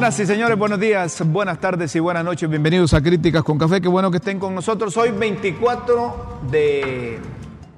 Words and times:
Señoras 0.00 0.20
y 0.20 0.26
señores, 0.26 0.58
buenos 0.58 0.80
días, 0.80 1.22
buenas 1.26 1.60
tardes 1.60 1.94
y 1.94 1.98
buenas 1.98 2.24
noches. 2.24 2.48
Bienvenidos 2.48 2.94
a 2.94 3.02
Críticas 3.02 3.44
con 3.44 3.58
Café. 3.58 3.82
Qué 3.82 3.88
bueno 3.88 4.10
que 4.10 4.16
estén 4.16 4.38
con 4.38 4.54
nosotros. 4.54 4.96
Hoy 4.96 5.10
24 5.10 6.40
de 6.50 7.18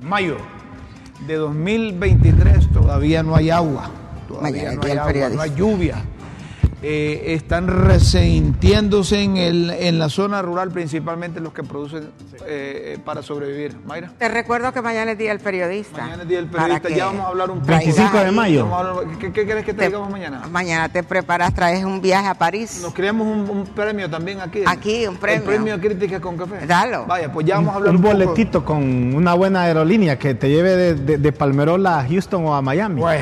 mayo 0.00 0.36
de 1.26 1.34
2023. 1.34 2.70
Todavía 2.70 3.24
no 3.24 3.34
hay 3.34 3.50
agua. 3.50 3.90
Todavía 4.28 4.70
no 4.70 4.82
hay 4.84 4.92
agua, 4.92 5.28
no 5.30 5.42
hay 5.42 5.52
lluvia. 5.56 6.04
Eh, 6.84 7.34
están 7.34 7.68
resintiéndose 7.68 9.22
en, 9.22 9.36
el, 9.36 9.70
en 9.70 10.00
la 10.00 10.08
zona 10.08 10.42
rural, 10.42 10.72
principalmente 10.72 11.38
los 11.38 11.52
que 11.52 11.62
producen 11.62 12.10
eh, 12.44 12.98
para 13.04 13.22
sobrevivir. 13.22 13.76
Mayra. 13.86 14.10
Te 14.18 14.28
recuerdo 14.28 14.72
que 14.72 14.82
mañana 14.82 15.12
es 15.12 15.18
Día 15.18 15.28
del 15.28 15.38
Periodista. 15.38 16.02
Mañana 16.02 16.22
es 16.22 16.28
Día 16.28 16.38
del 16.38 16.48
Periodista. 16.48 16.88
Ya 16.88 17.06
vamos 17.06 17.24
a 17.24 17.28
hablar 17.28 17.50
un 17.52 17.60
poco. 17.60 17.70
25 17.70 18.18
de 18.18 18.30
mayo. 18.32 18.68
¿Qué, 19.20 19.32
¿Qué, 19.32 19.44
quieres 19.44 19.64
que 19.64 19.72
te, 19.72 19.78
te, 19.78 19.86
digamos 19.86 20.10
mañana? 20.10 20.42
Mañana 20.50 20.88
te 20.88 21.04
preparas, 21.04 21.54
traes 21.54 21.84
un 21.84 22.00
viaje 22.00 22.26
a 22.26 22.34
París. 22.34 22.80
Nos 22.82 22.92
creamos 22.92 23.28
un, 23.28 23.48
un 23.48 23.64
premio 23.66 24.10
también 24.10 24.40
aquí. 24.40 24.62
Aquí, 24.66 25.06
un 25.06 25.16
premio. 25.16 25.38
El 25.38 25.42
premio 25.44 25.80
Críticas 25.80 26.20
con 26.20 26.36
Café. 26.36 26.66
Dalo. 26.66 27.06
Vaya, 27.06 27.32
pues 27.32 27.46
ya 27.46 27.56
vamos 27.56 27.74
a 27.74 27.76
hablar 27.76 27.90
un, 27.90 27.96
un, 27.96 28.02
boletito 28.02 28.64
con 28.64 29.14
una 29.14 29.34
buena 29.34 29.62
aerolínea 29.62 30.18
que 30.18 30.34
te 30.34 30.50
lleve 30.50 30.76
de, 30.76 30.94
de, 30.96 31.18
de 31.18 31.32
Palmerola 31.32 32.00
a 32.00 32.08
Houston 32.08 32.44
o 32.44 32.54
a 32.56 32.60
Miami. 32.60 33.00
Pues. 33.00 33.20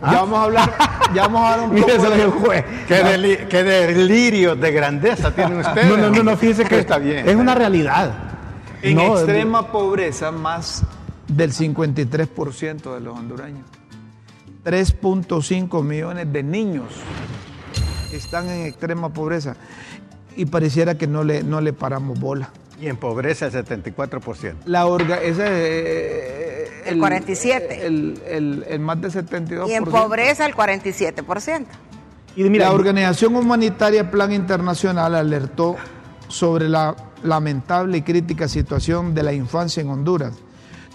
¿Ah? 0.00 0.12
Ya 0.12 0.20
vamos 0.20 0.38
a 0.38 0.42
hablar, 0.44 0.78
ya 1.14 1.22
vamos 1.22 1.40
a 1.40 1.52
hablar 1.54 1.70
un 1.70 1.80
poco 1.80 2.10
de... 2.10 2.26
juez. 2.26 2.64
Qué, 2.86 2.94
deli 2.94 3.36
qué, 3.48 3.62
delirio 3.62 4.56
de 4.56 4.70
grandeza 4.70 5.34
tienen 5.34 5.58
ustedes. 5.60 5.88
No, 5.88 5.96
no, 5.96 6.10
no, 6.10 6.22
no 6.22 6.36
fíjese 6.36 6.64
que 6.64 6.78
está 6.78 6.98
bien. 6.98 7.28
Es 7.28 7.36
una 7.36 7.54
realidad. 7.54 8.14
En 8.82 8.96
no, 8.96 9.18
extrema 9.18 9.62
de... 9.62 9.68
pobreza, 9.68 10.30
más 10.30 10.84
del 11.26 11.52
53% 11.52 12.94
de 12.94 13.00
los 13.00 13.18
hondureños. 13.18 13.64
3.5 14.64 15.82
millones 15.82 16.32
de 16.32 16.42
niños 16.42 16.86
están 18.12 18.48
en 18.48 18.66
extrema 18.66 19.08
pobreza 19.10 19.56
y 20.36 20.46
pareciera 20.46 20.96
que 20.96 21.06
no 21.06 21.24
le, 21.24 21.42
no 21.42 21.60
le 21.60 21.72
paramos 21.72 22.18
bola. 22.18 22.50
Y 22.80 22.86
en 22.86 22.96
pobreza 22.96 23.46
el 23.46 23.52
74%. 23.52 24.54
La 24.66 24.86
orga, 24.86 25.20
ese, 25.20 25.44
eh, 25.46 26.68
el, 26.86 26.94
el, 26.94 26.98
47. 27.00 27.86
El, 27.86 28.22
el, 28.26 28.66
el, 28.68 28.80
más 28.80 29.00
del 29.00 29.10
72%. 29.10 29.68
Y 29.68 29.72
en 29.74 29.84
pobreza 29.84 30.46
el 30.46 30.54
47%. 30.54 31.66
Y 32.36 32.44
mira, 32.44 32.66
la 32.66 32.72
Organización 32.72 33.34
Humanitaria 33.34 34.10
Plan 34.10 34.32
Internacional 34.32 35.14
alertó 35.16 35.76
sobre 36.28 36.68
la 36.68 36.94
lamentable 37.24 37.98
y 37.98 38.02
crítica 38.02 38.46
situación 38.46 39.14
de 39.14 39.22
la 39.22 39.32
infancia 39.32 39.80
en 39.80 39.90
Honduras, 39.90 40.34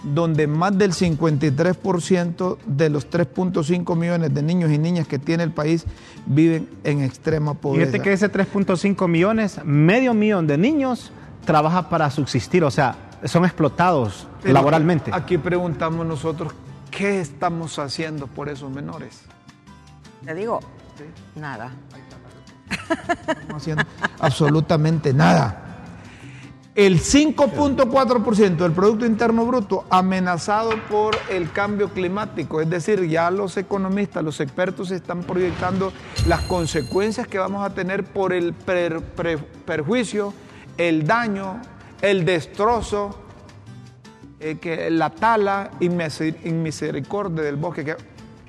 donde 0.02 0.46
más 0.46 0.76
del 0.78 0.92
53% 0.92 2.58
de 2.66 2.88
los 2.88 3.10
3.5 3.10 3.96
millones 3.96 4.32
de 4.32 4.42
niños 4.42 4.70
y 4.70 4.78
niñas 4.78 5.06
que 5.06 5.18
tiene 5.18 5.42
el 5.42 5.50
país 5.50 5.84
viven 6.26 6.68
en 6.84 7.02
extrema 7.02 7.54
pobreza. 7.54 7.92
Fíjate 7.92 8.02
que 8.02 8.12
ese 8.12 8.32
3.5 8.32 9.08
millones, 9.08 9.60
medio 9.64 10.14
millón 10.14 10.46
de 10.46 10.58
niños 10.58 11.12
trabaja 11.44 11.88
para 11.88 12.10
subsistir, 12.10 12.64
o 12.64 12.70
sea, 12.70 12.96
son 13.24 13.44
explotados 13.44 14.26
Pero 14.42 14.54
laboralmente. 14.54 15.10
Aquí 15.14 15.38
preguntamos 15.38 16.06
nosotros, 16.06 16.52
¿qué 16.90 17.20
estamos 17.20 17.78
haciendo 17.78 18.26
por 18.26 18.48
esos 18.48 18.70
menores? 18.70 19.22
Te 20.24 20.34
digo, 20.34 20.60
¿Sí? 20.96 21.04
nada. 21.38 21.70
No 22.70 23.32
estamos 23.32 23.62
haciendo 23.62 23.84
absolutamente 24.18 25.12
nada. 25.12 25.60
El 26.74 26.98
5.4% 26.98 28.56
del 28.56 28.72
Producto 28.72 29.06
Interno 29.06 29.46
Bruto 29.46 29.84
amenazado 29.90 30.70
por 30.90 31.16
el 31.30 31.52
cambio 31.52 31.90
climático. 31.90 32.60
Es 32.60 32.68
decir, 32.68 33.08
ya 33.08 33.30
los 33.30 33.56
economistas, 33.56 34.24
los 34.24 34.40
expertos 34.40 34.90
están 34.90 35.22
proyectando 35.22 35.92
las 36.26 36.40
consecuencias 36.40 37.28
que 37.28 37.38
vamos 37.38 37.64
a 37.64 37.70
tener 37.74 38.02
por 38.02 38.32
el 38.32 38.54
per, 38.54 39.02
per, 39.02 39.38
perjuicio 39.38 40.34
el 40.76 41.06
daño, 41.06 41.60
el 42.02 42.24
destrozo, 42.24 43.18
eh, 44.40 44.58
que 44.60 44.90
la 44.90 45.10
tala 45.10 45.70
inmisericordia 45.80 47.42
del 47.42 47.56
bosque, 47.56 47.84
que 47.84 47.96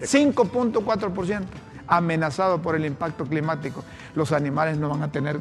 5.4% 0.01 1.43
amenazado 1.87 2.61
por 2.61 2.75
el 2.75 2.85
impacto 2.85 3.25
climático. 3.25 3.83
Los 4.15 4.31
animales 4.31 4.77
no 4.77 4.89
van 4.89 5.03
a 5.03 5.11
tener 5.11 5.39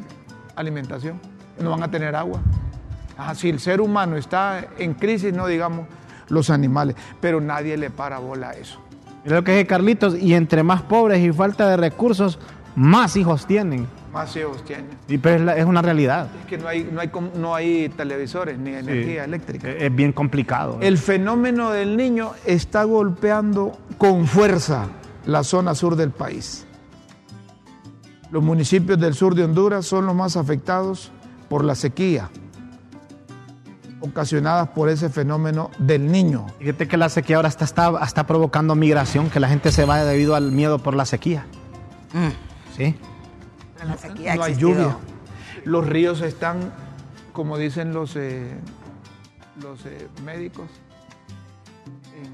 alimentación, 0.55 1.19
no 1.59 1.71
van 1.71 1.83
a 1.83 1.91
tener 1.91 2.15
agua. 2.15 2.39
Ajá, 3.17 3.35
si 3.35 3.49
el 3.49 3.59
ser 3.59 3.81
humano 3.81 4.17
está 4.17 4.67
en 4.77 4.93
crisis, 4.93 5.33
no 5.33 5.47
digamos 5.47 5.87
los 6.27 6.49
animales, 6.49 6.95
pero 7.21 7.41
nadie 7.41 7.77
le 7.77 7.89
para 7.89 8.19
bola 8.19 8.49
a 8.49 8.53
eso. 8.53 8.79
Mira 9.23 9.37
lo 9.37 9.43
que 9.43 9.59
es 9.59 9.67
Carlitos, 9.67 10.15
y 10.15 10.35
entre 10.35 10.63
más 10.63 10.81
pobres 10.83 11.19
y 11.19 11.31
falta 11.31 11.67
de 11.67 11.77
recursos, 11.77 12.39
más 12.75 13.15
hijos 13.15 13.47
tienen 13.47 13.87
más 14.15 14.35
hijos 14.37 14.63
tienen. 14.63 14.87
Y 15.09 15.17
pero 15.17 15.35
es, 15.35 15.41
la, 15.41 15.57
es, 15.57 15.65
una 15.65 15.81
realidad. 15.81 16.29
Es 16.39 16.47
que 16.47 16.57
no 16.57 16.69
hay, 16.69 16.89
no 16.89 17.01
hay, 17.01 17.11
no 17.35 17.53
hay 17.53 17.89
televisores 17.89 18.57
ni 18.57 18.73
energía 18.73 19.23
sí, 19.23 19.27
eléctrica. 19.29 19.69
Es 19.69 19.93
bien 19.93 20.13
complicado. 20.13 20.79
El 20.81 20.97
fenómeno 20.97 21.69
del 21.69 21.97
niño 21.97 22.31
está 22.45 22.85
golpeando 22.85 23.77
con 23.97 24.25
fuerza 24.25 24.87
la 25.25 25.43
zona 25.43 25.75
sur 25.75 25.97
del 25.97 26.11
país. 26.11 26.65
Los 28.31 28.41
municipios 28.41 28.97
del 28.99 29.13
sur 29.13 29.35
de 29.35 29.43
Honduras 29.43 29.85
son 29.85 30.05
los 30.05 30.15
más 30.15 30.37
afectados 30.37 31.11
por 31.49 31.65
la 31.65 31.75
sequía 31.75 32.29
ocasionadas 34.01 34.69
por 34.69 34.89
ese 34.89 35.09
fenómeno 35.09 35.71
del 35.79 36.11
niño. 36.11 36.45
Fíjate 36.59 36.87
que 36.87 36.95
la 36.95 37.09
sequía 37.09 37.37
ahora 37.37 37.49
está, 37.49 37.65
está, 37.65 37.91
está 38.03 38.27
provocando 38.27 38.75
migración, 38.75 39.31
que 39.31 39.39
la 39.39 39.49
gente 39.49 39.71
se 39.71 39.83
vaya 39.83 40.05
debido 40.05 40.35
al 40.35 40.51
miedo 40.51 40.77
por 40.77 40.95
la 40.95 41.05
sequía. 41.05 41.47
Mm. 42.13 42.77
Sí. 42.77 42.95
La 43.83 43.97
sequía 43.97 44.35
no 44.35 44.43
hay 44.43 44.55
lluvia. 44.55 44.97
Los 45.63 45.85
ríos 45.87 46.21
están, 46.21 46.71
como 47.33 47.57
dicen 47.57 47.93
los, 47.93 48.15
eh, 48.15 48.55
los 49.61 49.85
eh, 49.85 50.07
médicos, 50.23 50.69
en, 52.15 52.31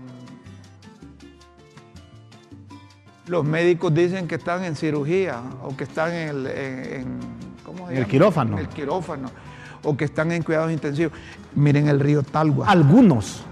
los 3.31 3.45
médicos 3.45 3.93
dicen 3.93 4.27
que 4.27 4.35
están 4.35 4.63
en 4.63 4.75
cirugía 4.75 5.41
o 5.63 5.75
que 5.75 5.85
están 5.85 6.11
en 6.11 6.29
el, 6.29 6.47
en, 6.47 6.93
en 6.93 7.19
¿cómo 7.65 7.87
se 7.87 7.97
el 7.97 8.07
quirófano. 8.07 8.53
En 8.53 8.59
el 8.59 8.69
quirófano 8.69 9.29
o 9.83 9.97
que 9.97 10.05
están 10.05 10.31
en 10.31 10.43
cuidados 10.43 10.71
intensivos. 10.71 11.13
Miren 11.55 11.87
el 11.87 11.99
río 11.99 12.21
Talgua. 12.23 12.67
Algunos, 12.67 13.43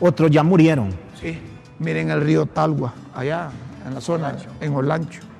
otros 0.00 0.30
ya 0.30 0.42
murieron. 0.42 0.90
Sí, 1.20 1.38
miren 1.78 2.10
el 2.10 2.20
río 2.20 2.46
Talgua, 2.46 2.94
allá 3.14 3.50
en 3.86 3.94
la 3.94 4.00
zona, 4.00 4.28
Olancho. 4.28 4.50
en 4.60 4.74
Olancho 4.74 5.31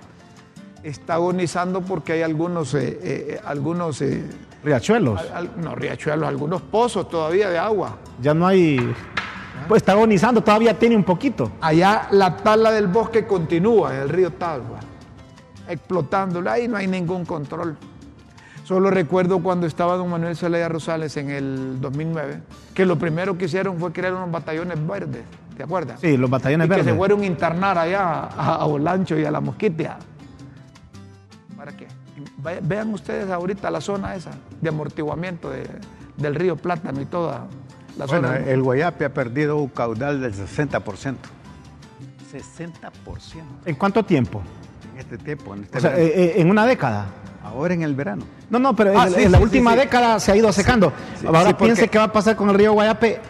está 0.83 1.15
agonizando 1.15 1.81
porque 1.83 2.13
hay 2.13 2.23
algunos, 2.23 2.75
eh, 2.75 2.99
eh, 3.03 3.41
algunos 3.45 4.01
eh, 4.03 4.25
riachuelos. 4.65 5.21
Al, 5.21 5.33
al, 5.33 5.51
no, 5.61 5.75
riachuelos, 5.75 6.29
algunos 6.29 6.63
pozos 6.63 7.09
todavía 7.09 7.49
de 7.51 7.59
agua. 7.59 7.97
Ya 8.21 8.35
no 8.35 8.47
hay. 8.47 8.95
Pues 9.69 9.83
está 9.83 9.93
agonizando, 9.93 10.43
todavía 10.43 10.79
tiene 10.79 10.97
un 10.97 11.05
poquito. 11.05 11.53
Allá 11.61 12.09
la 12.11 12.37
tala 12.37 12.73
del 12.73 12.89
bosque 12.89 13.27
continúa, 13.27 13.97
el 13.97 14.09
río 14.09 14.33
Talgua, 14.33 14.81
explotándola, 15.69 16.55
ahí 16.55 16.67
no 16.67 16.77
hay 16.77 16.89
ningún 16.89 17.25
control. 17.25 17.77
Solo 18.65 18.91
recuerdo 18.91 19.41
cuando 19.41 19.67
estaba 19.67 19.97
don 19.97 20.09
Manuel 20.09 20.37
Zelaya 20.37 20.69
Rosales 20.69 21.17
en 21.17 21.31
el 21.31 21.81
2009, 21.81 22.43
que 22.75 22.87
lo 22.87 22.99
primero 22.99 23.39
que 23.39 23.45
hicieron 23.45 23.79
fue 23.79 23.93
crear 23.93 24.15
unos 24.15 24.31
batallones 24.31 24.85
verdes, 24.85 25.23
¿te 25.57 25.63
acuerdas? 25.63 26.01
Sí, 26.01 26.17
los 26.17 26.31
batallones 26.31 26.67
y 26.67 26.69
verdes. 26.69 26.87
Que 26.87 26.93
se 26.93 26.97
fueron 26.97 27.21
a 27.23 27.27
internar 27.27 27.79
allá 27.79 28.03
a, 28.03 28.57
a 28.57 28.67
Olancho 28.67 29.17
y 29.17 29.25
a 29.25 29.31
la 29.31 29.41
Mosquitia. 29.41 29.99
Vean 32.63 32.93
ustedes 32.93 33.31
ahorita 33.31 33.71
la 33.71 33.81
zona 33.81 34.17
esa 34.17 34.31
de 34.61 34.69
amortiguamiento 34.69 35.51
de, 35.51 35.69
del 36.17 36.35
río 36.35 36.57
Plátano 36.57 37.01
y 37.01 37.07
toda 37.07 37.47
la 37.97 38.07
bueno, 38.07 38.29
zona. 38.29 38.39
El 38.39 38.63
Guayape 38.63 39.05
ha 39.05 39.15
perdido 39.15 39.57
un 39.59 39.69
caudal 39.69 40.21
del 40.21 40.35
60%. 40.35 40.83
60%. 40.83 41.17
¿En 43.65 43.75
cuánto 43.77 44.05
tiempo? 44.05 44.43
En 44.93 45.01
este 45.01 45.19
tiempo. 45.19 45.55
En, 45.55 45.65
este 45.65 45.79
o 45.79 45.81
sea, 45.81 45.99
eh, 45.99 46.41
en 46.41 46.51
una 46.51 46.67
década. 46.67 47.07
Ahora 47.45 47.75
en 47.75 47.83
el 47.83 47.95
verano. 47.95 48.25
No, 48.51 48.59
no, 48.59 48.75
pero 48.75 48.99
ah, 48.99 49.07
en, 49.07 49.15
sí, 49.15 49.23
en, 49.23 49.33
la 49.33 49.39
sí, 49.39 49.45
última 49.45 49.73
sí, 49.73 49.79
década 49.79 50.21
se 50.21 50.33
ha 50.33 50.37
ido 50.37 50.53
secando. 50.53 50.93
Ahora 51.27 51.57
piense 51.57 51.89
qué 51.89 51.99
va 51.99 52.05
a 52.05 52.13
pasar 52.13 52.37
con 52.37 52.49
el 52.51 52.55
río 52.55 52.73
Guayape 52.73 53.21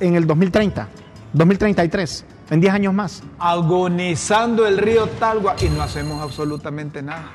en 0.00 0.16
el 0.16 0.26
2030, 0.26 0.88
2033, 1.32 2.24
en 2.50 2.60
10 2.60 2.74
años 2.74 2.94
más. 2.94 3.22
Agonizando 3.38 4.66
el 4.66 4.78
río 4.78 5.06
Talgua 5.06 5.56
y 5.60 5.68
no 5.68 5.82
hacemos 5.82 6.22
absolutamente 6.22 7.02
nada. 7.02 7.30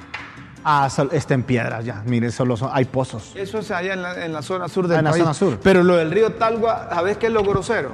Ah, 0.64 0.90
está 1.12 1.34
en 1.34 1.44
piedras 1.44 1.86
ya. 1.86 2.04
Miren, 2.06 2.32
solo 2.32 2.58
son, 2.58 2.70
hay 2.74 2.86
pozos. 2.86 3.34
Eso 3.36 3.60
es 3.60 3.72
allá 3.72 3.94
en 3.94 4.02
la, 4.02 4.26
en 4.26 4.34
la 4.34 4.42
zona 4.42 4.68
sur 4.68 4.88
del 4.88 4.98
ah, 4.98 5.00
en 5.00 5.06
país. 5.06 5.18
la 5.26 5.34
zona 5.34 5.34
sur. 5.34 5.60
Pero 5.62 5.84
lo 5.84 5.96
del 5.96 6.12
río 6.12 6.34
Talgua, 6.34 6.90
¿sabes 6.90 7.18
qué 7.18 7.28
es 7.28 7.34
lo 7.34 7.44
grosero? 7.44 7.92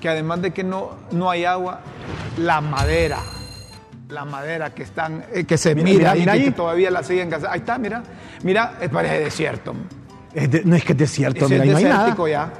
Que 0.00 0.08
además 0.08 0.42
de 0.42 0.50
que 0.50 0.64
no, 0.64 0.96
no 1.12 1.30
hay 1.30 1.44
agua, 1.44 1.80
la 2.38 2.60
madera, 2.60 3.18
la 4.08 4.24
madera 4.24 4.70
que 4.74 4.82
están, 4.82 5.24
eh, 5.32 5.44
que 5.44 5.56
se 5.56 5.74
mira, 5.74 5.86
mira, 5.86 6.14
mira 6.14 6.36
y 6.36 6.40
que, 6.40 6.44
que, 6.46 6.52
todavía 6.52 6.90
la 6.90 7.02
siguen 7.02 7.32
Ahí 7.48 7.60
está, 7.60 7.78
mira, 7.78 8.02
mira, 8.42 8.78
parece 8.92 9.20
desierto. 9.20 9.74
Es 10.34 10.50
de, 10.50 10.62
no 10.64 10.76
es 10.76 10.84
que 10.84 10.92
es 10.92 10.98
desierto, 10.98 11.48
mira, 11.48 11.64
es 11.64 11.70
no 11.70 11.76
hay 11.76 11.84
nada. 11.84 12.28
ya. 12.28 12.52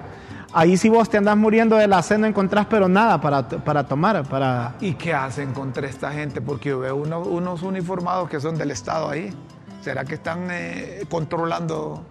Ahí 0.55 0.77
si 0.77 0.89
vos 0.89 1.09
te 1.09 1.17
andás 1.17 1.37
muriendo 1.37 1.77
de 1.77 1.87
la 1.89 2.03
sed 2.03 2.19
no 2.19 2.27
encontrás 2.27 2.67
pero 2.69 2.89
nada 2.89 3.21
para, 3.21 3.49
para 3.49 3.87
tomar, 3.87 4.23
para... 4.29 4.75
¿Y 4.81 4.95
qué 4.95 5.15
hacen 5.15 5.53
contra 5.53 5.87
esta 5.87 6.13
gente? 6.13 6.41
Porque 6.43 6.71
yo 6.71 6.81
veo 6.81 6.97
uno, 6.97 7.21
unos 7.21 7.63
uniformados 7.63 8.29
que 8.29 8.39
son 8.39 8.59
del 8.59 8.71
Estado 8.71 9.09
ahí. 9.09 9.35
¿Será 9.81 10.05
que 10.05 10.15
están 10.15 10.49
eh, 10.51 11.05
controlando 11.11 12.05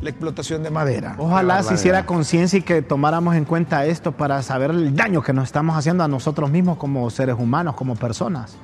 la 0.00 0.10
explotación 0.10 0.62
de 0.62 0.70
madera? 0.70 1.14
Ojalá 1.18 1.62
se 1.62 1.74
hiciera 1.74 2.06
conciencia 2.06 2.58
y 2.58 2.62
que 2.62 2.82
tomáramos 2.82 3.36
en 3.36 3.44
cuenta 3.44 3.84
esto 3.84 4.12
para 4.12 4.42
saber 4.42 4.70
el 4.70 4.96
daño 4.96 5.22
que 5.22 5.32
nos 5.32 5.44
estamos 5.44 5.76
haciendo 5.76 6.02
a 6.02 6.08
nosotros 6.08 6.50
mismos 6.50 6.78
como 6.78 7.08
seres 7.10 7.36
humanos, 7.38 7.74
como 7.74 7.94
personas. 7.94 8.56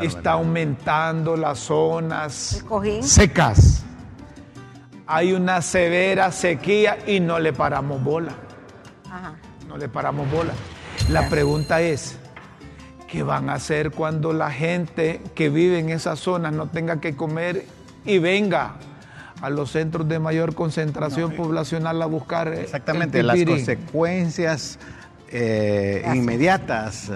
Está 0.00 0.32
aumentando 0.32 1.36
las 1.36 1.58
zonas 1.58 2.64
secas. 3.02 3.84
Hay 5.06 5.32
una 5.32 5.62
severa 5.62 6.30
sequía 6.32 6.98
y 7.06 7.20
no 7.20 7.38
le 7.38 7.52
paramos 7.52 8.02
bola. 8.02 8.32
Ajá. 9.10 9.36
No 9.68 9.76
le 9.76 9.88
paramos 9.88 10.30
bola. 10.30 10.52
La 11.08 11.28
pregunta 11.28 11.80
es, 11.80 12.16
¿qué 13.08 13.22
van 13.22 13.50
a 13.50 13.54
hacer 13.54 13.90
cuando 13.90 14.32
la 14.32 14.50
gente 14.50 15.20
que 15.34 15.48
vive 15.48 15.78
en 15.78 15.90
esas 15.90 16.20
zonas 16.20 16.52
no 16.52 16.68
tenga 16.68 17.00
que 17.00 17.16
comer 17.16 17.66
y 18.04 18.18
venga 18.18 18.76
a 19.40 19.50
los 19.50 19.72
centros 19.72 20.08
de 20.08 20.18
mayor 20.18 20.54
concentración 20.54 21.32
poblacional 21.32 22.00
a 22.00 22.06
buscar 22.06 22.48
eh, 22.54 22.62
Exactamente, 22.62 23.20
el 23.20 23.26
las 23.26 23.44
consecuencias 23.44 24.78
eh, 25.28 26.04
inmediatas 26.14 27.10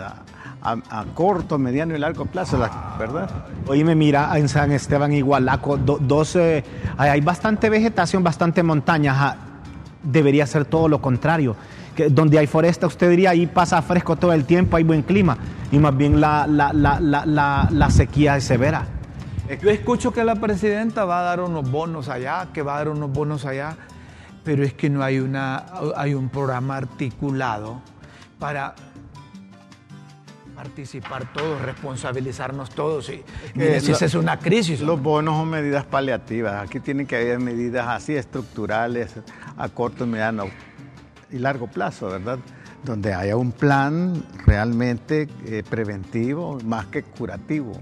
a, 0.72 1.04
corto, 1.14 1.58
mediano 1.58 1.94
y 1.94 1.98
largo 1.98 2.26
plazo, 2.26 2.58
la- 2.58 2.96
¿verdad? 2.98 3.30
Oíme, 3.68 3.94
mira, 3.94 4.36
en 4.38 4.48
San 4.48 4.72
Esteban 4.72 5.12
y 5.12 5.20
Gualaco, 5.20 5.76
do- 5.76 5.98
dos, 6.00 6.36
eh, 6.36 6.64
hay, 6.96 7.10
hay 7.10 7.20
bastante 7.20 7.70
vegetación, 7.70 8.22
bastante 8.24 8.62
montaña. 8.62 9.36
Debería 10.02 10.46
ser 10.46 10.64
todo 10.64 10.88
lo 10.88 11.00
contrario. 11.00 11.56
Que 11.94 12.10
donde 12.10 12.38
hay 12.38 12.46
foresta, 12.46 12.86
usted 12.86 13.08
diría, 13.10 13.30
ahí 13.30 13.46
pasa 13.46 13.80
fresco 13.82 14.16
todo 14.16 14.32
el 14.32 14.44
tiempo, 14.44 14.76
hay 14.76 14.84
buen 14.84 15.02
clima. 15.02 15.36
Y 15.72 15.78
más 15.78 15.96
bien 15.96 16.20
la, 16.20 16.46
la, 16.46 16.72
la, 16.72 17.68
la, 17.70 17.90
sequía 17.90 18.36
es 18.36 18.44
severa. 18.44 18.86
Yo 19.62 19.70
escucho 19.70 20.12
que 20.12 20.24
la 20.24 20.34
presidenta 20.34 21.04
va 21.04 21.20
a 21.20 21.22
dar 21.22 21.40
unos 21.40 21.70
bonos 21.70 22.08
allá, 22.08 22.48
que 22.52 22.62
va 22.62 22.74
a 22.74 22.78
dar 22.78 22.88
unos 22.90 23.10
bonos 23.12 23.44
allá, 23.46 23.76
pero 24.44 24.62
es 24.64 24.74
que 24.74 24.90
no 24.90 25.02
hay, 25.02 25.18
una, 25.20 25.64
hay 25.96 26.14
un 26.14 26.28
programa 26.28 26.76
articulado 26.76 27.80
para 28.38 28.74
participar 30.56 31.30
todos, 31.32 31.60
responsabilizarnos 31.62 32.70
todos. 32.70 33.10
Y, 33.10 33.22
mire, 33.54 33.80
si 33.80 33.88
lo- 33.88 33.92
esa 33.96 34.06
es 34.06 34.14
una 34.14 34.38
crisis. 34.38 34.80
Los 34.80 35.00
bonos 35.00 35.36
son 35.36 35.50
medidas 35.50 35.84
paliativas. 35.84 36.64
Aquí 36.66 36.80
tienen 36.80 37.06
que 37.06 37.16
haber 37.16 37.38
medidas 37.38 37.86
así 37.88 38.16
estructurales 38.16 39.14
a 39.56 39.68
corto, 39.68 40.06
mediano 40.06 40.46
y 41.30 41.38
largo 41.38 41.66
plazo, 41.66 42.06
¿verdad? 42.08 42.38
Donde 42.84 43.12
haya 43.12 43.36
un 43.36 43.52
plan 43.52 44.22
realmente 44.46 45.28
eh, 45.44 45.62
preventivo 45.68 46.58
más 46.64 46.86
que 46.86 47.02
curativo. 47.02 47.72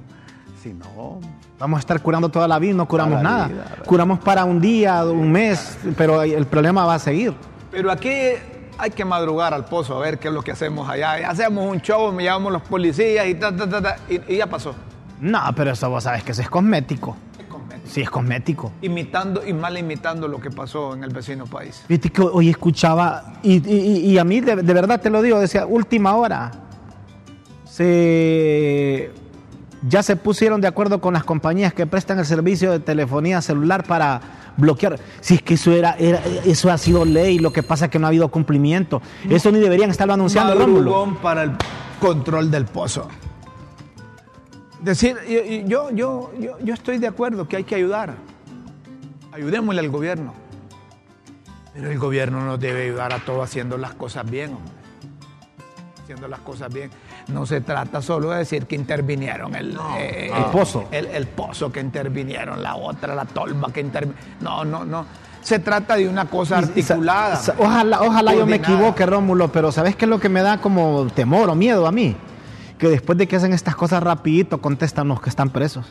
Si 0.63 0.73
no, 0.73 1.21
Vamos 1.59 1.77
a 1.77 1.81
estar 1.81 2.01
curando 2.03 2.29
toda 2.31 2.49
la 2.49 2.59
vida 2.59 2.73
y 2.73 2.75
no 2.75 2.89
curamos 2.89 3.23
nada. 3.23 3.49
curamos 3.87 4.19
para 4.19 4.45
un 4.45 4.61
día, 4.61 5.05
un 5.05 5.31
mes, 5.31 5.79
pero 5.97 6.23
el 6.23 6.47
problema 6.47 6.85
va 6.85 6.95
a 6.95 6.99
seguir. 6.99 7.33
Pero 7.71 7.91
aquí 7.93 8.11
hay 8.79 8.91
que 8.91 9.05
madrugar 9.05 9.55
al 9.55 9.65
pozo 9.65 9.97
a 9.97 10.01
ver 10.01 10.19
qué 10.19 10.29
es 10.29 10.35
lo 10.35 10.43
que 10.43 10.53
hacemos 10.53 10.89
allá. 10.89 11.29
Hacemos 11.29 11.67
un 11.71 11.81
show, 11.81 12.13
me 12.13 12.25
llamamos 12.25 12.53
los 12.53 12.63
policías 12.63 13.27
y 13.27 13.35
ta, 13.35 13.55
ta, 13.55 13.69
ta, 13.69 13.83
ta, 13.83 13.97
y, 14.09 14.35
y 14.35 14.37
ya 14.39 14.47
pasó. 14.47 14.75
No, 15.21 15.41
pero 15.57 15.71
eso 15.73 15.89
vos 15.91 16.05
sabes 16.05 16.23
que 16.25 16.33
eso 16.33 16.43
es 16.43 16.51
cosmético. 16.51 17.17
Sí, 17.87 18.01
es 18.01 18.09
cosmético. 18.11 18.73
Imitando 18.81 19.47
y 19.47 19.53
mal 19.53 19.77
imitando 19.77 20.27
lo 20.27 20.41
que 20.41 20.51
pasó 20.51 20.95
en 20.95 21.05
el 21.05 21.11
vecino 21.11 21.45
país. 21.47 21.85
Viste 21.89 22.09
que 22.11 22.23
hoy 22.23 22.49
escuchaba, 22.49 23.35
y, 23.43 23.57
y- 23.71 24.11
y 24.13 24.19
a 24.19 24.25
mí 24.25 24.41
de, 24.41 24.57
de 24.57 24.75
verdad 24.75 25.01
te 25.01 25.11
lo 25.11 25.21
digo, 25.21 25.39
decía, 25.39 25.67
última 25.67 26.15
hora. 26.17 26.51
Se, 27.65 29.11
ya 29.87 30.03
se 30.03 30.17
pusieron 30.17 30.61
de 30.61 30.69
acuerdo 30.69 31.01
con 31.01 31.15
las 31.15 31.25
compañías 31.25 31.75
que 31.75 31.87
prestan 31.87 32.19
el 32.19 32.25
servicio 32.27 32.71
de 32.73 32.81
telefonía 32.81 33.41
celular 33.43 33.85
para 33.85 34.21
bloquear. 34.57 34.99
Si 35.21 35.35
es 35.35 35.43
que 35.43 35.55
eso, 35.55 35.73
era, 35.73 35.95
era- 35.99 36.23
eso 36.45 36.71
ha 36.71 36.79
sido 36.79 37.05
ley, 37.05 37.39
lo 37.39 37.53
que 37.53 37.63
pasa 37.63 37.87
es 37.87 37.91
que 37.91 37.99
no 37.99 38.07
ha 38.07 38.09
habido 38.09 38.29
cumplimiento. 38.29 39.03
Eso 39.29 39.51
ni 39.53 39.59
deberían 39.61 39.91
estarlo 39.91 40.15
anunciando, 40.15 40.55
Rómulo. 40.55 41.19
Para 41.21 41.43
el 41.43 41.53
control 42.01 42.51
del 42.51 42.65
pozo. 42.67 43.09
Decir, 44.81 45.17
yo, 45.67 45.91
yo, 45.91 46.31
yo, 46.39 46.59
yo 46.63 46.75
estoy 46.75 46.99
de 46.99 47.07
acuerdo 47.07 47.49
que 47.49 47.57
hay 47.57 47.65
que 47.65 47.75
ayudar. 47.75 48.15
Ayudémosle 49.33 49.81
al 49.81 49.89
gobierno. 49.91 50.35
Pero 51.73 51.91
el 51.91 51.99
gobierno 51.99 52.45
nos 52.45 52.61
debe 52.61 52.85
ayudar 52.85 53.13
a 53.13 53.19
todos 53.19 53.43
haciendo 53.43 53.79
las 53.79 53.95
cosas 53.95 54.31
bien, 54.31 54.51
hombre. 54.55 54.73
Haciendo 56.03 56.29
las 56.29 56.41
cosas 56.41 56.73
bien. 56.73 56.91
No 57.29 57.47
se 57.47 57.61
trata 57.63 58.03
solo 58.03 58.31
de 58.31 58.39
decir 58.39 58.67
que 58.67 58.75
intervinieron 58.77 59.55
el, 59.55 59.79
eh, 59.99 60.31
El 60.37 60.45
pozo. 60.47 60.85
El, 60.91 61.07
el 61.07 61.27
pozo 61.27 61.73
que 61.73 61.81
intervinieron, 61.81 62.63
la 62.63 62.77
otra, 62.77 63.15
la 63.15 63.25
tolva 63.25 63.73
que 63.73 63.81
intervinieron. 63.81 64.23
No, 64.41 64.65
no, 64.65 64.85
no. 64.85 65.07
Se 65.41 65.59
trata 65.59 65.97
de 65.97 66.09
una 66.09 66.27
cosa 66.27 66.61
Y- 66.75 66.81
y 66.81 66.83
sa- 66.83 66.95
articulada. 66.95 67.37
sa- 67.37 67.55
Ojalá, 67.59 68.03
ojalá 68.03 68.35
yo 68.35 68.47
me 68.47 68.57
equivoque, 68.57 69.05
Rómulo, 69.07 69.51
pero 69.53 69.73
¿sabes 69.73 69.97
qué 69.97 70.05
es 70.05 70.09
lo 70.09 70.21
que 70.21 70.29
me 70.29 70.43
da 70.43 70.59
como 70.61 71.07
temor 71.15 71.49
o 71.51 71.55
miedo 71.55 71.87
a 71.87 71.93
mí? 71.93 72.15
Que 72.79 72.89
después 72.89 73.17
de 73.19 73.27
que 73.29 73.37
hacen 73.37 73.53
estas 73.55 73.75
cosas 73.77 74.03
rapidito 74.03 74.61
contestan 74.61 75.09
los 75.09 75.21
que 75.21 75.31
están 75.31 75.49
presos. 75.51 75.87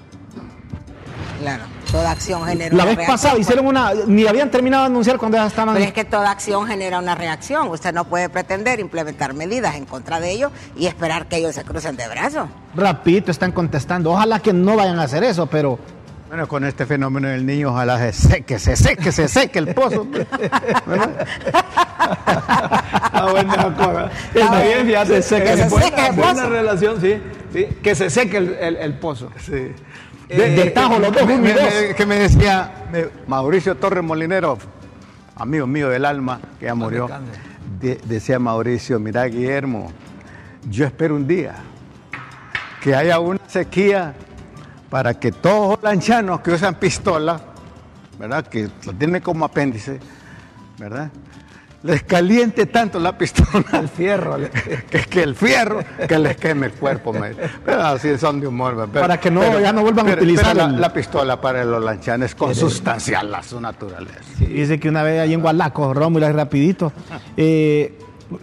Claro, 1.39 1.63
toda 1.93 2.09
acción 2.11 2.43
genera 2.45 2.75
La 2.75 2.83
una 2.83 2.85
vez 2.85 2.95
reacción. 2.97 3.13
pasada 3.15 3.37
hicieron 3.39 3.67
una, 3.67 3.93
ni 4.07 4.25
habían 4.25 4.49
terminado 4.49 4.83
de 4.83 4.87
anunciar 4.87 5.17
cuando 5.19 5.37
ya 5.37 5.45
estaban... 5.45 5.75
Pero 5.75 5.85
es 5.85 5.93
que 5.93 6.03
toda 6.03 6.31
acción 6.31 6.65
genera 6.65 6.97
una 6.97 7.13
reacción. 7.13 7.67
Usted 7.67 7.93
no 7.93 8.05
puede 8.05 8.29
pretender 8.29 8.79
implementar 8.79 9.35
medidas 9.35 9.75
en 9.75 9.85
contra 9.85 10.19
de 10.19 10.31
ellos 10.31 10.51
y 10.75 10.87
esperar 10.87 11.27
que 11.27 11.37
ellos 11.37 11.53
se 11.53 11.63
crucen 11.63 11.95
de 11.95 12.07
brazos. 12.07 12.49
Rapidito 12.75 13.29
están 13.29 13.51
contestando. 13.51 14.11
Ojalá 14.11 14.39
que 14.39 14.53
no 14.53 14.75
vayan 14.75 14.97
a 14.97 15.03
hacer 15.03 15.23
eso, 15.23 15.45
pero... 15.45 15.77
bueno, 16.29 16.47
con 16.47 16.65
este 16.65 16.87
fenómeno 16.87 17.27
del 17.27 17.45
niño, 17.45 17.69
ojalá 17.69 17.99
se 17.99 18.11
seque, 18.11 18.57
se 18.57 18.75
seque, 18.75 19.11
se 19.11 19.27
seque 19.27 19.59
el 19.59 19.75
pozo. 19.75 20.07
¿verdad? 20.87 21.27
Ah, 22.07 23.27
buena 23.31 23.75
cosa. 23.75 24.09
Está 24.33 24.61
bien, 24.63 24.85
fíjate. 24.87 25.21
Se 25.21 25.37
seque 25.37 25.53
es 25.53 25.59
el 25.61 25.69
buena, 25.69 26.07
pozo. 26.07 26.13
buena 26.15 26.45
relación, 26.49 26.99
sí, 27.01 27.21
sí. 27.53 27.67
Que 27.83 27.93
se 27.93 28.09
seque 28.09 28.37
el, 28.37 28.53
el- 28.59 28.77
el 28.77 28.93
pozo. 28.97 29.29
Sí. 29.45 29.71
De, 30.29 30.49
de 30.51 30.71
tajo, 30.71 30.99
los 30.99 31.11
dos, 31.13 31.25
Me- 31.27 31.53
dos. 31.53 31.63
que 31.95 32.05
me 32.05 32.15
decía 32.15 32.71
Mauricio 33.27 33.75
Torres 33.75 34.03
Molinero, 34.03 34.57
amigo 35.35 35.67
mío 35.67 35.89
del 35.89 36.05
alma, 36.05 36.39
que 36.59 36.65
ya 36.65 36.75
murió. 36.75 37.07
descanse. 37.07 37.39
de- 37.79 38.01
decía 38.05 38.39
Mauricio, 38.39 38.99
mira 38.99 39.25
Guillermo, 39.25 39.91
yo 40.69 40.85
espero 40.85 41.15
un 41.15 41.27
día 41.27 41.55
que 42.81 42.95
haya 42.95 43.19
una 43.19 43.39
sequía 43.47 44.13
para 44.89 45.13
que 45.19 45.31
todos 45.31 45.71
los 45.75 45.83
lanchanos 45.83 46.41
que 46.41 46.51
usan 46.51 46.75
pistola, 46.75 47.39
¿verdad? 48.17 48.45
Que 48.47 48.69
lo 48.85 48.93
tienen 48.93 49.21
como 49.21 49.45
apéndice, 49.45 49.99
¿verdad? 50.77 51.09
Les 51.83 52.01
caliente 52.03 52.65
tanto 52.65 52.97
la 52.97 53.17
pistola 53.17 53.65
El 53.73 53.89
fierro. 53.89 54.37
que, 54.89 54.99
que 55.01 55.21
el 55.23 55.35
fierro 55.35 55.79
que 56.07 56.17
les 56.17 56.37
queme 56.37 56.67
el 56.67 56.71
cuerpo. 56.73 57.11
me- 57.11 57.31
Pero 57.65 57.81
así 57.83 58.17
son 58.17 58.39
de 58.39 58.47
humor. 58.47 58.87
pero- 58.91 59.01
Para 59.01 59.19
que 59.19 59.29
no- 59.29 59.41
pero- 59.41 59.59
ya 59.59 59.73
no 59.73 59.81
vuelvan 59.81 60.09
a 60.09 60.13
utilizar 60.13 60.55
la, 60.55 60.65
el- 60.65 60.79
la 60.79 60.93
pistola 60.93 61.41
para 61.41 61.65
los 61.65 61.83
lanchanes 61.83 62.31
es 62.31 62.35
consustancial 62.35 63.35
a 63.35 63.43
su 63.43 63.59
naturaleza. 63.59 64.19
Dice 64.39 64.79
que 64.79 64.87
una 64.87 65.03
vez 65.03 65.19
allí 65.21 65.33
en 65.33 65.41
Gualaco, 65.41 65.93
Rómulo, 65.93 66.25
ahí 66.25 66.31
rapidito. 66.33 66.93
eh, 67.37 67.97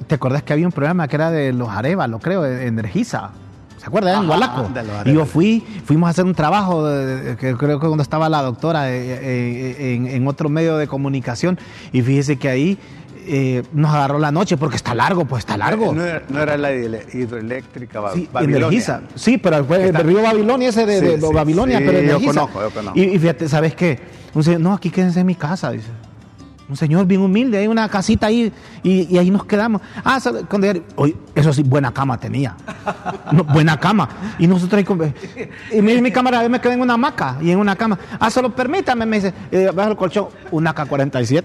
¿Te 0.06 0.14
acordás 0.14 0.42
que 0.42 0.52
había 0.52 0.66
un 0.66 0.72
programa 0.72 1.08
que 1.08 1.16
era 1.16 1.30
de 1.30 1.52
los 1.52 1.68
Arevalo, 1.70 2.18
creo, 2.20 2.42
de 2.42 2.66
Energiza? 2.66 3.30
¿Se 3.78 3.86
acuerdan? 3.86 4.12
En 4.12 4.18
Ajá, 4.18 4.26
Gualaco. 4.26 4.68
de 4.74 4.82
los 4.84 5.06
Y 5.06 5.12
yo 5.14 5.24
fui, 5.24 5.64
fuimos 5.86 6.06
a 6.06 6.10
hacer 6.10 6.26
un 6.26 6.34
trabajo, 6.34 6.86
de- 6.86 7.16
de- 7.22 7.36
que 7.36 7.56
creo 7.56 7.80
que 7.80 7.86
cuando 7.86 8.02
estaba 8.02 8.28
la 8.28 8.42
doctora 8.42 8.90
eh, 8.90 9.18
eh, 9.22 9.94
en, 9.94 10.06
en 10.06 10.28
otro 10.28 10.50
medio 10.50 10.76
de 10.76 10.86
comunicación, 10.86 11.58
y 11.90 12.02
fíjese 12.02 12.36
que 12.36 12.50
ahí 12.50 12.78
eh, 13.26 13.62
nos 13.72 13.92
agarró 13.94 14.18
la 14.18 14.30
noche, 14.32 14.56
porque 14.56 14.76
está 14.76 14.94
largo, 14.94 15.24
pues 15.24 15.40
está 15.40 15.56
largo. 15.56 15.94
No 15.94 16.04
era, 16.04 16.22
no 16.28 16.40
era 16.42 16.56
la 16.56 16.72
hidro- 16.72 17.00
hidroeléctrica 17.12 18.00
ba- 18.00 18.12
Sí, 18.14 18.28
Babilonia. 18.32 18.66
Energiza. 18.66 19.00
Sí, 19.14 19.38
pero 19.38 19.64
fue 19.64 19.88
el 19.88 19.94
río 19.94 20.22
Babilonia, 20.22 20.68
ese 20.70 20.86
de, 20.86 21.00
Sí, 21.00 21.06
de 21.06 21.20
sí, 21.20 21.26
Babilonia, 21.32 21.78
pero 21.78 21.92
yo 21.92 21.98
Energiza. 21.98 22.32
conozco, 22.32 22.60
yo 22.62 22.70
conozco. 22.70 22.98
Y, 22.98 23.02
y 23.02 23.18
fíjate, 23.18 23.48
¿sabes 23.48 23.74
qué? 23.74 23.98
Señor, 24.40 24.60
no, 24.60 24.72
aquí 24.74 24.90
quédense 24.90 25.20
en 25.20 25.26
mi 25.26 25.34
casa, 25.34 25.70
dice. 25.70 25.88
Un 26.70 26.76
señor 26.76 27.04
bien 27.04 27.20
humilde, 27.20 27.58
hay 27.58 27.66
una 27.66 27.88
casita 27.88 28.28
ahí 28.28 28.52
y, 28.84 29.12
y 29.12 29.18
ahí 29.18 29.28
nos 29.28 29.44
quedamos. 29.44 29.82
Ah, 30.04 30.20
cuando 30.48 30.72
ya- 30.72 30.80
oye, 30.94 31.16
eso 31.34 31.52
sí, 31.52 31.64
buena 31.64 31.92
cama 31.92 32.16
tenía. 32.16 32.54
No, 33.32 33.42
buena 33.42 33.76
cama. 33.80 34.08
Y 34.38 34.46
nosotros 34.46 34.78
ahí 34.78 34.84
con- 34.84 35.12
Y 35.72 35.82
mi, 35.82 36.00
mi 36.00 36.12
cámara, 36.12 36.44
yo 36.44 36.48
me 36.48 36.60
quedé 36.60 36.74
en 36.74 36.80
una 36.80 36.94
hamaca 36.94 37.38
y 37.40 37.50
en 37.50 37.58
una 37.58 37.74
cama. 37.74 37.98
Ah, 38.20 38.30
solo 38.30 38.54
permítame, 38.54 39.04
me 39.04 39.16
dice, 39.16 39.34
eh, 39.50 39.72
baja 39.74 39.90
el 39.90 39.96
colchón, 39.96 40.28
una 40.52 40.72
K-47. 40.72 41.42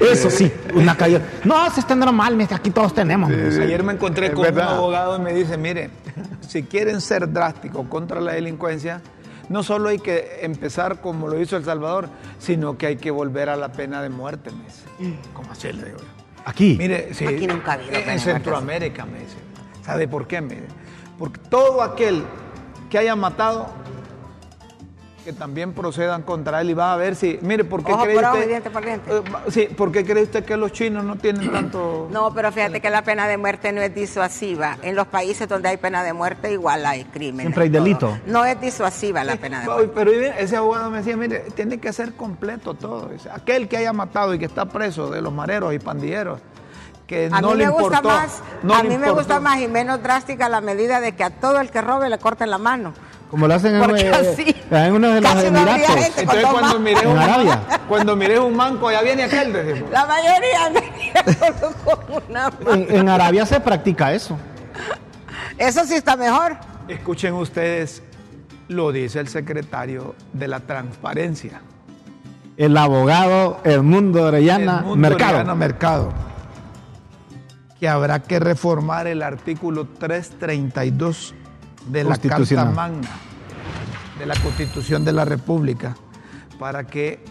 Eso 0.12 0.30
sí, 0.30 0.50
una 0.74 0.96
calle. 0.96 1.20
No, 1.44 1.68
se 1.70 1.80
está 1.80 1.94
normal, 1.96 2.38
aquí 2.50 2.70
todos 2.70 2.94
tenemos. 2.94 3.28
dice. 3.28 3.62
Ayer 3.64 3.82
me 3.82 3.92
encontré 3.92 4.32
con 4.32 4.42
verdad. 4.44 4.68
un 4.72 4.78
abogado 4.78 5.16
y 5.16 5.20
me 5.20 5.32
dice, 5.34 5.56
mire, 5.56 5.90
si 6.48 6.62
quieren 6.62 7.00
ser 7.00 7.30
drásticos 7.32 7.86
contra 7.88 8.20
la 8.20 8.32
delincuencia, 8.32 9.00
no 9.50 9.64
solo 9.64 9.88
hay 9.88 9.98
que 9.98 10.38
empezar 10.42 11.00
como 11.00 11.26
lo 11.26 11.38
hizo 11.40 11.56
El 11.56 11.64
Salvador, 11.64 12.08
sino 12.38 12.78
que 12.78 12.86
hay 12.86 12.96
que 12.96 13.10
volver 13.10 13.48
a 13.48 13.56
la 13.56 13.72
pena 13.72 14.00
de 14.00 14.08
muerte, 14.08 14.50
me 14.52 14.64
dice. 14.64 15.18
¿Cómo 15.34 15.50
así 15.50 15.72
le 15.72 15.86
digo 15.86 15.98
yo? 15.98 16.04
Aquí. 16.44 16.76
Mire, 16.78 17.12
sí, 17.12 17.26
Aquí 17.26 17.48
nunca 17.48 17.72
ha 17.72 17.74
habido 17.74 17.90
pena 17.90 18.06
de 18.06 18.12
en. 18.12 18.20
Centroamérica, 18.20 19.04
me 19.04 19.18
dice. 19.18 19.36
¿Sabe 19.84 20.06
por 20.06 20.28
qué? 20.28 20.40
Me 20.40 20.54
dice? 20.54 20.68
Porque 21.18 21.40
todo 21.50 21.82
aquel 21.82 22.22
que 22.88 22.98
haya 22.98 23.16
matado 23.16 23.66
que 25.24 25.32
también 25.32 25.72
procedan 25.74 26.22
contra 26.22 26.60
él 26.60 26.70
y 26.70 26.74
va 26.74 26.92
a 26.92 26.96
ver 26.96 27.14
si, 27.14 27.38
mire, 27.42 27.64
¿por 27.64 27.84
qué 27.84 27.92
Ojo 27.92 28.02
cree 28.04 28.14
por 28.14 28.24
ojo 28.24 28.34
y 28.34 28.38
usted? 28.38 28.48
diente 28.48 28.70
por 28.70 28.84
diente. 28.84 29.10
Va- 29.32 29.42
sí, 29.48 29.68
¿por 29.76 29.92
qué 29.92 30.04
cree 30.04 30.22
usted 30.22 30.44
que 30.44 30.56
los 30.56 30.72
chinos 30.72 31.04
no 31.04 31.16
tienen 31.16 31.50
tanto? 31.52 32.08
No, 32.10 32.32
pero 32.32 32.50
fíjate 32.52 32.80
que 32.80 32.88
la 32.90 33.02
pena 33.02 33.28
de 33.28 33.36
muerte 33.36 33.72
no 33.72 33.82
es 33.82 33.94
disuasiva. 33.94 34.78
En 34.82 34.96
los 34.96 35.06
países 35.06 35.48
donde 35.48 35.68
hay 35.68 35.76
pena 35.76 36.02
de 36.02 36.12
muerte 36.12 36.50
igual 36.52 36.86
hay 36.86 37.04
crimen. 37.04 37.40
Siempre 37.46 37.64
hay 37.64 37.68
delito. 37.70 38.18
No 38.26 38.44
es 38.44 38.60
disuasiva 38.60 39.22
la 39.24 39.36
pena 39.36 39.60
de 39.60 39.66
muerte. 39.66 39.92
Pero 39.94 40.10
mire, 40.10 40.34
ese 40.42 40.56
abogado 40.56 40.90
me 40.90 40.98
decía, 40.98 41.16
mire, 41.16 41.40
tiene 41.54 41.78
que 41.78 41.92
ser 41.92 42.14
completo 42.14 42.74
todo. 42.74 43.10
Aquel 43.32 43.68
que 43.68 43.76
haya 43.76 43.92
matado 43.92 44.32
y 44.34 44.38
que 44.38 44.46
está 44.46 44.64
preso 44.66 45.10
de 45.10 45.20
los 45.20 45.32
mareros 45.32 45.74
y 45.74 45.78
pandilleros, 45.78 46.40
que 47.06 47.28
A 47.30 47.40
no 47.40 47.50
mí 47.50 47.56
le 47.58 47.64
me 47.66 47.70
gusta 47.72 47.96
importó. 47.98 48.08
más, 48.08 48.42
no 48.62 48.74
a 48.74 48.82
le 48.82 48.88
mí 48.88 48.96
me 48.98 49.10
gusta 49.10 49.40
más 49.40 49.60
y 49.60 49.68
menos 49.68 50.02
drástica 50.02 50.48
la 50.48 50.60
medida 50.60 51.00
de 51.00 51.12
que 51.12 51.24
a 51.24 51.30
todo 51.30 51.60
el 51.60 51.70
que 51.70 51.80
robe 51.82 52.08
le 52.08 52.18
corten 52.18 52.48
la 52.50 52.58
mano. 52.58 52.94
Como 53.30 53.46
lo 53.46 53.54
hacen 53.54 53.76
en, 53.76 53.80
Porque 53.82 54.08
eh, 54.08 54.12
así 54.12 54.56
en 54.70 54.92
uno 54.92 55.08
de 55.10 55.20
los 55.20 55.34
no 55.34 55.40
Emiratos. 55.40 55.86
gente. 55.96 56.20
Entonces 56.22 56.46
cuando 56.46 56.80
miré, 56.80 57.00
En 57.02 57.08
un, 57.08 57.18
Arabia. 57.18 57.60
cuando 57.88 58.16
miré 58.16 58.38
un 58.40 58.56
manco, 58.56 58.90
ya 58.90 59.02
viene 59.02 59.22
aquel. 59.24 59.52
decimos. 59.52 59.90
La 59.90 60.04
mayoría 60.06 60.82
con 61.84 62.22
una 62.28 62.50
mano. 62.50 62.72
En, 62.74 62.96
en 62.96 63.08
Arabia 63.08 63.46
se 63.46 63.60
practica 63.60 64.12
eso. 64.12 64.36
Eso 65.58 65.84
sí 65.84 65.94
está 65.94 66.16
mejor. 66.16 66.56
Escuchen 66.88 67.34
ustedes, 67.34 68.02
lo 68.68 68.90
dice 68.90 69.20
el 69.20 69.28
secretario 69.28 70.14
de 70.32 70.48
la 70.48 70.60
transparencia. 70.60 71.60
El 72.56 72.76
abogado 72.76 73.60
Edmundo 73.64 74.24
Orellana 74.24 74.78
El 74.80 74.84
mundo 74.86 74.96
Mercado. 75.08 75.30
Orellana 75.36 75.54
Mercado. 75.54 76.12
Que 77.78 77.88
habrá 77.88 78.20
que 78.20 78.38
reformar 78.40 79.06
el 79.06 79.22
artículo 79.22 79.86
332 79.86 81.34
de 81.86 82.04
la 82.04 82.16
Carta. 82.16 82.64
Magna, 82.66 83.08
de 84.18 84.26
la 84.26 84.34
Constitución 84.36 85.04
de 85.04 85.12
la 85.12 85.24
República, 85.24 85.96
para 86.58 86.84
que 86.86 87.24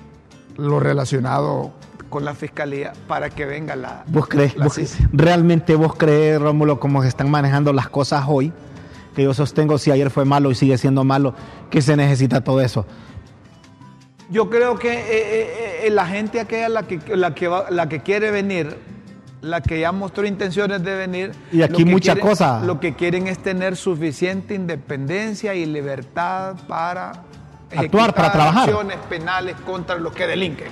lo 0.58 0.79
relacionado 0.79 1.72
con 2.10 2.25
la 2.25 2.34
fiscalía, 2.34 2.94
para 3.08 3.29
que 3.29 3.46
venga 3.46 3.75
la. 3.75 4.03
¿Vos 4.08 4.27
crees, 4.27 4.58
la 4.58 4.65
vos- 4.65 4.75
CICI. 4.75 5.08
realmente 5.13 5.75
vos 5.75 5.96
crees, 5.96 6.41
Rómulo, 6.41 6.79
cómo 6.79 7.01
se 7.03 7.08
están 7.08 7.29
manejando 7.29 7.72
las 7.74 7.88
cosas 7.89 8.25
hoy? 8.27 8.51
Que 9.15 9.24
yo 9.24 9.34
sostengo, 9.34 9.77
si 9.77 9.91
ayer 9.91 10.10
fue 10.10 10.25
malo 10.25 10.50
y 10.51 10.56
sigue 10.56 10.77
siendo 10.77 11.03
malo, 11.03 11.34
que 11.70 11.82
se 11.82 11.96
necesita 11.96 12.41
todo 12.41 12.62
eso. 12.62 12.86
Yo 14.29 14.50
creo 14.50 14.77
que 14.77 14.94
eh, 14.94 15.01
eh, 15.10 15.82
eh, 15.86 15.89
la 15.89 16.06
gente 16.06 16.39
aquella, 16.39 16.70
la 16.70 16.84
que, 16.84 17.00
la, 17.15 17.34
que 17.34 17.48
va- 17.48 17.70
la 17.72 17.89
que 17.89 18.01
quiere 18.01 18.29
venir, 18.32 18.77
la 19.41 19.62
que 19.62 19.79
ya 19.79 19.91
mostró 19.91 20.25
intenciones 20.25 20.84
de 20.84 20.96
venir. 20.96 21.31
Y 21.51 21.62
aquí 21.62 21.72
lo 21.72 21.77
que 21.77 21.86
mucha 21.86 22.13
quieren- 22.13 22.29
cosa. 22.29 22.62
Lo 22.63 22.79
que 22.79 22.93
quieren 22.96 23.27
es 23.27 23.39
tener 23.39 23.75
suficiente 23.77 24.53
independencia 24.53 25.53
y 25.53 25.65
libertad 25.65 26.55
para 26.67 27.10
Actuar, 27.10 28.13
para 28.13 28.27
ejecutar 28.27 28.31
trabajar. 28.31 28.69
acciones 28.69 28.98
penales 29.10 29.55
contra 29.65 29.96
los 29.98 30.13
que 30.13 30.27
delinquen. 30.27 30.67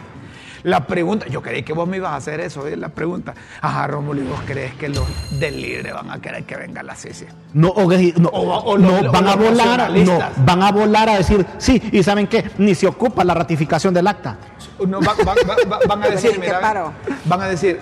La 0.64 0.86
pregunta, 0.86 1.28
yo 1.28 1.42
creí 1.42 1.62
que 1.64 1.72
vos 1.72 1.88
me 1.88 1.98
ibas 1.98 2.12
a 2.12 2.16
hacer 2.18 2.42
eso, 2.42 2.68
¿eh? 2.68 2.76
la 2.76 2.90
pregunta, 2.90 3.34
ajá, 3.62 3.88
Rómulo, 3.88 4.22
¿y 4.22 4.26
vos 4.26 4.40
crees 4.46 4.74
que 4.74 4.90
los 4.90 5.06
del 5.40 5.62
libre 5.62 5.94
van 5.94 6.10
a 6.12 6.20
querer 6.20 6.44
que 6.46 6.58
venga 6.58 6.82
la 6.84 6.96
CICI? 6.96 7.26
No, 7.54 7.70
o, 7.70 7.88
que- 7.88 8.14
no, 8.18 8.28
O- 8.30 8.72
o 8.74 8.78
no, 8.78 9.12
van 9.12 9.28
a 9.28 9.36
volar, 9.36 9.92
no, 9.92 10.20
van 10.40 10.64
a 10.64 10.72
volar 10.72 11.10
a 11.10 11.18
decir, 11.20 11.46
sí, 11.60 11.82
y 11.92 12.02
¿saben 12.04 12.28
qué? 12.28 12.50
Ni 12.58 12.74
se 12.76 12.88
ocupa 12.88 13.24
la 13.24 13.36
ratificación 13.36 13.94
del 13.94 14.08
acta. 14.08 14.38
No, 14.86 15.00
va- 15.00 15.14
va- 15.26 15.36
va- 15.48 15.56
va- 15.72 15.80
van 15.88 16.04
a 16.04 16.08
decir, 16.10 16.32
¿En 16.32 16.42
qué 16.42 16.48
mira, 16.48 16.92
van 17.26 17.42
a 17.42 17.48
decir, 17.48 17.80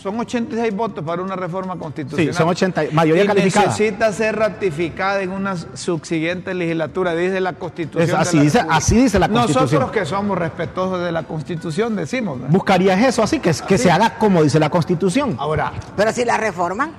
son 0.00 0.18
86 0.20 0.74
votos 0.76 1.04
para 1.04 1.22
una 1.22 1.34
reforma 1.34 1.76
constitucional. 1.76 2.32
Sí, 2.32 2.38
son 2.38 2.48
80, 2.48 2.82
mayoría 2.92 3.24
y 3.24 3.26
calificada. 3.26 3.66
necesita 3.66 4.12
ser 4.12 4.36
ratificada 4.36 5.20
en 5.22 5.30
una 5.32 5.56
subsiguiente 5.56 6.54
legislatura, 6.54 7.14
dice 7.14 7.40
la 7.40 7.54
Constitución. 7.54 8.02
Es 8.04 8.10
de 8.10 8.16
así 8.16 8.36
la 8.36 8.42
dice- 8.44 8.64
así 8.70 8.96
dice 8.96 9.18
la 9.18 9.28
Constitución. 9.28 9.64
Nosotros 9.64 9.90
que 9.90 10.04
somos 10.06 10.38
respetuosos 10.38 11.02
de 11.04 11.10
la 11.10 11.24
Constitución 11.24 11.96
decimos. 11.96 12.38
¿no? 12.38 12.46
¿Buscarías 12.46 13.00
eso 13.02 13.22
así? 13.24 13.40
Que, 13.40 13.52
que 13.66 13.76
se 13.78 13.90
haga 13.90 14.14
como 14.18 14.42
dice 14.44 14.60
la 14.60 14.70
Constitución. 14.70 15.34
Ahora, 15.38 15.72
Pero 15.96 16.12
si 16.12 16.24
la 16.24 16.36
reforman, 16.36 16.92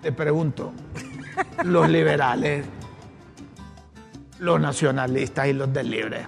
te 0.00 0.10
pregunto, 0.12 0.72
los 1.64 1.88
liberales, 1.90 2.64
los 4.38 4.60
nacionalistas 4.60 5.46
y 5.48 5.52
los 5.52 5.72
del 5.72 5.90
libre, 5.90 6.26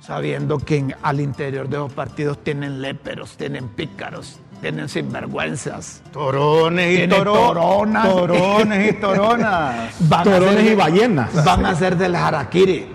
sabiendo 0.00 0.58
que 0.58 0.76
en- 0.78 0.94
al 1.02 1.20
interior 1.20 1.68
de 1.68 1.78
los 1.78 1.92
partidos 1.92 2.42
tienen 2.44 2.80
léperos, 2.80 3.36
tienen 3.36 3.68
pícaros, 3.68 4.40
tienen 4.60 4.88
sinvergüenzas, 4.88 6.02
Torones 6.12 6.98
y 7.00 7.08
toro- 7.08 7.32
toronas. 7.32 8.08
Torones 8.08 8.90
y 8.90 8.92
toronas. 9.00 9.94
van 10.00 10.24
Torones 10.24 10.70
y 10.70 10.74
ballenas. 10.74 11.44
Van 11.44 11.64
a 11.66 11.74
ser 11.74 11.96
del 11.96 12.14
harakiri. 12.16 12.86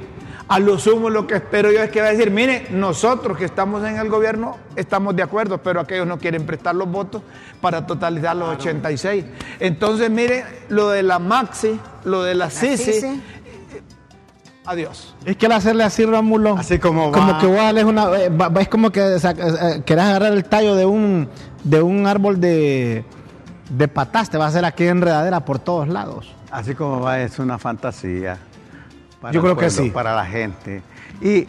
A 0.48 0.60
lo 0.60 0.78
sumo 0.78 1.10
lo 1.10 1.26
que 1.26 1.36
espero 1.36 1.72
yo 1.72 1.82
es 1.82 1.90
que 1.92 2.02
va 2.02 2.08
a 2.08 2.12
decir, 2.12 2.30
mire, 2.30 2.68
nosotros 2.72 3.38
que 3.38 3.46
estamos 3.46 3.88
en 3.88 3.96
el 3.98 4.10
gobierno 4.10 4.58
estamos 4.76 5.16
de 5.16 5.24
acuerdo, 5.24 5.60
pero 5.60 5.80
aquellos 5.80 6.06
no 6.06 6.18
quieren 6.20 6.46
prestar 6.46 6.76
los 6.76 6.90
votos 6.92 7.22
para 7.62 7.88
totalizar 7.88 8.36
los 8.36 8.58
86. 8.58 9.24
Entonces, 9.62 10.10
mire, 10.10 10.44
lo 10.68 10.90
de 10.90 11.04
la 11.04 11.20
Maxi, 11.20 11.80
lo 12.04 12.24
de 12.24 12.36
la, 12.36 12.50
Sisi, 12.50 12.92
Sisi. 12.92 13.22
Adiós. 14.66 15.14
Es 15.26 15.38
que 15.38 15.46
al 15.48 15.52
hacerle 15.54 15.84
así, 15.84 16.06
Rómulo, 16.06 16.58
Así 16.58 16.80
como 16.80 17.12
va. 17.12 17.18
como 17.18 17.40
que 17.40 17.46
vos 17.48 17.58
darles 17.58 17.84
una, 17.86 18.06
eh, 18.18 18.32
es 18.60 18.68
como 18.70 18.90
que 18.92 19.20
sa- 19.20 19.32
eh, 19.32 19.84
querés 19.86 20.04
agarrar 20.06 20.34
el 20.34 20.46
tallo 20.46 20.76
de 20.76 20.86
un, 20.86 21.30
de 21.64 21.82
un 21.82 22.08
árbol 22.08 22.40
de, 22.40 23.04
de 23.70 23.88
patás, 23.88 24.30
te 24.30 24.38
va 24.38 24.46
a 24.46 24.48
hacer 24.50 24.66
aquí 24.66 24.86
enredadera 24.86 25.44
por 25.46 25.60
todos 25.60 25.88
lados. 25.88 26.34
Así 26.52 26.76
como 26.76 27.00
va, 27.02 27.20
es 27.22 27.40
una 27.40 27.58
fantasía. 27.58 28.38
Para 29.22 29.34
Yo 29.34 29.42
creo 29.42 29.56
que 29.56 29.70
sí. 29.70 29.90
Para 29.90 30.16
la 30.16 30.26
gente. 30.26 30.82
Y 31.22 31.48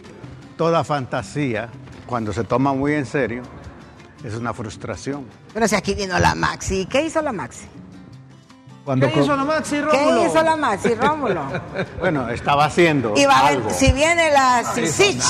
toda 0.57 0.83
fantasía, 0.83 1.69
cuando 2.05 2.31
se 2.31 2.43
toma 2.43 2.73
muy 2.73 2.93
en 2.93 3.05
serio, 3.05 3.41
es 4.23 4.35
una 4.35 4.53
frustración. 4.53 5.25
pero 5.53 5.67
si 5.67 5.75
aquí 5.75 5.93
vino 5.95 6.17
la 6.19 6.33
Maxi, 6.35 6.85
¿qué 6.85 7.05
hizo 7.05 7.21
la 7.21 7.31
Maxi? 7.33 7.65
Cuando 8.85 9.07
¿Qué 9.07 9.19
hizo 9.21 9.35
la 9.35 9.43
Maxi, 9.45 9.79
Rómulo? 9.79 10.21
¿Qué 10.21 10.27
hizo 10.27 10.43
la 10.43 10.55
Maxi, 10.57 10.93
Rómulo? 10.95 11.41
Bueno, 11.99 12.29
estaba 12.29 12.65
haciendo 12.65 13.13
Y 13.15 13.25
va 13.25 13.37
a 13.37 13.47
algo. 13.47 13.65
ver, 13.67 13.73
si 13.73 13.91
viene 13.93 14.29
la 14.29 14.61
CICIC, 14.75 15.23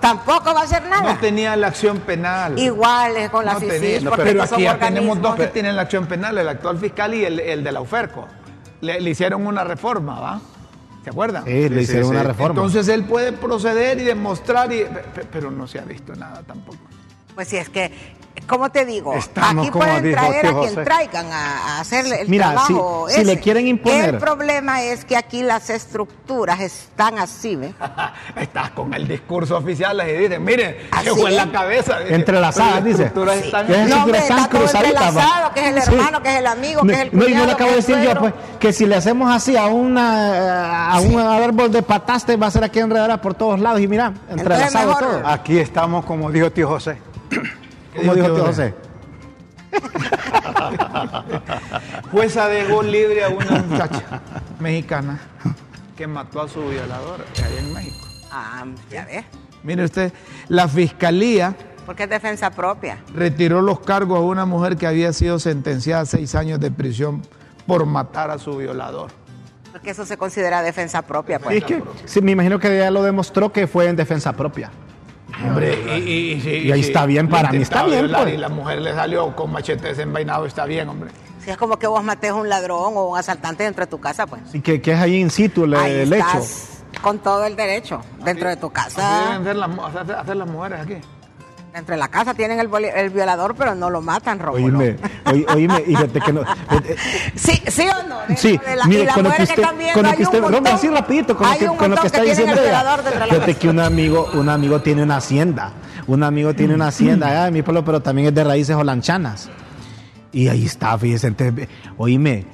tampoco 0.00 0.52
va 0.52 0.62
a 0.62 0.64
hacer 0.64 0.82
nada. 0.88 1.12
No 1.12 1.18
tenía 1.20 1.54
la 1.54 1.68
acción 1.68 1.98
penal. 2.00 2.58
Igual 2.58 3.16
es 3.16 3.30
con 3.30 3.44
la 3.44 3.54
No 3.54 3.60
tenía, 3.60 4.00
porque 4.08 4.22
pero 4.24 4.42
estos 4.42 4.52
aquí 4.54 4.62
ya 4.64 4.78
tenemos 4.78 5.22
dos 5.22 5.36
que 5.36 5.46
tienen 5.46 5.76
la 5.76 5.82
acción 5.82 6.06
penal, 6.06 6.36
el 6.36 6.48
actual 6.48 6.78
fiscal 6.78 7.14
y 7.14 7.24
el, 7.24 7.38
el 7.38 7.62
de 7.62 7.70
la 7.72 7.80
UFERCO. 7.80 8.26
Le, 8.80 9.00
le 9.00 9.10
hicieron 9.10 9.46
una 9.46 9.62
reforma, 9.62 10.18
¿va? 10.20 10.40
¿Se 11.04 11.10
acuerdan? 11.10 11.44
Sí, 11.44 11.68
le 11.68 11.82
hicieron 11.82 12.06
sí, 12.06 12.10
una 12.10 12.22
sí. 12.22 12.26
reforma. 12.26 12.54
Entonces 12.60 12.88
él 12.88 13.04
puede 13.04 13.32
proceder 13.32 14.00
y 14.00 14.04
demostrar, 14.04 14.72
y, 14.72 14.82
pe- 14.82 15.24
pero 15.30 15.52
no 15.52 15.68
se 15.68 15.78
ha 15.78 15.82
visto 15.84 16.12
nada 16.16 16.42
tampoco. 16.44 16.78
Pues 17.36 17.48
si 17.48 17.56
es 17.58 17.68
que, 17.68 18.15
como 18.46 18.70
te 18.70 18.84
digo, 18.84 19.14
Estamos 19.14 19.66
aquí 19.66 19.76
pueden 19.78 20.02
dijo 20.02 20.16
traer 20.20 20.36
a 20.38 20.40
quien 20.50 20.54
José. 20.54 20.84
traigan 20.84 21.26
a, 21.32 21.76
a 21.76 21.80
hacerle 21.80 22.20
el 22.22 22.28
Mira, 22.28 22.46
trabajo. 22.52 23.06
si- 23.08 23.24
le 23.24 23.40
quieren 23.40 23.66
imponer- 23.66 24.10
El 24.10 24.18
problema 24.18 24.82
es 24.82 25.04
que 25.04 25.16
aquí 25.16 25.42
las 25.42 25.70
estructuras 25.70 26.60
están 26.60 27.18
así, 27.18 27.56
¿ve? 27.56 27.72
Estás 28.36 28.70
con 28.70 28.92
el 28.94 29.06
discurso 29.08 29.56
oficial 29.56 30.00
y 30.08 30.12
dicen, 30.12 30.44
mire, 30.44 30.86
Así 30.92 31.06
se 31.08 31.14
fue 31.14 31.30
en 31.30 31.36
la 31.36 31.50
cabeza. 31.50 31.98
dice, 32.00 32.14
Entrelazadas, 32.14 32.72
pero 32.72 32.74
las 32.76 32.84
dice. 32.84 33.02
estructuras 33.04 33.36
Sí. 33.38 33.44
están- 33.46 33.66
Que 33.66 33.82
es 33.82 33.88
No, 33.88 34.02
hombre, 34.02 34.18
están 34.18 34.38
está 34.38 34.48
todo 34.50 34.60
cruzaditas, 34.60 35.02
va. 35.02 35.06
entrelazado, 35.08 35.52
que 35.54 35.60
es 35.60 35.66
el 35.66 35.78
hermano, 35.94 36.22
que 36.22 36.28
es 36.28 36.36
el 36.36 36.46
amigo, 36.46 36.82
que 36.82 36.92
es 36.92 36.98
el 37.00 37.08
No, 37.12 37.12
y 37.12 37.16
no 37.18 37.24
cuñado, 37.24 37.46
le 37.46 37.52
acabo 37.52 37.68
que 37.70 37.74
de 37.76 37.76
decir 37.82 37.98
yo, 38.02 38.14
pues, 38.18 38.34
que 38.60 38.72
si 38.72 38.86
le 38.86 38.96
hacemos 38.96 39.34
así 39.34 39.56
a 39.56 39.66
una 39.66 40.92
a 40.92 41.00
un 41.00 41.18
árbol 41.18 41.70
de 41.72 41.82
pataste 41.82 42.36
va 42.36 42.46
a 42.46 42.50
ser 42.50 42.64
aquí 42.64 42.78
enredadera 42.78 43.20
por 43.20 43.34
todos 43.34 43.58
lados 43.60 43.80
y 43.80 43.88
mira, 43.88 44.12
entrelazado 44.28 44.94
todo. 44.98 45.22
Aquí 45.26 45.58
estamos, 45.58 46.04
como 46.04 46.30
dijo 46.30 46.50
tío 46.50 46.68
José. 46.68 46.98
Como 47.96 48.14
dijo 48.14 48.34
tío 48.34 48.46
José. 48.46 48.74
Jueza 52.12 52.48
dejó 52.48 52.82
libre 52.82 53.24
a 53.24 53.28
una 53.28 53.62
muchacha 53.62 54.22
mexicana 54.60 55.18
que 55.96 56.06
mató 56.06 56.42
a 56.42 56.48
su 56.48 56.66
violador 56.68 57.24
allá 57.36 57.58
en 57.58 57.72
México. 57.72 58.06
Ah, 58.30 58.64
ya 58.90 59.04
ves. 59.06 59.24
Mire 59.62 59.84
usted, 59.84 60.12
la 60.48 60.68
fiscalía 60.68 61.54
Porque 61.84 62.04
es 62.04 62.10
defensa 62.10 62.50
propia. 62.50 62.98
retiró 63.14 63.62
los 63.62 63.80
cargos 63.80 64.18
a 64.18 64.22
una 64.22 64.46
mujer 64.46 64.76
que 64.76 64.86
había 64.86 65.12
sido 65.12 65.38
sentenciada 65.38 66.02
a 66.02 66.06
seis 66.06 66.34
años 66.34 66.60
de 66.60 66.70
prisión 66.70 67.22
por 67.66 67.86
matar 67.86 68.30
a 68.30 68.38
su 68.38 68.56
violador. 68.56 69.10
Porque 69.72 69.90
eso 69.90 70.06
se 70.06 70.16
considera 70.16 70.62
defensa 70.62 71.02
propia, 71.02 71.38
pues. 71.38 71.54
Y 71.54 71.58
es 71.58 71.64
que 71.64 71.82
sí, 72.04 72.22
me 72.22 72.32
imagino 72.32 72.58
que 72.58 72.78
ya 72.78 72.90
lo 72.90 73.02
demostró 73.02 73.52
que 73.52 73.66
fue 73.66 73.88
en 73.88 73.96
defensa 73.96 74.32
propia. 74.32 74.70
Hombre, 75.44 75.78
y, 75.98 76.00
y- 76.00 76.32
y- 76.32 76.40
sí, 76.40 76.50
Y 76.66 76.72
ahí 76.72 76.82
sí, 76.82 76.88
está 76.88 77.04
bien, 77.06 77.28
para 77.28 77.50
mí 77.52 77.58
está 77.62 77.84
bien, 77.84 78.00
violar 78.00 78.22
pues. 78.22 78.34
Y 78.34 78.36
la 78.38 78.48
mujer 78.48 78.80
le 78.80 78.94
salió 78.94 79.34
con 79.36 79.52
machete 79.52 79.88
desenvainado, 79.88 80.46
está 80.46 80.64
bien, 80.64 80.88
hombre. 80.88 81.10
Si 81.44 81.50
es 81.50 81.56
como 81.56 81.78
que 81.78 81.86
vos 81.86 82.02
mates 82.02 82.30
a 82.30 82.34
un 82.34 82.48
ladrón 82.48 82.92
o 82.96 83.04
un 83.10 83.18
asaltante 83.18 83.64
dentro 83.64 83.84
de 83.84 83.90
tu 83.90 84.00
casa, 84.00 84.26
pues. 84.26 84.42
Así 84.48 84.60
que, 84.60 84.80
que 84.80 84.92
es 84.92 84.98
ahí 84.98 85.16
in 85.16 85.30
situ 85.30 85.64
el, 85.64 85.74
Ahí 85.74 85.92
el 85.92 86.12
hecho. 86.12 86.26
estás 86.26 86.82
con 87.02 87.18
todo 87.18 87.44
el 87.44 87.54
derecho 87.54 88.00
dentro 88.24 88.48
de 88.48 88.56
tu 88.56 88.66
Así 88.74 88.96
casa. 88.96 89.38
deben 89.38 89.60
las, 89.60 89.70
hacer 90.18 90.36
las 90.36 90.48
mujeres 90.48 90.80
aquí. 90.80 90.94
Dentro 91.76 91.92
de 91.94 91.98
la 91.98 92.08
casa 92.08 92.32
tienen 92.32 92.58
el, 92.58 92.70
el 92.74 93.10
violador, 93.10 93.54
pero 93.54 93.74
no 93.74 93.90
lo 93.90 94.00
matan, 94.00 94.38
Rómulo. 94.38 94.78
Oíme, 94.78 94.96
oí- 95.26 95.44
oíme, 95.54 95.82
y 95.86 95.94
fíjate 95.94 96.20
que 96.22 96.32
no. 96.32 96.40
eh, 96.40 96.46
eh, 96.70 96.96
Sí, 97.34 97.62
sí 97.68 97.82
o 97.86 98.08
no. 98.08 98.16
Dentro 98.20 98.36
Sí, 98.38 98.56
de 98.66 98.76
la, 98.76 98.86
mire, 98.86 99.02
y 99.02 99.04
las 99.04 99.14
con 99.14 99.24
lo 99.24 99.30
que 99.32 99.42
usted, 99.42 99.62
viendo, 99.76 99.92
con 99.92 100.02
lo 100.10 100.16
que 100.16 100.22
usted, 100.22 100.40
no, 100.40 100.70
así 100.70 100.88
rapidito, 100.88 101.36
con 101.36 101.46
lo 101.50 101.58
que, 101.58 101.66
con 101.66 101.90
lo 101.90 101.96
que 101.98 102.06
está 102.06 102.22
tienen 102.22 102.46
diciendo 102.46 102.62
la 103.18 103.26
Fíjate 103.26 103.54
que 103.56 103.68
un 103.68 103.80
amigo, 103.80 104.30
un 104.32 104.48
amigo 104.48 104.80
tiene 104.80 105.02
una 105.02 105.18
hacienda, 105.18 105.72
un 106.06 106.22
amigo 106.22 106.54
tiene 106.54 106.72
una 106.74 106.86
hacienda 106.88 107.28
allá 107.28 107.44
de 107.44 107.50
mi 107.50 107.60
pueblo, 107.60 107.84
pero 107.84 108.00
también 108.00 108.28
es 108.28 108.34
de 108.34 108.42
raíces 108.42 108.74
holanchanas. 108.74 109.50
Y 110.32 110.48
ahí 110.48 110.64
está, 110.64 110.96
fíjese, 110.96 111.26
entonces, 111.26 111.68
oíme, 111.98 112.46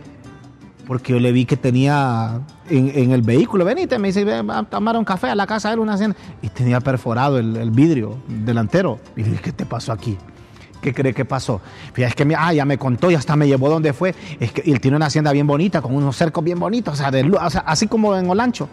porque 0.84 1.12
yo 1.12 1.20
le 1.20 1.30
vi 1.30 1.44
que 1.44 1.56
tenía 1.56 2.40
en, 2.70 2.90
en 2.94 3.12
el 3.12 3.22
vehículo, 3.22 3.64
venite, 3.64 3.98
me 3.98 4.08
dice, 4.08 4.24
ven 4.24 4.50
a 4.50 4.62
tomar 4.64 4.96
un 4.96 5.04
café 5.04 5.28
a 5.28 5.34
la 5.34 5.46
casa 5.46 5.68
de 5.68 5.74
él, 5.74 5.80
una 5.80 5.94
hacienda, 5.94 6.16
y 6.42 6.48
tenía 6.48 6.80
perforado 6.80 7.38
el, 7.38 7.56
el 7.56 7.70
vidrio 7.70 8.18
delantero. 8.28 8.98
Y 9.16 9.22
dije, 9.22 9.40
¿qué 9.42 9.52
te 9.52 9.66
pasó 9.66 9.92
aquí? 9.92 10.16
¿Qué 10.80 10.92
cree 10.92 11.14
que 11.14 11.24
pasó? 11.24 11.60
Fíjate, 11.92 12.08
es 12.10 12.14
que 12.16 12.24
me- 12.24 12.34
ah, 12.36 12.52
ya 12.52 12.64
me 12.64 12.76
contó 12.78 13.10
y 13.10 13.14
hasta 13.14 13.36
me 13.36 13.46
llevó 13.46 13.68
donde 13.68 13.92
fue. 13.92 14.14
Es 14.40 14.50
que 14.52 14.62
él 14.70 14.80
tiene 14.80 14.96
una 14.96 15.06
hacienda 15.06 15.30
bien 15.32 15.46
bonita, 15.46 15.80
con 15.80 15.94
unos 15.94 16.16
cercos 16.16 16.42
bien 16.42 16.58
bonitos, 16.58 16.94
o 16.94 16.96
sea, 16.96 17.10
de 17.12 17.22
o 17.22 17.50
sea, 17.50 17.60
así 17.60 17.86
como 17.86 18.16
en 18.16 18.28
Olancho. 18.28 18.68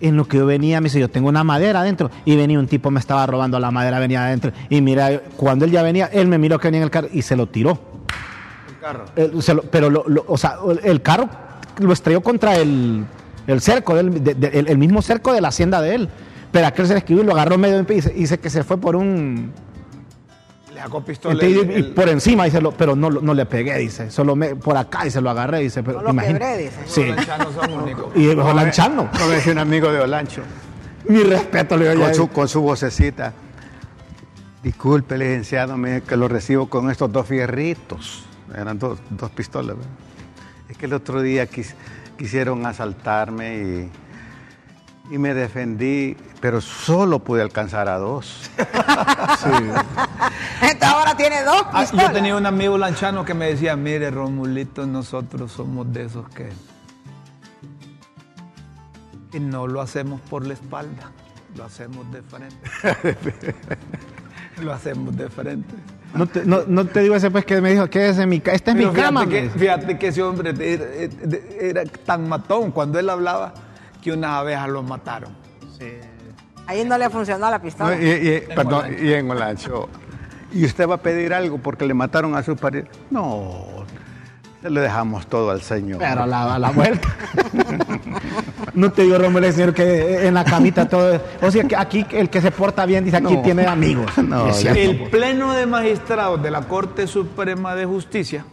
En 0.00 0.16
lo 0.16 0.26
que 0.26 0.36
yo 0.36 0.44
venía, 0.46 0.80
me 0.80 0.84
dice, 0.86 1.00
yo 1.00 1.08
tengo 1.08 1.28
una 1.28 1.44
madera 1.44 1.80
adentro. 1.80 2.10
Y 2.24 2.36
venía 2.36 2.58
un 2.58 2.66
tipo, 2.66 2.90
me 2.90 3.00
estaba 3.00 3.26
robando 3.26 3.58
la 3.58 3.70
madera, 3.70 3.98
venía 3.98 4.24
adentro. 4.26 4.52
Y 4.68 4.80
mira, 4.82 5.20
cuando 5.36 5.64
él 5.64 5.70
ya 5.70 5.82
venía, 5.82 6.06
él 6.12 6.28
me 6.28 6.36
miró 6.36 6.58
que 6.58 6.68
venía 6.68 6.78
en 6.78 6.84
el 6.84 6.90
carro 6.90 7.08
y 7.12 7.22
se 7.22 7.36
lo 7.36 7.46
tiró. 7.48 7.78
El 8.68 8.78
carro. 8.80 9.04
El- 9.16 9.42
se 9.42 9.54
lo- 9.54 9.62
pero, 9.62 9.88
lo- 9.90 10.04
lo- 10.06 10.24
o 10.28 10.36
sea, 10.36 10.56
el 10.82 11.00
carro 11.00 11.28
lo 11.78 11.92
estrelló 11.92 12.20
contra 12.20 12.56
el, 12.56 13.04
el 13.46 13.60
cerco, 13.60 13.94
del- 13.94 14.22
de- 14.22 14.34
de- 14.34 14.58
el, 14.58 14.68
el 14.68 14.78
mismo 14.78 15.02
cerco 15.02 15.32
de 15.32 15.40
la 15.40 15.48
hacienda 15.48 15.80
de 15.80 15.94
él. 15.94 16.08
Pero 16.52 16.66
aquel 16.66 16.86
se 16.86 16.92
le 16.92 16.98
escribió 17.00 17.22
y 17.24 17.26
lo 17.26 17.32
agarró 17.32 17.58
medio 17.58 17.76
en 17.78 17.84
pie 17.84 17.96
y 18.14 18.20
dice 18.20 18.38
que 18.38 18.48
se 18.50 18.62
fue 18.62 18.76
por 18.78 18.94
un... 18.96 19.52
Le 20.72 20.80
sacó 20.80 21.04
pistola. 21.04 21.34
Entonces, 21.44 21.76
el- 21.76 21.78
y 21.78 21.82
por 21.92 22.08
encima, 22.08 22.44
dice, 22.44 22.60
lo- 22.60 22.72
pero 22.72 22.94
no, 22.96 23.10
lo- 23.10 23.20
no 23.20 23.34
le 23.34 23.44
pegué, 23.46 23.76
dice. 23.78 24.10
Solo 24.10 24.36
me, 24.36 24.54
por 24.56 24.76
acá 24.76 25.06
y 25.06 25.10
se 25.10 25.20
lo 25.20 25.30
agarré, 25.30 25.60
dice. 25.60 25.82
Pero, 25.82 25.98
No 25.98 26.04
lo 26.04 26.10
imagina- 26.10 26.38
quebré, 26.38 26.58
dice. 26.58 26.76
Sí. 26.86 27.04
los 27.06 27.16
lanchanos 27.16 27.54
son 27.54 27.72
únicos. 27.72 28.06
Y 28.16 28.28
Olanchano. 28.28 29.10
Como 29.10 29.28
decía 29.30 29.52
un 29.52 29.58
amigo 29.58 29.90
de 29.92 30.00
Olancho, 30.00 30.42
Mi 31.08 31.22
respeto, 31.22 31.76
le 31.76 31.90
digo 31.90 32.02
con 32.04 32.14
su, 32.14 32.28
con 32.28 32.48
su 32.48 32.60
vocecita. 32.62 33.32
Disculpe, 34.62 35.18
licenciado, 35.18 35.76
me 35.76 35.94
dice 35.96 36.06
que 36.06 36.16
lo 36.16 36.26
recibo 36.28 36.68
con 36.70 36.90
estos 36.90 37.12
dos 37.12 37.26
fierritos. 37.26 38.24
Eran 38.56 38.78
dos, 38.78 38.98
dos 39.10 39.30
pistolas. 39.30 39.76
¿verdad? 39.76 39.90
Es 40.68 40.76
que 40.78 40.86
el 40.86 40.92
otro 40.94 41.20
día 41.22 41.48
quis- 41.48 41.74
quisieron 42.18 42.64
asaltarme 42.66 43.90
y, 45.10 45.14
y 45.14 45.18
me 45.18 45.34
defendí, 45.34 46.16
pero 46.40 46.60
solo 46.60 47.18
pude 47.18 47.42
alcanzar 47.42 47.88
a 47.88 47.98
dos. 47.98 48.50
Sí. 49.38 49.50
Entonces 50.62 50.82
ahora 50.82 51.16
tiene 51.16 51.42
dos 51.42 51.62
Ah, 51.72 51.84
yo 51.92 52.10
tenía 52.12 52.36
un 52.36 52.46
amigo 52.46 52.78
lanchano 52.78 53.24
que 53.24 53.34
me 53.34 53.46
decía, 53.46 53.74
mire 53.76 54.10
Romulito, 54.10 54.86
nosotros 54.86 55.52
somos 55.52 55.92
de 55.92 56.04
esos 56.04 56.28
que, 56.30 56.50
que 59.30 59.40
no 59.40 59.66
lo 59.66 59.80
hacemos 59.80 60.20
por 60.22 60.46
la 60.46 60.54
espalda, 60.54 61.10
lo 61.56 61.64
hacemos 61.64 62.10
de 62.12 62.22
frente. 62.22 63.56
lo 64.62 64.72
hacemos 64.72 65.16
de 65.16 65.28
frente. 65.28 65.74
No 66.14 66.26
te, 66.26 66.44
no, 66.44 66.60
no 66.66 66.86
te 66.86 67.00
digo 67.00 67.14
ese 67.16 67.30
pues 67.30 67.44
que 67.44 67.60
me 67.60 67.70
dijo, 67.72 67.88
que 67.90 68.08
es 68.08 68.18
en 68.18 68.28
mi, 68.28 68.36
esta 68.36 68.52
es 68.52 68.62
Pero 68.76 68.92
mi 68.92 68.94
cama. 69.00 69.20
fíjate, 69.22 69.34
que, 69.36 69.42
dice. 69.42 69.58
fíjate 69.58 69.98
que 69.98 70.06
ese 70.08 70.22
hombre 70.22 70.54
era, 70.58 70.84
era 71.60 71.82
tan 72.06 72.28
matón 72.28 72.70
cuando 72.70 72.98
él 72.98 73.10
hablaba 73.10 73.52
que 74.02 74.12
unas 74.12 74.30
abejas 74.30 74.68
lo 74.68 74.82
mataron. 74.82 75.30
Ahí 76.66 76.84
no 76.84 76.96
le 76.96 77.10
funcionó 77.10 77.50
la 77.50 77.60
pistola. 77.60 77.94
No, 77.96 78.02
y, 78.02 78.06
y- 78.08 78.40
perdón, 78.54 78.84
Olancho. 78.86 79.04
y 79.04 79.12
en 79.12 79.30
Olancho. 79.30 79.88
¿Y 80.52 80.64
usted 80.64 80.88
va 80.88 80.94
a 80.94 81.02
pedir 81.02 81.34
algo 81.34 81.58
porque 81.58 81.84
le 81.84 81.94
mataron 81.94 82.34
a 82.36 82.42
su 82.42 82.56
pariente? 82.56 82.90
No, 83.10 83.66
se 84.62 84.70
le 84.70 84.80
dejamos 84.80 85.26
todo 85.26 85.50
al 85.50 85.60
Señor. 85.62 85.98
Pero 85.98 86.22
a 86.22 86.26
la, 86.26 86.54
a 86.54 86.58
la 86.58 86.70
vuelta. 86.70 87.08
no 88.74 88.90
te 88.92 89.02
digo, 89.02 89.18
Romulo, 89.18 89.50
señor, 89.52 89.72
que 89.74 90.26
en 90.26 90.34
la 90.34 90.44
camita 90.44 90.88
todo. 90.88 91.20
O 91.42 91.50
sea, 91.50 91.64
que 91.64 91.76
aquí 91.76 92.04
el 92.12 92.28
que 92.30 92.40
se 92.40 92.50
porta 92.50 92.84
bien 92.86 93.04
dice 93.04 93.16
aquí 93.18 93.34
No. 93.34 93.42
tiene 93.42 93.66
amigos. 93.66 94.10
No, 94.22 94.48
Es 94.48 94.56
cierto, 94.56 94.80
El 94.80 94.98
pues. 94.98 95.10
Pleno 95.10 95.52
de 95.52 95.66
Magistrados 95.66 96.42
de 96.42 96.50
la 96.50 96.62
Corte 96.62 97.06
Suprema 97.06 97.74
de 97.74 97.86
Justicia 97.86 98.44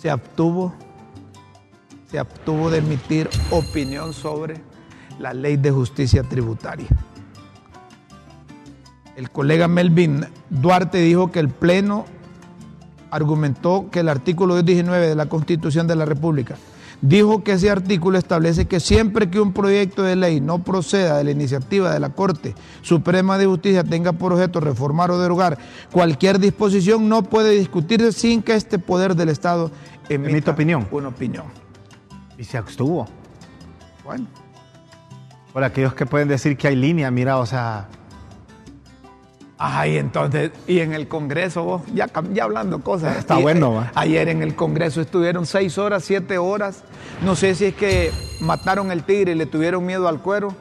se 0.00 0.08
abstuvo, 0.10 0.74
se 2.10 2.18
abstuvo 2.18 2.70
de 2.70 2.78
emitir 2.78 3.28
opinión 3.50 4.12
sobre 4.12 4.60
la 5.18 5.34
ley 5.34 5.56
de 5.56 5.70
justicia 5.72 6.22
tributaria. 6.22 6.86
El 9.16 9.30
colega 9.30 9.66
Melvin 9.66 10.24
Duarte 10.48 10.98
dijo 10.98 11.32
que 11.32 11.40
el 11.40 11.48
Pleno 11.48 12.06
argumentó 13.10 13.88
que 13.90 14.00
el 14.00 14.08
artículo 14.08 14.54
219 14.54 15.08
de 15.08 15.14
la 15.16 15.26
Constitución 15.26 15.88
de 15.88 15.96
la 15.96 16.04
República 16.04 16.54
dijo 17.00 17.44
que 17.44 17.52
ese 17.52 17.70
artículo 17.70 18.18
establece 18.18 18.66
que 18.66 18.80
siempre 18.80 19.30
que 19.30 19.40
un 19.40 19.52
proyecto 19.52 20.02
de 20.02 20.16
ley 20.16 20.40
no 20.40 20.62
proceda 20.64 21.18
de 21.18 21.24
la 21.24 21.30
iniciativa 21.30 21.92
de 21.92 22.00
la 22.00 22.10
Corte 22.10 22.54
Suprema 22.82 23.38
de 23.38 23.46
Justicia 23.46 23.84
tenga 23.84 24.12
por 24.12 24.32
objeto 24.32 24.60
reformar 24.60 25.10
o 25.10 25.18
derogar 25.20 25.58
cualquier 25.92 26.38
disposición, 26.38 27.08
no 27.08 27.22
puede 27.22 27.50
discutirse 27.52 28.12
sin 28.12 28.42
que 28.42 28.54
este 28.54 28.78
poder 28.78 29.14
del 29.14 29.28
Estado 29.28 29.70
emita 30.08 30.30
Emita 30.30 30.50
opinión. 30.52 30.88
una 30.90 31.08
opinión. 31.08 31.44
Y 32.36 32.44
se 32.44 32.56
abstuvo. 32.58 33.06
Bueno, 34.04 34.26
Por 35.52 35.64
aquellos 35.64 35.94
que 35.94 36.06
pueden 36.06 36.28
decir 36.28 36.56
que 36.56 36.68
hay 36.68 36.76
línea, 36.76 37.10
mira, 37.10 37.38
o 37.38 37.46
sea. 37.46 37.88
Ay, 39.60 39.98
entonces, 39.98 40.52
y 40.68 40.78
en 40.78 40.94
el 40.94 41.08
Congreso, 41.08 41.64
vos, 41.64 41.82
ya, 41.92 42.08
hablando 42.40 42.80
cosas. 42.80 43.16
Está 43.16 43.40
Y, 43.40 43.42
bueno, 43.42 43.72
eh, 43.72 43.76
va. 43.76 43.92
Ayer 43.96 44.28
en 44.28 44.42
el 44.42 44.54
Congreso 44.54 45.00
estuvieron 45.00 45.46
seis 45.46 45.78
horas, 45.78 46.04
siete 46.04 46.38
horas. 46.38 46.84
No 47.24 47.34
sé 47.34 47.56
si 47.56 47.66
es 47.66 47.74
que 47.74 48.12
mataron 48.40 48.92
el 48.92 49.02
tigre 49.02 49.32
y 49.32 49.34
le 49.34 49.46
tuvieron 49.46 49.84
miedo 49.84 50.06
al 50.06 50.20
cuero. 50.20 50.54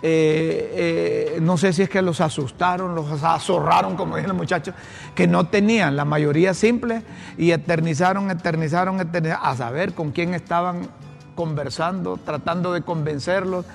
Eh, 0.00 1.34
eh, 1.36 1.38
no 1.42 1.58
sé 1.58 1.74
si 1.74 1.82
es 1.82 1.90
que 1.90 2.00
los 2.00 2.22
asustaron, 2.22 2.94
los 2.94 3.22
azorraron, 3.22 3.96
como 3.96 4.16
dicen 4.16 4.28
los 4.28 4.36
muchachos, 4.36 4.74
que 5.14 5.26
no 5.26 5.48
tenían 5.48 5.96
la 5.96 6.06
mayoría 6.06 6.54
simple 6.54 7.02
y 7.36 7.50
eternizaron, 7.50 8.30
eternizaron, 8.30 9.00
eternizaron, 9.00 9.44
a 9.44 9.56
saber 9.56 9.92
con 9.92 10.12
quién 10.12 10.32
estaban 10.32 10.88
conversando, 11.34 12.16
tratando 12.16 12.72
de 12.72 12.82
convencerlos. 12.82 13.66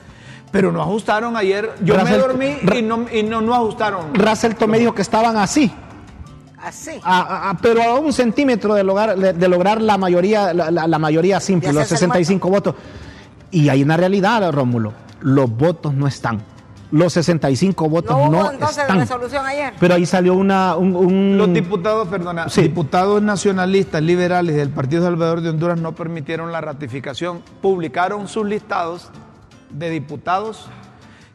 Pero 0.54 0.72
no 0.72 0.82
ajustaron 0.82 1.36
ayer. 1.36 1.74
Yo 1.84 2.02
me 2.02 2.18
dormí 2.18 2.56
y 2.78 2.82
no, 2.82 3.06
y 3.12 3.24
no, 3.24 3.42
no 3.42 3.54
ajustaron. 3.56 4.14
Russell 4.14 4.54
me 4.68 4.80
dijo 4.80 4.94
que 4.96 5.02
estaban 5.02 5.36
así. 5.36 5.70
Así. 6.64 6.92
a- 7.04 7.50
a- 7.50 7.58
pero 7.58 7.82
a 7.84 8.00
un 8.00 8.14
centímetro 8.14 8.74
de 8.74 8.86
lograr, 8.86 9.18
de, 9.18 9.34
de 9.34 9.48
lograr 9.50 9.82
la 9.82 9.98
mayoría, 9.98 10.54
la, 10.54 10.72
la- 10.72 10.88
la 10.88 10.98
mayoría 11.00 11.42
simple, 11.42 11.74
los 11.74 11.84
hacerse 11.84 12.06
el 12.06 12.12
65 12.12 12.50
votos. 12.50 12.76
Y 13.52 13.68
hay 13.68 13.84
una 13.84 13.98
realidad, 13.98 14.50
Rómulo. 14.54 14.94
Los 15.20 15.50
votos 15.50 15.94
no 15.94 16.08
están. 16.08 16.42
Los 16.92 17.12
65 17.14 17.90
votos 17.90 18.16
No 18.16 18.30
no, 18.30 18.40
hubo 18.44 18.52
entonces 18.52 18.78
están. 18.78 19.00
resolución 19.00 19.46
ayer. 19.46 19.74
Pero 19.80 19.96
ahí 19.96 20.06
salió 20.06 20.36
una, 20.36 20.76
un, 20.78 20.96
un- 20.96 21.38
Los 21.38 21.52
diputados, 21.52 22.08
perdona, 22.08 22.48
Sí. 22.48 22.62
diputados 22.62 23.22
nacionalistas 23.22 24.02
liberales 24.02 24.56
del 24.56 24.70
Partido 24.70 25.04
Salvador 25.04 25.42
de 25.42 25.50
Honduras 25.50 25.80
no 25.82 25.94
permitieron 25.96 26.52
la 26.54 26.62
ratificación. 26.62 27.42
Publicaron 27.62 28.28
sus 28.30 28.46
listados 28.46 29.10
de 29.74 29.90
diputados 29.90 30.68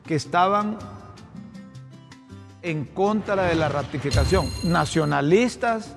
que 0.07 0.15
estaban 0.15 0.79
en 2.63 2.85
contra 2.85 3.45
de 3.45 3.55
la 3.55 3.69
ratificación. 3.69 4.47
Nacionalistas, 4.65 5.97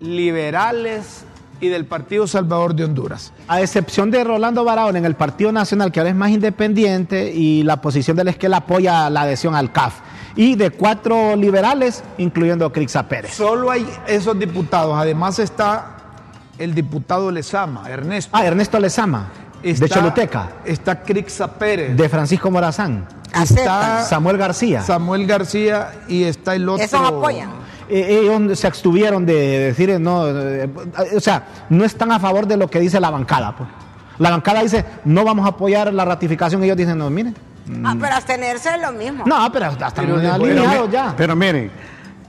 liberales 0.00 1.24
y 1.60 1.68
del 1.68 1.86
Partido 1.86 2.26
Salvador 2.26 2.74
de 2.74 2.84
Honduras. 2.84 3.32
A 3.46 3.60
excepción 3.60 4.10
de 4.10 4.24
Rolando 4.24 4.64
Barahona 4.64 4.98
en 4.98 5.04
el 5.04 5.14
Partido 5.14 5.52
Nacional, 5.52 5.92
que 5.92 6.00
ahora 6.00 6.10
es 6.10 6.16
más 6.16 6.30
independiente, 6.30 7.32
y 7.32 7.62
la 7.62 7.80
posición 7.80 8.16
de 8.16 8.28
es 8.28 8.36
que 8.36 8.46
él 8.46 8.54
apoya 8.54 9.08
la 9.10 9.22
adhesión 9.22 9.54
al 9.54 9.70
CAF. 9.70 10.00
Y 10.34 10.56
de 10.56 10.70
cuatro 10.70 11.36
liberales, 11.36 12.02
incluyendo 12.18 12.66
a 12.66 12.72
Crixa 12.72 13.06
Pérez. 13.06 13.34
Solo 13.34 13.70
hay 13.70 13.86
esos 14.08 14.38
diputados. 14.38 14.96
Además 14.96 15.38
está 15.38 15.98
el 16.58 16.74
diputado 16.74 17.30
Lezama, 17.30 17.88
Ernesto. 17.88 18.30
Ah, 18.32 18.44
Ernesto 18.44 18.78
Lezama, 18.80 19.28
de 19.62 19.70
Está- 19.70 19.88
Choluteca. 19.88 20.48
Está 20.64 21.02
Crixa 21.02 21.46
Pérez. 21.48 21.96
De 21.96 22.08
Francisco 22.08 22.50
Morazán. 22.50 23.06
Aceptan. 23.32 24.04
Samuel 24.04 24.36
García. 24.36 24.82
Samuel 24.82 25.26
García 25.26 25.92
y 26.08 26.24
está 26.24 26.54
el 26.54 26.68
otro. 26.68 26.84
Esos 26.84 27.00
apoyan. 27.00 27.50
Eh, 27.88 28.20
ellos 28.22 28.58
se 28.58 28.66
abstuvieron 28.66 29.26
de 29.26 29.34
decir, 29.58 29.90
eh, 29.90 29.98
no, 29.98 30.26
eh, 30.28 30.68
o 31.16 31.20
sea, 31.20 31.44
no 31.68 31.84
están 31.84 32.10
a 32.12 32.18
favor 32.20 32.46
de 32.46 32.56
lo 32.56 32.68
que 32.68 32.80
dice 32.80 32.98
la 33.00 33.10
bancada. 33.10 33.54
Pues. 33.56 33.68
La 34.18 34.30
bancada 34.30 34.62
dice, 34.62 34.84
no 35.04 35.24
vamos 35.24 35.44
a 35.46 35.50
apoyar 35.50 35.92
la 35.92 36.04
ratificación. 36.04 36.62
Ellos 36.62 36.76
dicen, 36.76 36.96
no, 36.98 37.10
miren. 37.10 37.34
Ah, 37.84 37.94
pero 37.98 38.14
abstenerse 38.14 38.70
es 38.74 38.80
lo 38.80 38.92
mismo. 38.92 39.24
No, 39.26 39.50
pero 39.52 39.66
hasta 39.66 39.90
Pero 39.92 40.16
alineados 40.16 40.90
ya. 40.90 41.14
Pero 41.16 41.36
miren, 41.36 41.70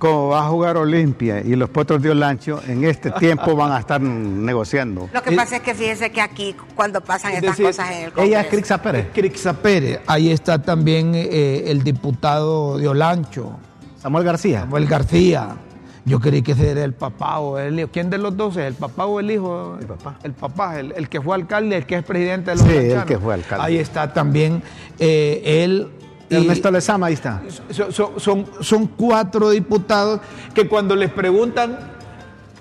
como 0.03 0.27
va 0.27 0.45
a 0.45 0.49
jugar 0.49 0.75
Olimpia 0.75 1.39
y 1.39 1.55
los 1.55 1.69
potros 1.69 2.01
de 2.01 2.11
Olancho, 2.11 2.61
en 2.67 2.83
este 2.83 3.09
tiempo 3.11 3.55
van 3.55 3.71
a 3.71 3.79
estar 3.79 4.01
negociando. 4.01 5.07
Lo 5.13 5.23
que 5.23 5.31
pasa 5.31 5.55
es 5.55 5.61
que 5.61 5.73
fíjese 5.73 6.11
que 6.11 6.19
aquí, 6.19 6.53
cuando 6.75 6.99
pasan 6.99 7.31
es 7.31 7.37
estas 7.37 7.51
decir, 7.51 7.67
cosas 7.67 7.89
en 7.91 7.97
el 7.97 8.11
Congreso. 8.11 8.27
Ella 8.27 8.41
es 8.41 8.47
Crixa 8.47 8.81
Pérez. 8.81 9.07
Crixa 9.13 9.53
Pérez. 9.53 10.01
Ahí 10.05 10.29
está 10.29 10.61
también 10.61 11.13
eh, 11.15 11.63
el 11.67 11.83
diputado 11.83 12.77
de 12.77 12.89
Olancho, 12.89 13.57
Samuel 13.97 14.25
García. 14.25 14.59
Samuel 14.61 14.87
García. 14.87 15.55
Yo 16.03 16.19
creí 16.19 16.41
que 16.41 16.51
ese 16.51 16.71
era 16.71 16.83
el 16.83 16.93
papá 16.93 17.39
o 17.39 17.57
el 17.57 17.79
hijo. 17.79 17.87
¿Quién 17.89 18.09
de 18.09 18.17
los 18.17 18.35
dos 18.35 18.57
es? 18.57 18.65
¿El 18.65 18.73
papá 18.73 19.05
o 19.05 19.21
el 19.21 19.31
hijo? 19.31 19.77
El 19.79 19.87
papá. 19.87 20.19
El 20.21 20.33
papá, 20.33 20.79
el, 20.81 20.93
el 20.97 21.07
que 21.07 21.21
fue 21.21 21.33
alcalde, 21.33 21.77
el 21.77 21.85
que 21.85 21.95
es 21.95 22.03
presidente 22.03 22.51
de 22.51 22.57
los 22.57 22.67
Sí, 22.67 22.75
el 22.75 23.05
que 23.05 23.17
fue 23.17 23.35
alcalde. 23.35 23.65
Ahí 23.65 23.77
está 23.77 24.11
también 24.11 24.61
eh, 24.99 25.63
él. 25.63 25.89
Y- 26.29 26.35
Ernesto 26.35 26.71
Lezama, 26.71 27.07
ahí 27.07 27.13
está. 27.13 27.41
son, 27.69 28.45
son- 28.61 28.87
cuatro 28.87 29.49
diputados 29.49 30.19
que 30.53 30.67
cuando 30.67 30.95
les 30.95 31.11
preguntan, 31.11 31.77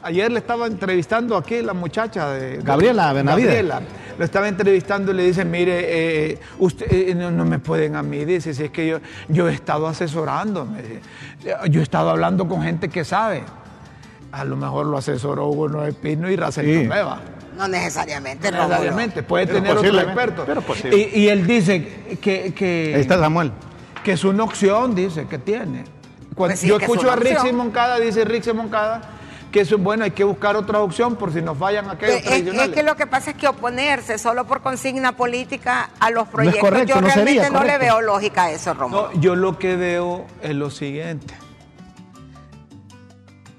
ayer 0.02 0.30
le 0.30 0.38
estaba 0.38 0.66
entrevistando 0.66 1.36
aquí 1.36 1.62
la 1.62 1.72
muchacha 1.74 2.30
de 2.30 2.58
Gabriela 2.62 3.12
Benavides. 3.12 3.46
Gabriela, 3.48 3.80
lo 4.18 4.24
estaba 4.24 4.48
entrevistando 4.48 5.12
y 5.12 5.14
le 5.14 5.22
dicen, 5.24 5.50
mire, 5.50 6.30
eh, 6.32 6.38
usted 6.58 6.86
eh, 6.90 7.14
no, 7.14 7.30
no 7.30 7.44
me 7.44 7.58
pueden 7.58 7.96
a 7.96 8.02
mí, 8.02 8.24
dice, 8.24 8.52
si 8.52 8.64
es 8.64 8.70
que 8.70 8.86
yo, 8.86 8.98
yo 9.28 9.48
he 9.48 9.54
estado 9.54 9.86
asesorándome, 9.86 11.00
yo 11.70 11.80
he 11.80 11.82
estado 11.82 12.10
hablando 12.10 12.46
con 12.46 12.62
gente 12.62 12.88
que 12.88 13.04
sabe. 13.04 13.42
A 14.32 14.44
lo 14.44 14.56
mejor 14.56 14.86
lo 14.86 14.96
asesoró 14.96 15.48
Hugo 15.48 15.68
Noé 15.68 15.92
Pino 15.92 16.30
y 16.30 16.36
Racel 16.36 16.64
Sí. 16.64 16.88
No 17.62 17.68
necesariamente, 17.68 18.50
No 18.50 18.56
Rómulo. 18.58 18.68
necesariamente, 18.74 19.22
puede 19.22 19.46
Pero 19.46 19.58
tener 19.62 19.76
otro 19.76 20.00
experto. 20.00 20.42
pero 20.46 20.62
posible. 20.62 21.10
Y, 21.14 21.20
y 21.20 21.28
él 21.28 21.46
dice 21.46 22.18
que, 22.20 22.52
que, 22.52 22.92
Ahí 22.96 23.00
está 23.00 23.18
Samuel. 23.18 23.52
que 24.02 24.12
es 24.12 24.24
una 24.24 24.42
opción, 24.44 24.94
dice, 24.94 25.26
que 25.28 25.38
tiene. 25.38 25.84
Cuando 26.34 26.52
Pues 26.54 26.60
sí, 26.60 26.66
yo 26.66 26.76
es 26.76 26.82
escucho 26.82 27.10
a 27.10 27.16
Rixi. 27.16 27.52
Moncada, 27.52 27.98
dice 28.00 28.24
Rixi 28.24 28.52
Moncada, 28.52 29.00
que 29.52 29.60
eso 29.60 29.76
es 29.76 29.82
bueno, 29.82 30.02
hay 30.04 30.10
que 30.10 30.24
buscar 30.24 30.56
otra 30.56 30.80
opción 30.80 31.14
por 31.16 31.32
si 31.32 31.40
nos 31.42 31.56
fallan 31.58 31.88
aquellos 31.90 32.16
Es, 32.16 32.22
es 32.22 32.26
tradicionales. 32.28 32.74
que 32.74 32.82
lo 32.82 32.96
que 32.96 33.06
pasa 33.06 33.30
es 33.32 33.36
que 33.36 33.46
oponerse 33.46 34.18
solo 34.18 34.44
por 34.46 34.60
consigna 34.62 35.12
política 35.12 35.90
a 36.00 36.10
los 36.10 36.24
es 36.24 36.30
proyectos, 36.30 36.60
correcto, 36.62 36.88
yo 36.94 37.00
no 37.00 37.06
realmente 37.06 37.42
sería 37.44 37.50
no 37.50 37.62
le 37.64 37.78
veo 37.78 38.00
lógica 38.00 38.44
a 38.44 38.50
eso. 38.50 38.74
No, 38.74 39.12
yo 39.20 39.36
lo 39.36 39.58
que 39.58 39.76
veo 39.76 40.26
es 40.42 40.54
lo 40.54 40.70
siguiente. 40.70 41.34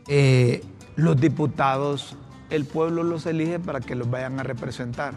Eh, 0.08 0.62
los 0.96 1.20
diputados, 1.20 2.18
el 2.56 2.66
pueblo 2.66 3.04
los 3.04 3.26
elige 3.26 3.60
para 3.60 3.80
que 3.80 3.96
los 3.96 4.10
vayan 4.10 4.40
a 4.40 4.44
representar. 4.44 5.14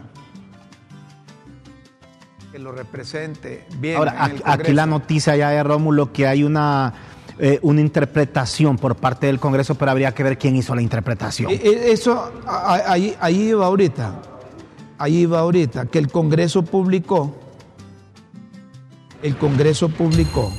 Que 2.51 2.59
los 2.59 2.75
represente 2.75 3.65
bien. 3.79 3.97
Ahora, 3.97 4.11
en 4.13 4.17
aquí, 4.17 4.31
el 4.31 4.37
aquí 4.37 4.43
Congreso. 4.49 4.73
la 4.73 4.85
noticia 4.85 5.35
ya 5.35 5.49
de 5.49 5.63
Rómulo 5.63 6.11
que 6.11 6.25
hay 6.27 6.43
una, 6.43 6.93
eh, 7.39 7.59
una 7.61 7.81
interpretación 7.81 8.77
por 8.77 8.95
parte 8.95 9.27
del 9.27 9.39
Congreso, 9.39 9.75
pero 9.75 9.91
habría 9.91 10.13
que 10.13 10.23
ver 10.23 10.37
quién 10.37 10.55
hizo 10.55 10.73
la 10.73 10.81
interpretación. 10.81 11.51
Eh, 11.51 11.61
eh, 11.63 11.91
Eso, 11.91 12.31
ahí, 12.47 13.15
ahí 13.19 13.49
iba 13.49 13.65
ahorita, 13.65 14.21
ahí 14.97 15.17
iba 15.17 15.39
ahorita, 15.39 15.85
que 15.85 15.99
el 15.99 16.09
Congreso 16.11 16.63
publicó, 16.63 17.35
el 19.21 19.37
Congreso 19.37 19.89
publicó, 19.89 20.51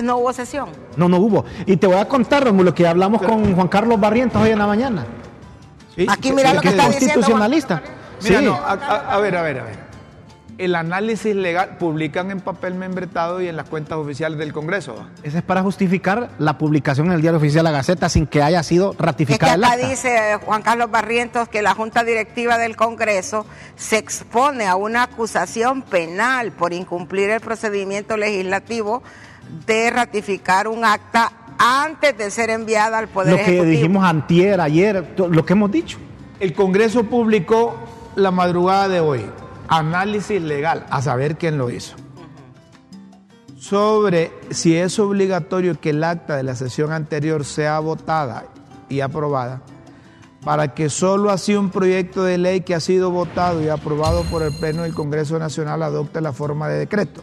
Entonces 0.00 0.04
no 0.04 0.16
hubo 0.18 0.32
sesión. 0.32 0.68
No, 0.96 1.08
no 1.08 1.18
hubo. 1.18 1.44
Y 1.66 1.76
te 1.76 1.86
voy 1.86 1.96
a 1.96 2.06
contar, 2.08 2.44
Rómulo, 2.44 2.74
que 2.74 2.86
hablamos 2.86 3.22
con 3.22 3.54
Juan 3.54 3.68
Carlos 3.68 4.00
Barrientos 4.00 4.40
hoy 4.42 4.50
en 4.50 4.58
la 4.58 4.66
mañana. 4.66 5.04
¿sí? 5.96 6.06
Aquí 6.08 6.32
mira 6.32 6.54
lo 6.54 6.60
que 6.60 6.68
es 6.68 6.74
está 6.74 6.86
diciendo. 6.88 7.14
constitucionalista. 7.14 7.82
Mira, 8.22 8.38
sí. 8.40 8.44
no, 8.44 8.54
a, 8.54 8.72
a- 8.72 9.14
a 9.14 9.18
ver, 9.20 9.36
a 9.36 9.42
ver, 9.42 9.58
a 9.60 9.64
ver. 9.64 9.90
El 10.58 10.74
análisis 10.74 11.34
legal 11.34 11.78
publican 11.78 12.30
en 12.30 12.40
papel 12.40 12.74
membretado 12.74 13.40
y 13.40 13.48
en 13.48 13.56
las 13.56 13.66
cuentas 13.66 13.96
oficiales 13.96 14.38
del 14.38 14.52
Congreso. 14.52 14.94
Ese 15.22 15.38
es 15.38 15.42
para 15.42 15.62
justificar 15.62 16.28
la 16.38 16.58
publicación 16.58 17.06
en 17.06 17.12
el 17.14 17.22
diario 17.22 17.38
oficial 17.38 17.64
La 17.64 17.70
Gaceta 17.70 18.10
sin 18.10 18.26
que 18.26 18.42
haya 18.42 18.62
sido 18.62 18.90
Es 18.90 18.96
que 18.98 19.02
ratificada 19.02 19.54
el 19.54 19.64
acá 19.64 19.72
acta. 19.72 19.88
dice 19.88 20.38
Juan 20.44 20.60
Carlos 20.60 20.90
Barrientos 20.90 21.48
que 21.48 21.62
la 21.62 21.74
Junta 21.74 22.04
Directiva 22.04 22.58
del 22.58 22.76
Congreso 22.76 23.46
se 23.76 23.96
expone 23.96 24.66
a 24.66 24.76
una 24.76 25.04
acusación 25.04 25.80
penal 25.80 26.52
por 26.52 26.74
incumplir 26.74 27.30
el 27.30 27.40
procedimiento 27.40 28.18
legislativo 28.18 29.02
de 29.66 29.90
ratificar 29.90 30.68
un 30.68 30.84
acta 30.84 31.32
antes 31.58 32.16
de 32.16 32.30
ser 32.30 32.50
enviada 32.50 32.98
al 32.98 33.08
Poder 33.08 33.32
Lo 33.32 33.36
que 33.36 33.42
Ejecutivo. 33.42 33.70
dijimos 33.70 34.04
antier, 34.04 34.60
ayer, 34.60 35.14
to- 35.14 35.28
lo 35.28 35.44
que 35.44 35.52
hemos 35.52 35.70
dicho. 35.70 35.98
El 36.38 36.52
Congreso 36.54 37.04
publicó 37.04 37.74
la 38.16 38.30
madrugada 38.30 38.88
de 38.88 39.00
hoy 39.00 39.24
análisis 39.68 40.40
legal, 40.42 40.86
a 40.90 41.00
saber 41.02 41.36
quién 41.36 41.56
lo 41.58 41.70
hizo, 41.70 41.94
sobre 43.58 44.32
si 44.50 44.74
es 44.76 44.98
obligatorio 44.98 45.78
que 45.78 45.90
el 45.90 46.02
acta 46.02 46.36
de 46.36 46.42
la 46.42 46.56
sesión 46.56 46.92
anterior 46.92 47.44
sea 47.44 47.78
votada 47.78 48.46
y 48.88 49.00
aprobada, 49.00 49.62
para 50.44 50.74
que 50.74 50.88
solo 50.88 51.30
así 51.30 51.54
un 51.54 51.70
proyecto 51.70 52.24
de 52.24 52.38
ley 52.38 52.62
que 52.62 52.74
ha 52.74 52.80
sido 52.80 53.10
votado 53.10 53.62
y 53.62 53.68
aprobado 53.68 54.24
por 54.24 54.42
el 54.42 54.52
Pleno 54.58 54.82
del 54.82 54.94
Congreso 54.94 55.38
Nacional 55.38 55.82
adopte 55.82 56.20
la 56.20 56.32
forma 56.32 56.68
de 56.68 56.78
decreto. 56.78 57.22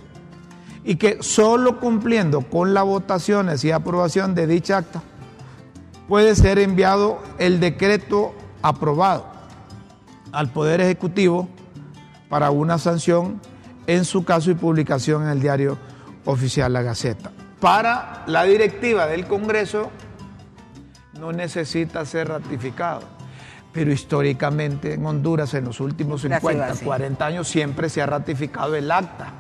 Y 0.88 0.96
que 0.96 1.18
solo 1.22 1.82
cumpliendo 1.82 2.44
con 2.44 2.74
las 2.74 2.86
votaciones 2.86 3.62
y 3.66 3.72
aprobación 3.72 4.34
de 4.36 4.48
dicha 4.48 4.78
acta, 4.78 5.04
puede 6.08 6.34
ser 6.34 6.60
enviado 6.60 7.22
el 7.40 7.60
decreto 7.60 8.34
aprobado 8.62 9.26
al 10.32 10.50
Poder 10.50 10.80
Ejecutivo 10.80 11.50
para 12.30 12.52
una 12.52 12.78
sanción 12.78 13.42
en 13.86 14.06
su 14.06 14.24
caso 14.24 14.50
y 14.50 14.56
publicación 14.56 15.24
en 15.24 15.28
el 15.28 15.42
diario 15.42 15.78
oficial 16.24 16.72
La 16.72 16.84
Gaceta. 16.84 17.32
Para 17.60 18.24
la 18.28 18.44
directiva 18.44 19.08
del 19.08 19.28
Congreso 19.28 19.92
no 21.20 21.34
necesita 21.34 22.06
ser 22.06 22.30
ratificado, 22.30 23.02
pero 23.74 23.92
históricamente 23.92 24.94
en 24.94 25.06
Honduras 25.06 25.54
en 25.54 25.66
los 25.66 25.82
últimos 25.82 26.22
Siempre 26.22 26.38
ha 26.38 26.40
sido 26.40 26.52
50, 26.52 26.72
así. 26.72 26.86
40 26.86 27.26
años 27.26 27.48
siempre 27.50 27.90
se 27.90 28.02
ha 28.02 28.06
ratificado 28.06 28.74
el 28.74 28.90
acta 28.90 29.34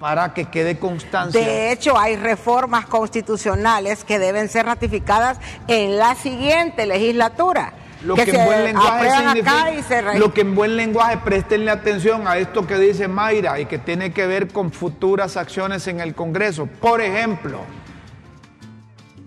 para 0.00 0.32
que 0.34 0.44
quede 0.46 0.78
constancia. 0.78 1.40
De 1.40 1.72
hecho, 1.72 1.98
hay 1.98 2.16
reformas 2.16 2.86
constitucionales 2.86 4.04
que 4.04 4.18
deben 4.18 4.48
ser 4.48 4.66
ratificadas 4.66 5.38
en 5.66 5.98
la 5.98 6.14
siguiente 6.14 6.86
legislatura. 6.86 7.72
Lo 8.04 8.14
que, 8.14 8.30
en 8.30 8.44
buen 8.46 8.62
lenguaje 8.64 9.10
significa- 9.10 9.70
y 9.72 9.82
se 9.82 10.00
re- 10.02 10.18
lo 10.20 10.32
que 10.32 10.42
en 10.42 10.54
buen 10.54 10.76
lenguaje 10.76 11.16
prestenle 11.18 11.72
atención 11.72 12.28
a 12.28 12.36
esto 12.38 12.64
que 12.64 12.78
dice 12.78 13.08
Mayra 13.08 13.58
y 13.58 13.66
que 13.66 13.78
tiene 13.78 14.12
que 14.12 14.24
ver 14.28 14.46
con 14.52 14.70
futuras 14.70 15.36
acciones 15.36 15.84
en 15.88 15.98
el 15.98 16.14
Congreso. 16.14 16.66
Por 16.66 17.00
ejemplo, 17.00 17.58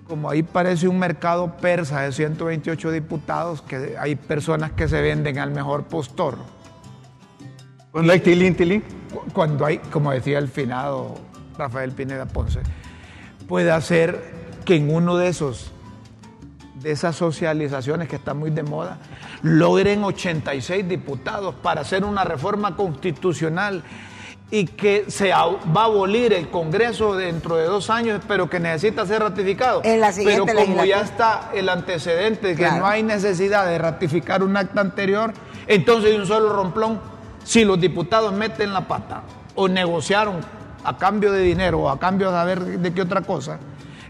como 0.07 0.29
ahí 0.29 0.41
parece 0.43 0.87
un 0.87 0.99
mercado 0.99 1.57
persa 1.57 2.01
de 2.01 2.13
128 2.13 2.91
diputados, 2.91 3.61
que 3.61 3.95
hay 3.99 4.15
personas 4.15 4.71
que 4.71 4.87
se 4.87 5.01
venden 5.01 5.37
al 5.39 5.51
mejor 5.51 5.83
postor. 5.83 6.37
Cuando 7.91 8.13
hay 8.13 8.19
tilín, 8.19 8.55
tilín. 8.55 8.83
Cu- 9.13 9.23
Cuando 9.33 9.65
hay, 9.65 9.77
como 9.79 10.11
decía 10.11 10.39
el 10.39 10.47
finado 10.47 11.15
Rafael 11.57 11.91
Pineda 11.91 12.25
Ponce, 12.25 12.59
puede 13.47 13.71
hacer 13.71 14.21
que 14.65 14.75
en 14.75 14.93
uno 14.93 15.17
de 15.17 15.27
esos 15.27 15.71
de 16.75 16.91
esas 16.91 17.15
socializaciones 17.15 18.07
que 18.09 18.15
están 18.15 18.39
muy 18.39 18.49
de 18.49 18.63
moda, 18.63 18.97
logren 19.43 20.03
86 20.03 20.87
diputados 20.89 21.53
para 21.61 21.81
hacer 21.81 22.03
una 22.03 22.23
reforma 22.23 22.75
constitucional 22.75 23.83
y 24.49 24.65
que 24.65 25.05
se 25.07 25.29
va 25.29 25.41
a 25.81 25.83
abolir 25.83 26.33
el 26.33 26.49
Congreso 26.49 27.15
dentro 27.15 27.55
de 27.57 27.65
dos 27.65 27.91
años, 27.91 28.21
pero 28.27 28.49
que 28.49 28.59
necesita 28.59 29.05
ser 29.05 29.21
ratificado. 29.21 29.81
En 29.83 30.01
la 30.01 30.11
siguiente 30.11 30.41
pero 30.51 30.65
como 30.65 30.83
ya 30.83 31.01
está 31.01 31.51
el 31.53 31.69
antecedente 31.69 32.47
de 32.47 32.53
que 32.55 32.63
Claro. 32.63 32.79
no 32.79 32.87
hay 32.87 33.03
necesidad 33.03 33.67
de 33.67 33.77
ratificar 33.77 34.41
un 34.41 34.57
acta 34.57 34.81
anterior, 34.81 35.33
entonces 35.67 36.09
de 36.13 36.17
un 36.19 36.25
solo 36.25 36.51
romplón, 36.51 36.99
si 37.43 37.65
los 37.65 37.79
diputados 37.79 38.33
meten 38.33 38.73
la 38.73 38.87
pata 38.87 39.23
o 39.55 39.67
negociaron 39.67 40.41
a 40.83 40.97
cambio 40.97 41.31
de 41.31 41.41
dinero 41.41 41.79
o 41.81 41.89
a 41.89 41.99
cambio 41.99 42.31
de 42.31 42.37
saber 42.37 42.63
de 42.79 42.93
qué 42.93 43.01
otra 43.01 43.21
cosa, 43.21 43.59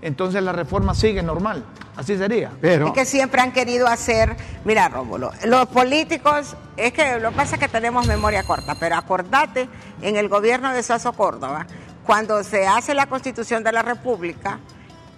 entonces 0.01 0.41
la 0.41 0.51
reforma 0.51 0.93
sigue 0.93 1.21
normal. 1.21 1.63
Así 1.95 2.17
sería. 2.17 2.51
Pero 2.61 2.87
Es 2.87 2.93
que 2.93 3.05
siempre 3.05 3.41
han 3.41 3.51
querido 3.51 3.87
hacer, 3.87 4.35
mira 4.63 4.87
Rómulo, 4.87 5.31
los 5.45 5.67
políticos, 5.67 6.55
es 6.77 6.93
que 6.93 7.19
lo 7.19 7.31
que 7.31 7.35
pasa 7.35 7.55
es 7.55 7.59
que 7.59 7.67
tenemos 7.67 8.07
memoria 8.07 8.43
corta, 8.43 8.75
pero 8.79 8.95
acordate, 8.95 9.67
en 10.01 10.15
el 10.15 10.29
gobierno 10.29 10.73
de 10.73 10.83
Suazo 10.83 11.13
Córdoba, 11.13 11.67
cuando 12.05 12.43
se 12.43 12.65
hace 12.65 12.93
la 12.93 13.07
constitución 13.07 13.63
de 13.63 13.71
la 13.71 13.81
República, 13.81 14.59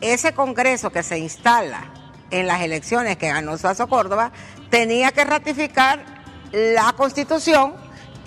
ese 0.01 0.33
Congreso 0.33 0.89
que 0.89 1.03
se 1.03 1.19
instala 1.19 1.85
en 2.31 2.47
las 2.47 2.61
elecciones 2.61 3.17
que 3.17 3.29
ganó 3.29 3.57
Suazo 3.57 3.87
Córdoba, 3.87 4.31
tenía 4.69 5.11
que 5.11 5.23
ratificar 5.23 6.03
la 6.51 6.91
constitución 6.93 7.75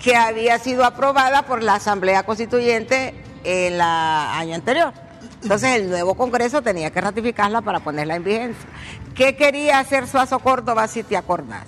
que 0.01 0.15
había 0.15 0.59
sido 0.59 0.85
aprobada 0.85 1.43
por 1.43 1.63
la 1.63 1.75
Asamblea 1.75 2.23
Constituyente 2.23 3.13
el 3.43 3.79
año 3.81 4.55
anterior. 4.55 4.93
Entonces 5.41 5.75
el 5.75 5.89
nuevo 5.89 6.15
Congreso 6.15 6.61
tenía 6.61 6.91
que 6.91 7.01
ratificarla 7.01 7.61
para 7.61 7.79
ponerla 7.79 8.15
en 8.15 8.23
vigencia. 8.23 8.69
¿Qué 9.15 9.35
quería 9.35 9.79
hacer 9.79 10.07
Suazo 10.07 10.39
Córdoba, 10.39 10.87
si 10.87 11.03
te 11.03 11.17
acordás? 11.17 11.65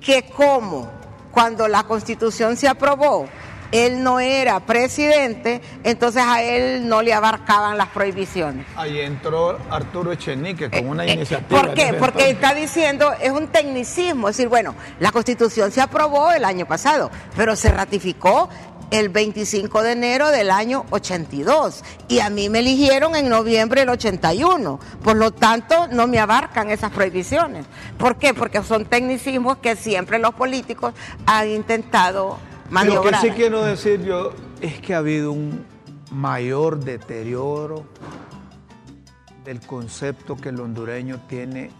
Que 0.00 0.24
como 0.30 0.88
cuando 1.32 1.68
la 1.68 1.84
Constitución 1.84 2.56
se 2.56 2.68
aprobó, 2.68 3.26
él 3.72 4.02
no 4.02 4.20
era 4.20 4.60
presidente, 4.60 5.60
entonces 5.84 6.22
a 6.26 6.42
él 6.42 6.88
no 6.88 7.02
le 7.02 7.12
abarcaban 7.12 7.76
las 7.76 7.88
prohibiciones. 7.88 8.66
Ahí 8.76 9.00
entró 9.00 9.58
Arturo 9.70 10.12
Echenique 10.12 10.70
con 10.70 10.88
una 10.88 11.04
Eh, 11.04 11.12
iniciativa. 11.12 11.60
¿Por 11.60 11.74
qué? 11.74 11.94
Porque 11.94 12.30
está 12.30 12.54
diciendo, 12.54 13.12
es 13.20 13.30
un 13.30 13.48
tecnicismo, 13.48 14.28
es 14.28 14.36
decir, 14.36 14.48
bueno, 14.48 14.74
la 15.00 15.12
constitución 15.12 15.70
se 15.72 15.80
aprobó 15.80 16.32
el 16.32 16.44
año 16.44 16.66
pasado, 16.66 17.10
pero 17.36 17.56
se 17.56 17.70
ratificó 17.70 18.48
el 18.90 19.10
25 19.10 19.82
de 19.82 19.92
enero 19.92 20.30
del 20.30 20.50
año 20.50 20.86
82 20.90 21.84
y 22.08 22.20
a 22.20 22.30
mí 22.30 22.48
me 22.48 22.60
eligieron 22.60 23.14
en 23.16 23.28
noviembre 23.28 23.82
del 23.82 23.90
81. 23.90 24.80
Por 25.04 25.16
lo 25.16 25.30
tanto, 25.30 25.88
no 25.88 26.06
me 26.06 26.18
abarcan 26.18 26.70
esas 26.70 26.90
prohibiciones. 26.90 27.66
¿Por 27.98 28.16
qué? 28.16 28.32
Porque 28.32 28.62
son 28.62 28.86
tecnicismos 28.86 29.58
que 29.58 29.76
siempre 29.76 30.18
los 30.18 30.32
políticos 30.32 30.94
han 31.26 31.50
intentado 31.50 32.38
Lo 32.70 33.02
que 33.02 33.14
sí 33.16 33.30
quiero 33.30 33.64
decir 33.64 34.02
yo 34.04 34.32
es 34.60 34.78
que 34.80 34.94
ha 34.94 34.98
habido 34.98 35.32
un 35.32 35.64
mayor 36.10 36.78
deterioro 36.78 37.86
del 39.44 39.60
concepto 39.60 40.36
que 40.36 40.50
el 40.50 40.60
hondureño 40.60 41.22
tiene 41.28 41.70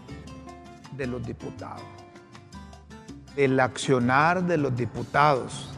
de 0.97 1.05
los 1.05 1.25
diputados, 1.25 1.83
del 3.35 3.59
accionar 3.59 4.43
de 4.43 4.57
los 4.57 4.75
diputados, 4.75 5.69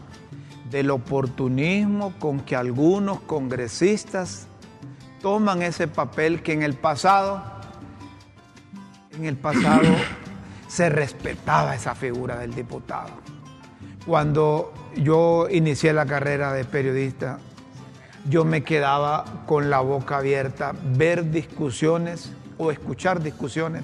del 0.70 0.90
oportunismo 0.90 2.14
con 2.18 2.40
que 2.40 2.56
algunos 2.56 3.20
congresistas 3.22 4.48
toman 5.22 5.62
ese 5.62 5.90
papel 5.90 6.42
que 6.42 6.54
en 6.54 6.64
el 6.64 6.76
pasado, 6.76 7.44
en 9.12 9.26
el 9.26 9.36
pasado 9.36 9.90
se 10.70 10.90
respetaba 10.90 11.76
esa 11.76 11.96
figura 11.96 12.38
del 12.38 12.56
diputado. 12.56 13.12
Cuando 14.06 14.74
yo 14.96 15.48
inicié 15.50 15.94
la 15.94 16.06
carrera 16.06 16.54
de 16.54 16.66
periodista, 16.66 17.40
yo 18.30 18.46
me 18.46 18.64
quedaba 18.64 19.26
con 19.46 19.70
la 19.70 19.80
boca 19.80 20.18
abierta 20.18 20.74
ver 20.96 21.32
discusiones 21.32 22.32
o 22.58 22.72
escuchar 22.72 23.22
discusiones 23.22 23.84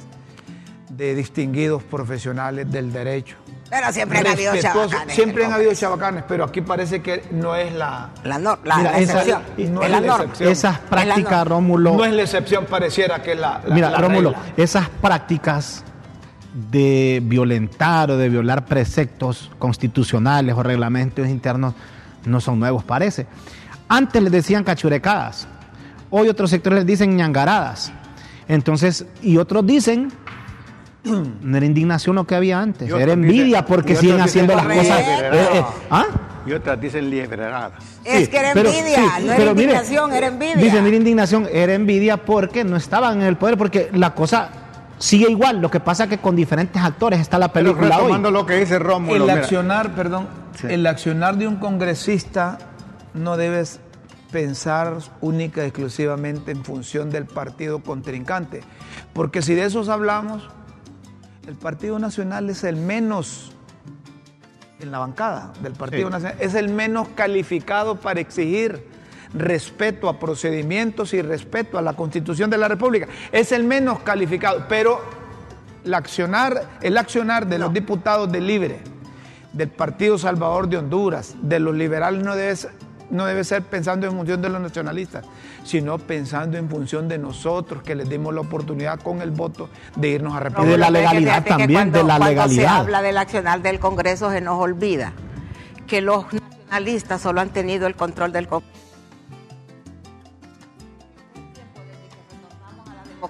de 0.89 1.15
distinguidos 1.15 1.83
profesionales 1.83 2.71
del 2.71 2.91
derecho. 2.93 3.35
Pero 3.69 3.91
siempre 3.91 4.19
han 4.19 4.27
habido 4.27 4.55
chabacanes. 4.55 5.13
Siempre 5.15 5.45
han 5.45 5.51
habido 5.51 5.73
chabacanes, 5.73 6.23
pero 6.27 6.45
aquí 6.45 6.61
parece 6.61 7.01
que 7.01 7.23
no 7.31 7.53
es 7.55 7.73
la, 7.73 8.11
La, 8.23 8.37
nor- 8.39 8.59
la, 8.63 8.77
Mira, 8.77 8.91
la 8.93 8.99
esa- 8.99 9.11
excepción. 9.13 9.41
y 9.57 9.63
no 9.65 9.83
es 9.83 9.89
la 9.91 9.97
excepción. 9.97 10.49
Esas 10.51 10.79
prácticas. 10.79 11.47
Rómulo. 11.47 11.93
no 11.97 12.05
es 12.05 12.13
la 12.13 12.21
excepción, 12.21 12.65
pareciera 12.65 13.21
que 13.21 13.33
es 13.33 13.39
la, 13.39 13.61
la- 13.65 13.75
Mira, 13.75 13.89
la 13.89 13.97
Rómulo, 13.97 14.29
regla. 14.31 14.45
esas 14.55 14.87
prácticas 14.89 15.83
de 16.71 17.21
violentar 17.23 18.09
o 18.11 18.17
de 18.17 18.29
violar 18.29 18.65
preceptos 18.65 19.51
constitucionales 19.59 20.55
o 20.55 20.63
reglamentos 20.63 21.27
internos 21.27 21.73
no 22.25 22.41
son 22.41 22.59
nuevos, 22.59 22.83
parece. 22.83 23.27
Antes 23.87 24.21
les 24.23 24.31
decían 24.31 24.63
cachurecadas, 24.63 25.47
hoy 26.09 26.29
otros 26.29 26.49
sectores 26.49 26.79
les 26.79 26.85
dicen 26.87 27.15
ñangaradas. 27.15 27.91
Entonces, 28.47 29.05
y 29.21 29.37
otros 29.37 29.65
dicen, 29.65 30.11
no 31.03 31.57
era 31.57 31.65
indignación 31.65 32.15
lo 32.15 32.25
que 32.25 32.35
había 32.35 32.59
antes, 32.59 32.89
era 32.91 33.13
envidia 33.13 33.59
dicen- 33.59 33.65
porque 33.67 33.95
siguen 33.95 34.15
dicen 34.17 34.21
haciendo 34.27 34.55
las 34.55 34.65
cosas. 34.65 34.99
eh, 34.99 35.31
eh, 35.53 35.63
¿Ah? 35.91 36.05
Y 36.45 36.53
otras 36.53 36.79
dicen 36.79 37.09
liberadas. 37.09 37.73
Es 38.05 38.21
Sí, 38.25 38.27
que 38.27 38.37
era 38.37 38.53
pero- 38.53 38.69
envidia, 38.69 38.95
sí, 38.95 39.01
no 39.25 39.25
era 39.27 39.35
pero 39.37 39.51
mire, 39.53 39.63
indignación, 39.65 40.13
era 40.13 40.27
envidia. 40.27 40.55
Dice, 40.55 40.81
mira, 40.81 40.95
indignación, 40.97 41.47
era 41.51 41.73
envidia 41.73 42.17
porque 42.17 42.63
no 42.63 42.77
estaban 42.77 43.21
en 43.21 43.27
el 43.27 43.35
poder, 43.37 43.57
porque 43.57 43.89
la 43.93 44.13
cosa 44.15 44.49
sigue 44.99 45.29
igual. 45.29 45.61
Lo 45.61 45.69
que 45.71 45.79
pasa 45.79 46.05
es 46.05 46.09
que 46.09 46.17
con 46.17 46.35
diferentes 46.35 46.81
actores 46.81 47.19
está 47.19 47.37
la 47.39 47.51
Pero 47.51 47.71
película 47.71 47.95
hoy. 47.97 48.01
retomando 48.03 48.31
lo 48.31 48.45
que 48.45 48.55
dice 48.59 48.79
Rómulo, 48.79 49.15
El 49.15 49.21
mira, 49.23 49.33
accionar, 49.35 49.95
perdón, 49.95 50.27
Sí. 50.55 50.67
el 50.69 50.85
accionar 50.87 51.37
de 51.37 51.47
un 51.47 51.57
congresista 51.57 52.57
no 53.13 53.37
debes 53.37 53.79
pensar 54.31 54.97
única 55.21 55.63
y 55.63 55.67
exclusivamente 55.67 56.51
en 56.51 56.63
función 56.65 57.09
del 57.09 57.25
partido 57.25 57.79
contrincante, 57.81 58.61
porque 59.13 59.41
si 59.41 59.53
de 59.53 59.63
esos 59.65 59.87
hablamos, 59.89 60.49
el 61.47 61.55
Partido 61.55 61.97
Nacional 61.97 62.49
es 62.49 62.63
el 62.65 62.75
menos 62.75 63.53
en 64.81 64.91
la 64.91 64.99
bancada 64.99 65.53
del 65.63 65.73
Partido 65.73 66.07
Sí. 66.07 66.11
Nacional, 66.11 66.37
es 66.39 66.55
el 66.55 66.69
menos 66.69 67.07
calificado 67.15 67.95
para 67.95 68.19
exigir 68.19 68.85
respeto 69.33 70.09
a 70.09 70.19
procedimientos 70.19 71.13
y 71.13 71.21
respeto 71.21 71.77
a 71.77 71.81
la 71.81 71.93
Constitución 71.93 72.49
de 72.49 72.57
la 72.57 72.67
República. 72.67 73.07
Es 73.31 73.51
el 73.51 73.63
menos 73.63 73.99
calificado, 73.99 74.65
pero 74.69 75.01
el 75.83 75.93
accionar, 75.93 76.77
el 76.81 76.97
accionar 76.97 77.47
de 77.47 77.59
los 77.59 77.73
diputados 77.73 78.31
de 78.31 78.41
Libre, 78.41 78.79
del 79.53 79.69
Partido 79.69 80.17
Salvador 80.17 80.67
de 80.67 80.77
Honduras, 80.77 81.35
de 81.41 81.59
los 81.59 81.73
liberales 81.75 82.23
no 82.23 82.35
debe, 82.35 82.55
ser- 82.55 82.71
no 83.09 83.25
debe 83.25 83.43
ser 83.43 83.63
pensando 83.63 84.05
en 84.05 84.13
función 84.13 84.41
de 84.41 84.49
los 84.49 84.59
nacionalistas, 84.61 85.25
sino 85.63 85.97
pensando 85.97 86.57
en 86.57 86.69
función 86.69 87.07
de 87.07 87.17
nosotros 87.17 87.81
que 87.81 87.95
les 87.95 88.07
dimos 88.09 88.33
la 88.33 88.41
oportunidad 88.41 88.99
con 88.99 89.21
el 89.21 89.31
voto 89.31 89.69
de 89.95 90.09
irnos 90.09 90.35
a 90.35 90.61
Y 90.61 90.65
de 90.67 90.77
la 90.77 90.89
legalidad 90.89 91.43
que 91.43 91.49
también, 91.49 91.71
cuando- 91.73 91.97
de 91.99 92.03
la 92.03 92.17
cuando 92.17 92.25
se 92.25 92.31
legalidad. 92.35 92.77
habla 92.77 93.01
del 93.01 93.17
accionar 93.17 93.61
del 93.61 93.79
Congreso 93.79 94.29
se 94.31 94.41
nos 94.41 94.59
olvida 94.61 95.13
que 95.87 96.01
los 96.01 96.25
nacionalistas 96.33 97.21
solo 97.21 97.39
han 97.41 97.49
tenido 97.49 97.87
el 97.87 97.95
control 97.95 98.33
del 98.33 98.47
Congreso. 98.47 98.73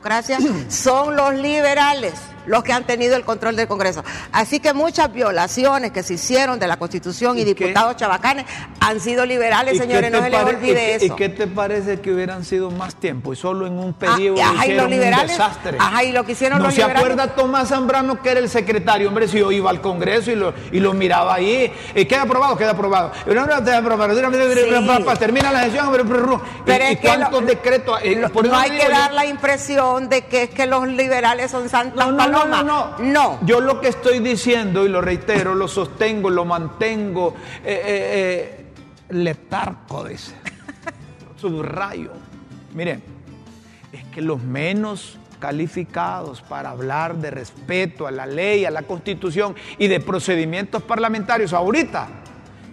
Democracia 0.08 0.38
son 0.70 1.18
los 1.18 1.34
liberales 1.36 2.14
los 2.48 2.64
que 2.64 2.74
han 2.74 2.86
tenido 2.86 3.16
el 3.16 3.24
control 3.24 3.56
del 3.56 3.68
Congreso. 3.68 4.04
Así 4.32 4.60
que 4.60 4.74
muchas 4.74 5.14
violaciones 5.14 5.92
que 5.92 6.02
se 6.04 6.16
hicieron 6.16 6.60
de 6.60 6.68
la 6.68 6.78
Constitución 6.78 7.38
y, 7.38 7.42
¿Y 7.42 7.46
qué? 7.54 7.66
diputados 7.66 7.96
chabacanes 7.98 8.46
han 8.80 9.00
sido 9.00 9.26
liberales, 9.26 9.76
¿Y 9.76 9.78
señores, 9.78 10.12
no 10.12 10.22
se 10.22 10.30
les 10.30 10.44
olvide 10.44 10.96
eso. 10.96 11.06
¿Y 11.06 11.10
qué 11.12 11.30
te 11.30 11.48
parece 11.48 12.00
que 12.02 12.12
hubieran 12.14 12.44
sido 12.46 12.72
más 12.72 12.96
tiempo? 12.96 13.34
Y 13.34 13.36
solo 13.36 13.68
en 13.68 13.74
un 13.74 13.92
Ah, 13.92 14.00
periodo 14.16 14.38
y 14.38 14.58
hicieron 14.58 14.90
los 14.92 15.00
un 15.00 15.28
desastre. 15.28 15.78
ajá, 15.80 16.04
y 16.04 16.12
lo 16.12 16.26
que 16.26 16.32
hicieron 16.32 16.60
¿No 16.60 16.66
los 16.66 16.74
se 16.74 16.82
liberales. 16.82 17.04
acuerda 17.12 17.36
Tomás 17.36 17.70
Zambrano 17.70 18.22
que 18.22 18.30
era 18.32 18.40
el 18.40 18.50
secretario? 18.50 19.08
Hombre, 19.10 19.28
si 19.28 19.40
yo 19.40 19.52
iba 19.52 19.70
al 19.70 19.82
Congreso 19.82 20.32
y 20.32 20.36
lo, 20.36 20.54
y 20.72 20.80
lo 20.80 20.94
miraba 20.94 21.36
ahí. 21.36 21.72
y 21.96 22.06
queda 22.06 22.24
aprobado, 22.24 22.58
queda 22.58 22.72
aprobado. 22.72 23.12
Queda 23.26 23.78
aprobado. 23.78 24.16
Sí. 24.16 25.20
Termina 25.20 25.52
la 25.52 25.64
sesión. 25.66 25.90
pero- 25.92 26.06
pero- 26.06 26.42
Pero 26.66 26.84
¿Y, 26.86 26.88
es 26.94 27.00
que 27.00 27.08
cuántos 27.08 27.42
lo- 27.42 27.48
decretos? 27.48 28.00
Eh, 28.04 28.16
no 28.16 28.58
hay 28.58 28.72
que 28.72 28.90
dar 28.90 29.14
la 29.14 29.26
impresión 29.26 30.10
de 30.10 30.26
que 30.26 30.44
es 30.44 30.50
que 30.50 30.66
los 30.66 30.88
liberales 30.88 31.52
son 31.52 31.70
santas 31.70 31.96
no, 32.08 32.12
no, 32.12 32.28
no, 32.46 32.52
palomas. 32.52 32.66
no, 32.66 32.98
no. 33.00 33.14
No. 33.14 33.40
Yo 33.46 33.60
lo 33.62 33.80
que 33.82 33.88
estoy 33.90 34.20
diciendo, 34.20 34.86
y 34.86 34.90
lo 34.90 35.02
reitero, 35.02 35.56
lo 35.56 35.68
sostengo, 35.68 36.30
lo 36.30 36.46
mantengo, 36.46 37.36
eh, 37.64 37.82
eh, 37.86 38.66
eh, 39.10 39.14
letarco, 39.14 40.04
dice. 40.06 40.34
Subrayo. 41.38 42.12
Miren, 42.74 43.02
es 43.92 44.04
que 44.06 44.22
los 44.22 44.42
menos 44.42 45.18
calificados 45.40 46.42
para 46.42 46.72
hablar 46.72 47.16
de 47.18 47.30
respeto 47.32 48.08
a 48.08 48.12
la 48.12 48.26
ley, 48.26 48.66
a 48.66 48.72
la 48.72 48.82
constitución 48.84 49.56
y 49.78 49.88
de 49.88 50.00
procedimientos 50.00 50.82
parlamentarios 50.82 51.54
ahorita 51.54 52.08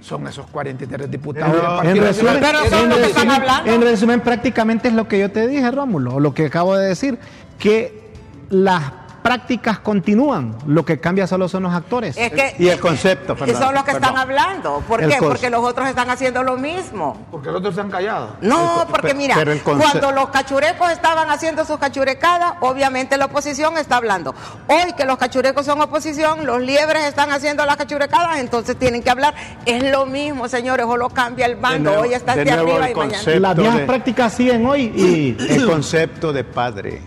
son 0.00 0.26
esos 0.26 0.46
43 0.46 1.10
diputados 1.10 1.52
Pero- 1.54 1.62
del 1.62 1.70
En 1.70 1.76
Partido 1.76 2.04
resumen, 2.06 2.40
Nacional. 2.40 2.62
Pero 2.62 2.70
son 2.70 2.82
en 2.84 2.88
los 2.88 2.98
que 2.98 3.04
resumen- 3.04 3.08
están 3.08 3.30
hablando. 3.30 3.72
en 3.72 3.82
resumen, 3.82 4.20
prácticamente 4.20 4.88
es 4.88 4.94
lo 4.94 5.08
que 5.08 5.18
yo 5.18 5.30
te 5.30 5.46
dije, 5.46 5.70
Rómulo, 5.70 6.14
o 6.16 6.20
lo 6.20 6.32
que 6.34 6.46
acabo 6.46 6.76
de 6.76 6.88
decir, 6.88 7.18
que 7.58 8.10
las 8.50 8.82
prácticas 9.24 9.78
continúan, 9.78 10.54
lo 10.66 10.84
que 10.84 11.00
cambia 11.00 11.26
solo 11.26 11.48
son 11.48 11.62
los 11.62 11.72
actores. 11.72 12.14
Es 12.18 12.30
que 12.30 12.56
Y 12.58 12.68
el 12.68 12.78
concepto, 12.78 13.32
y 13.32 13.36
Fernando, 13.36 13.64
son 13.64 13.74
los 13.74 13.84
que 13.84 13.92
perdón. 13.92 14.02
están 14.10 14.20
hablando. 14.20 14.84
¿Por 14.86 15.02
El 15.02 15.08
qué? 15.08 15.16
cons- 15.18 15.28
Porque 15.28 15.48
los 15.48 15.64
otros 15.64 15.88
están 15.88 16.10
haciendo 16.10 16.42
lo 16.42 16.58
mismo. 16.58 17.26
Porque 17.30 17.48
los 17.50 17.60
otros 17.60 17.74
se 17.74 17.80
han 17.80 17.90
callado. 17.90 18.36
No, 18.42 18.82
El 18.82 18.88
porque 18.88 19.14
mira, 19.14 19.34
conce- 19.36 19.62
cuando 19.64 20.12
los 20.12 20.28
cachurecos 20.28 20.90
estaban 20.90 21.30
haciendo 21.30 21.64
sus 21.64 21.78
cachurecadas, 21.78 22.52
obviamente 22.60 23.16
la 23.16 23.24
oposición 23.24 23.78
está 23.78 23.96
hablando. 23.96 24.34
Hoy 24.66 24.92
que 24.94 25.06
los 25.06 25.16
cachurecos 25.16 25.64
son 25.64 25.80
oposición, 25.80 26.44
los 26.44 26.60
liebres 26.60 27.04
están 27.04 27.30
haciendo 27.30 27.64
las 27.64 27.78
cachurecadas, 27.78 28.40
entonces 28.40 28.76
tienen 28.78 29.02
que 29.02 29.08
hablar. 29.08 29.34
Es 29.64 29.90
lo 29.90 30.04
mismo, 30.04 30.48
señores, 30.48 30.84
o 30.86 30.98
lo 30.98 31.08
cambia 31.08 31.46
el 31.46 31.56
bando. 31.56 31.88
nuevo- 31.92 32.02
Hoy 32.02 32.12
está 32.12 32.34
de 32.34 32.42
este 32.42 32.54
nuevo 32.56 32.72
arriba 32.72 32.86
el 32.88 32.92
y 32.92 32.94
mañana. 32.94 33.38
Las 33.40 33.56
viejas 33.56 33.78
de- 33.78 33.86
prácticas 33.86 34.34
siguen 34.34 34.66
hoy 34.66 34.92
y 34.94 35.36
El 35.50 35.64
concepto 35.66 36.30
de 36.30 36.44
padre. 36.44 37.00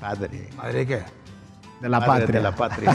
Padre. 0.00 0.48
¿Madre 0.56 0.86
qué? 0.86 1.02
De 1.80 1.88
la 1.88 2.00
Padre 2.00 2.20
patria. 2.22 2.38
De 2.38 2.42
la 2.42 2.56
patria. 2.56 2.92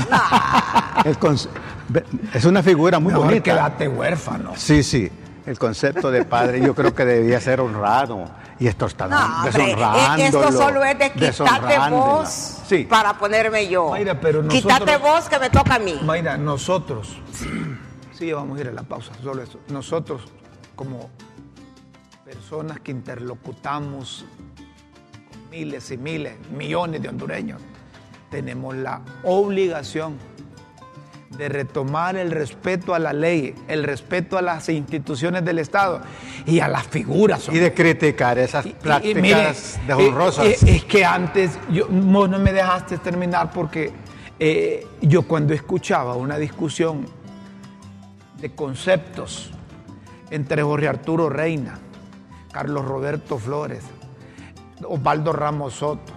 Es 2.34 2.46
una 2.46 2.63
figura 2.63 3.00
muy 3.00 3.12
Mejor 3.12 3.26
bonita. 3.28 3.44
quédate 3.44 3.88
huérfano. 3.88 4.54
Sí, 4.56 4.82
sí. 4.84 5.12
El 5.46 5.58
concepto 5.58 6.12
de 6.12 6.24
padre 6.24 6.62
yo 6.62 6.76
creo 6.76 6.94
que 6.94 7.04
debía 7.04 7.39
ser 7.41 7.60
honrado. 7.62 8.26
Y 8.60 8.67
esto 8.67 8.86
está 8.86 9.08
No, 9.08 9.17
que 9.52 10.28
esto 10.28 10.52
solo 10.52 10.84
es 10.84 10.98
de 11.00 11.12
quítate 11.12 11.89
vos 11.89 12.30
Sí. 12.67 12.84
para 12.88 13.13
ponerme 13.17 13.67
yo. 13.67 13.89
Mayra, 13.89 14.20
pero 14.20 14.48
Quítate 14.48 14.86
nosotros- 14.86 15.02
vos 15.02 15.30
que 15.30 15.39
me 15.39 15.50
toca 15.50 15.76
a 15.76 15.80
mí. 15.80 16.00
Mayra, 16.04 16.38
nosotros, 16.38 17.17
sí, 18.13 18.32
vamos 18.32 18.58
a 18.60 18.62
ir 18.62 18.67
a 18.67 18.72
la 18.72 18.84
pausa, 18.84 19.12
solo 19.24 19.41
eso. 19.41 19.60
Nosotros, 19.70 20.22
como 20.76 21.10
personas 22.24 22.80
que 22.82 22.91
interlocutamos 22.91 24.26
con 25.32 25.50
miles 25.50 25.89
y 25.89 25.98
miles, 25.98 26.36
millones 26.52 27.02
de 27.02 27.10
hondureños, 27.10 27.60
tenemos 28.32 28.76
la 28.76 29.02
obligación 29.24 30.17
de 31.38 31.48
retomar 31.48 32.15
el 32.17 32.32
respeto 32.32 32.94
a 32.94 33.00
la 33.00 33.13
ley, 33.13 33.54
el 33.67 33.84
respeto 33.84 34.38
a 34.38 34.41
las 34.41 34.67
instituciones 34.70 35.46
del 35.46 35.60
Estado 35.60 36.02
y 36.46 36.60
a 36.60 36.67
las 36.67 36.88
figuras. 36.88 37.48
Y 37.50 37.58
de 37.60 37.74
criticar 37.74 38.38
esas 38.39 38.65
Y- 38.65 38.70
y- 38.70 38.72
y 38.72 38.76
prácticas 38.76 39.22
mire, 39.22 39.54
deshonrosas. 39.88 40.46
eh, 40.46 40.58
eh, 40.65 40.76
es 40.78 40.86
que 40.86 41.06
antes, 41.06 41.58
yo, 41.72 41.88
vos 41.89 42.30
no 42.30 42.38
me 42.39 42.52
dejaste 42.52 42.98
terminar 42.98 43.52
porque 43.54 43.91
eh, 44.39 44.86
yo 45.02 45.22
cuando 45.28 45.54
escuchaba 45.54 46.15
una 46.15 46.38
discusión 46.38 47.06
de 48.39 48.54
conceptos 48.56 49.52
entre 50.32 50.63
Jorge 50.63 50.88
Arturo 50.88 51.30
Reina, 51.30 51.78
Carlos 52.52 52.84
Roberto 52.86 53.38
Flores, 53.38 53.84
Osvaldo 54.84 55.32
Ramos 55.32 55.76
Soto, 55.76 56.12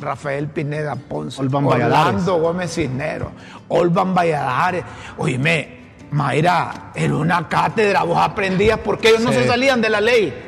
Rafael 0.00 0.48
Pineda 0.48 0.94
Ponce, 0.96 1.40
Olvan 1.40 1.64
Orlando. 1.66 2.36
Gómez 2.38 2.72
Cisneros, 2.74 3.30
Olvan 3.68 4.14
Valladares. 4.14 4.84
Oíme, 5.16 5.76
Mayra, 6.10 6.90
era 6.94 7.14
una 7.16 7.48
cátedra, 7.48 8.02
vos 8.04 8.18
aprendías 8.18 8.78
porque 8.84 9.08
ellos 9.10 9.20
no 9.22 9.32
se 9.32 9.46
salían 9.46 9.80
de 9.80 9.90
la 9.90 10.00
ley. 10.00 10.44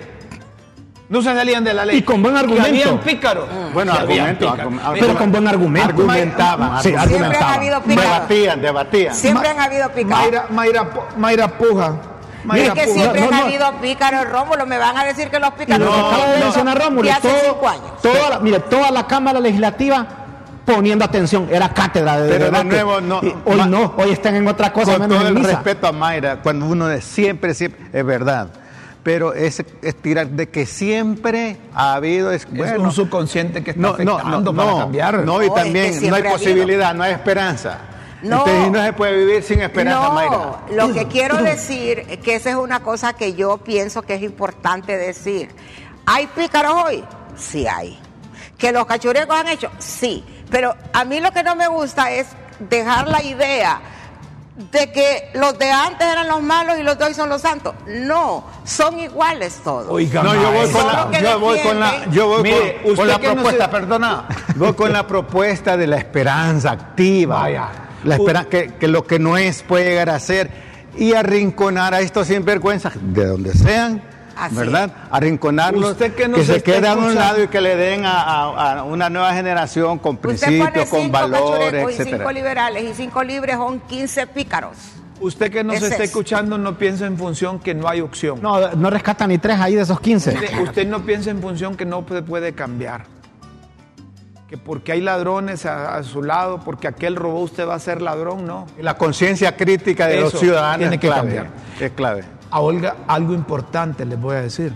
No 1.09 1.21
se 1.21 1.35
salían 1.35 1.65
de 1.65 1.75
la 1.75 1.85
ley. 1.85 1.99
Y 1.99 2.03
con 2.03 2.23
buen 2.23 2.35
Que 2.35 2.41
argumento. 2.41 2.69
habían 2.69 3.01
pícaros. 3.01 3.49
Bueno, 3.75 3.93
Que 3.93 3.99
habían 3.99 4.27
argumento, 4.29 4.53
pícaros. 4.53 4.61
argumento. 4.85 5.07
Pero 5.07 5.19
con 5.19 5.33
buen 5.33 5.49
argumento. 5.49 5.89
Argumentaban. 5.89 6.77
Sí, 6.77 6.83
Siempre 6.91 7.01
han 7.03 7.09
argumentaban. 7.25 7.55
habido 7.55 7.83
pícaros. 7.83 8.05
Debatían, 8.13 8.63
debatían. 8.63 9.15
Siempre 9.17 9.49
han 9.49 9.59
habido 9.61 9.89
pícaros. 9.91 10.19
Mayra, 10.25 10.47
Mayra, 10.51 10.91
Mayra 11.17 11.49
Puja. 11.49 11.95
Mayra 12.45 12.67
Es 12.69 12.73
que 12.73 12.85
Puja. 12.87 12.95
siempre 13.01 13.21
No, 13.21 13.27
no, 13.31 13.33
han 13.37 13.41
no. 13.41 13.47
habido 13.47 13.73
pícaros, 13.81 14.29
Rómulo. 14.31 14.67
Me 14.67 14.79
van 14.79 14.97
a 14.97 15.05
decir 15.05 15.29
que 15.29 15.39
los 15.39 15.51
pícaros 15.53 15.89
son 15.89 16.05
acaba 16.05 16.27
de 16.33 16.39
mencionar 16.45 16.79
Rómulo, 16.83 17.11
hace 17.11 17.21
todo- 17.29 17.41
cinco 17.53 17.69
años. 17.69 18.03
toda 18.03 18.31
la- 18.31 18.39
mire, 18.41 18.61
toda 18.61 18.91
la 18.91 19.07
Cámara 19.07 19.41
Legislativa 19.41 20.07
poniendo 20.65 21.05
atención, 21.05 21.49
era 21.51 21.69
cátedra 21.71 22.21
de 22.21 22.29
Pero 22.31 22.51
de 22.51 22.65
nuevo, 22.65 23.01
no, 23.01 23.21
Y 23.23 23.35
hoy 23.45 23.63
no, 23.69 23.93
hoy 23.97 24.13
están 24.13 24.37
en 24.37 24.47
otra 24.47 24.73
cosa, 24.73 24.93
Con 24.93 25.01
menos 25.03 25.19
todo 25.19 25.29
el 25.29 25.35
misa. 25.35 25.49
respeto 25.49 25.87
a 25.89 25.93
Mayra, 25.93 26.41
cuando 26.43 26.67
uno 26.67 26.87
de 26.87 27.01
siempre, 27.03 27.55
siempre, 27.55 27.87
es 27.93 28.05
verdad. 28.07 28.49
Pero 29.03 29.33
es, 29.33 29.65
es 29.83 29.97
tirar 29.97 30.29
de 30.29 30.51
que 30.51 30.67
siempre 30.67 31.57
ha 31.75 31.95
habido. 31.95 32.31
Es, 32.33 32.47
un 32.79 32.93
subconsciente 32.93 33.65
que 33.65 33.71
está 33.71 33.81
no, 33.81 33.97
no, 33.99 34.19
afectando 34.19 34.53
no, 34.53 34.57
para 34.59 34.71
no, 34.73 34.79
cambiar. 34.79 35.15
No, 35.15 35.23
y 35.23 35.25
No, 35.25 35.41
es 35.41 35.49
que 35.49 35.55
también 35.57 36.09
no 36.11 36.15
hay 36.17 36.23
posibilidad, 36.23 36.95
no 36.95 37.03
hay 37.03 37.13
esperanza. 37.13 37.79
No. 38.23 38.39
Entonces, 38.47 38.71
no 38.73 38.83
se 38.85 38.93
puede 38.93 39.17
vivir 39.25 39.43
sin 39.43 39.61
esperanza, 39.63 40.09
no, 40.09 40.13
Mayra. 40.15 40.61
lo 40.73 40.93
que 40.93 41.07
quiero 41.09 41.39
decir 41.43 42.05
es 42.11 42.19
que 42.19 42.35
esa 42.35 42.51
es 42.51 42.57
una 42.57 42.81
cosa 42.81 43.13
que 43.15 43.35
yo 43.35 43.59
pienso 43.59 44.03
que 44.03 44.15
es 44.15 44.23
importante 44.23 44.97
decir. 44.97 45.51
¿Hay 46.07 46.27
pícaros 46.29 46.75
hoy? 46.85 47.05
Sí 47.37 47.67
hay. 47.67 47.99
¿Que 48.59 48.73
los 48.73 48.85
cachurecos 48.87 49.35
han 49.35 49.49
hecho? 49.49 49.71
Sí. 49.79 50.25
Pero 50.51 50.75
a 50.93 51.05
mí 51.05 51.21
lo 51.21 51.31
que 51.33 51.43
no 51.43 51.55
me 51.57 51.69
gusta 51.69 52.11
es 52.11 52.27
dejar 52.59 53.09
la 53.09 53.23
idea 53.23 53.81
de 54.73 54.93
que 54.93 55.31
los 55.35 55.59
de 55.59 55.71
antes 55.71 56.07
eran 56.07 56.29
los 56.29 56.43
malos 56.43 56.77
y 56.79 56.83
los 56.83 56.99
de 56.99 57.05
hoy 57.07 57.15
son 57.15 57.31
los 57.31 57.41
santos. 57.41 57.75
No, 57.87 58.45
son 58.65 58.99
iguales 58.99 59.61
todos. 59.65 59.87
Oiga, 59.89 60.23
No, 60.23 60.35
yo 60.35 60.53
voy 60.53 60.69
con 60.71 60.87
la, 60.87 61.21
yo 61.23 61.41
voy 61.41 61.59
con 61.61 61.81
la, 61.81 62.05
yo 62.11 62.27
voy 62.29 62.43
Mire, 62.43 62.75
con, 62.75 62.83
con 62.83 62.93
usted 62.93 63.07
la 63.07 63.19
que 63.19 63.27
no 63.29 63.33
propuesta, 63.35 63.65
se- 63.65 63.71
perdona, 63.71 64.25
voy 64.57 64.73
con 64.75 64.93
la 64.93 65.07
propuesta 65.07 65.77
de 65.79 65.87
la 65.87 65.97
esperanza 65.97 66.73
activa. 66.73 67.37
Vaya. 67.41 67.69
La 68.05 68.17
espera, 68.17 68.45
que, 68.45 68.73
que 68.79 68.89
lo 68.89 69.07
que 69.07 69.19
no 69.19 69.37
es 69.37 69.63
puede 69.63 69.85
llegar 69.91 70.11
a 70.11 70.19
ser 70.19 70.51
y 70.97 71.13
arrinconar 71.15 71.95
a 71.95 72.01
estos 72.01 72.27
sinvergüenzas, 72.29 72.95
de 73.01 73.27
donde 73.27 73.53
sean, 73.53 74.03
Así 74.37 74.55
¿verdad? 74.57 74.91
Arrinconarlos, 75.11 75.93
Usted 75.93 76.15
que 76.15 76.31
que, 76.31 76.45
se 76.45 76.57
está 76.57 76.63
queden 76.73 76.87
a 76.87 76.95
un 76.95 77.15
lado 77.15 77.43
y 77.45 77.49
que 77.49 77.61
le 77.61 77.77
den 77.77 78.07
a, 78.07 78.23
a- 78.23 78.79
a 78.79 78.85
una 78.85 79.11
nueva 79.11 79.35
generación 79.35 79.99
con 79.99 80.17
principios, 80.17 80.89
con 80.89 81.13
valores, 81.13 82.01
y 82.01 82.05
cinco 82.05 82.33
liberales 82.33 82.85
y 82.85 82.95
cinco 82.95 83.23
libres 83.23 83.57
son 83.57 83.81
15 83.81 84.27
pícaros. 84.29 84.77
Usted 85.21 85.51
que 85.53 85.63
nos 85.63 85.77
está 85.83 85.97
es. 85.97 86.01
escuchando 86.01 86.57
no 86.57 86.79
piensa 86.79 87.05
en 87.07 87.19
función 87.19 87.59
que 87.59 87.75
no 87.75 87.87
hay 87.87 88.01
opción. 88.01 88.39
No, 88.41 88.71
no 88.75 88.89
rescatan 88.89 89.29
ni 89.29 89.37
tres 89.37 89.59
ahí 89.61 89.75
de 89.75 89.83
esos 89.83 90.01
15. 90.01 90.31
Usted, 90.33 90.59
usted 90.63 90.87
no 90.89 91.05
piensa 91.05 91.31
en 91.31 91.43
función 91.43 91.77
que 91.77 91.85
no 91.85 92.03
se 92.09 92.23
puede 92.23 92.55
cambiar. 92.55 93.05
Que 94.51 94.59
porque 94.59 94.91
hay 94.91 95.01
ladrones 95.01 95.65
a, 95.65 95.95
a 95.97 96.03
su 96.03 96.25
lado, 96.25 96.59
porque 96.65 96.89
aquel 96.89 97.15
robó, 97.15 97.41
usted 97.41 97.69
va 97.69 97.77
a 97.77 97.79
ser 97.79 98.03
ladrón, 98.03 98.45
no. 98.47 98.67
La 98.81 98.99
conciencia 98.99 99.57
crítica 99.57 100.09
de 100.09 100.17
Eso 100.17 100.23
los 100.25 100.41
ciudadanos 100.41 100.79
tiene 100.79 100.97
es 100.97 101.01
que 101.01 101.07
clave, 101.07 101.21
cambiar. 101.37 101.51
es 101.81 101.91
clave. 101.93 102.25
A 102.51 102.59
Olga, 102.59 102.97
algo 103.07 103.33
importante 103.33 104.05
les 104.05 104.21
voy 104.21 104.35
a 104.35 104.43
decir. 104.43 104.75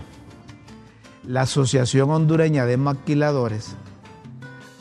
La 1.27 1.41
Asociación 1.41 2.09
Hondureña 2.09 2.65
de 2.65 2.77
Maquiladores 2.77 3.75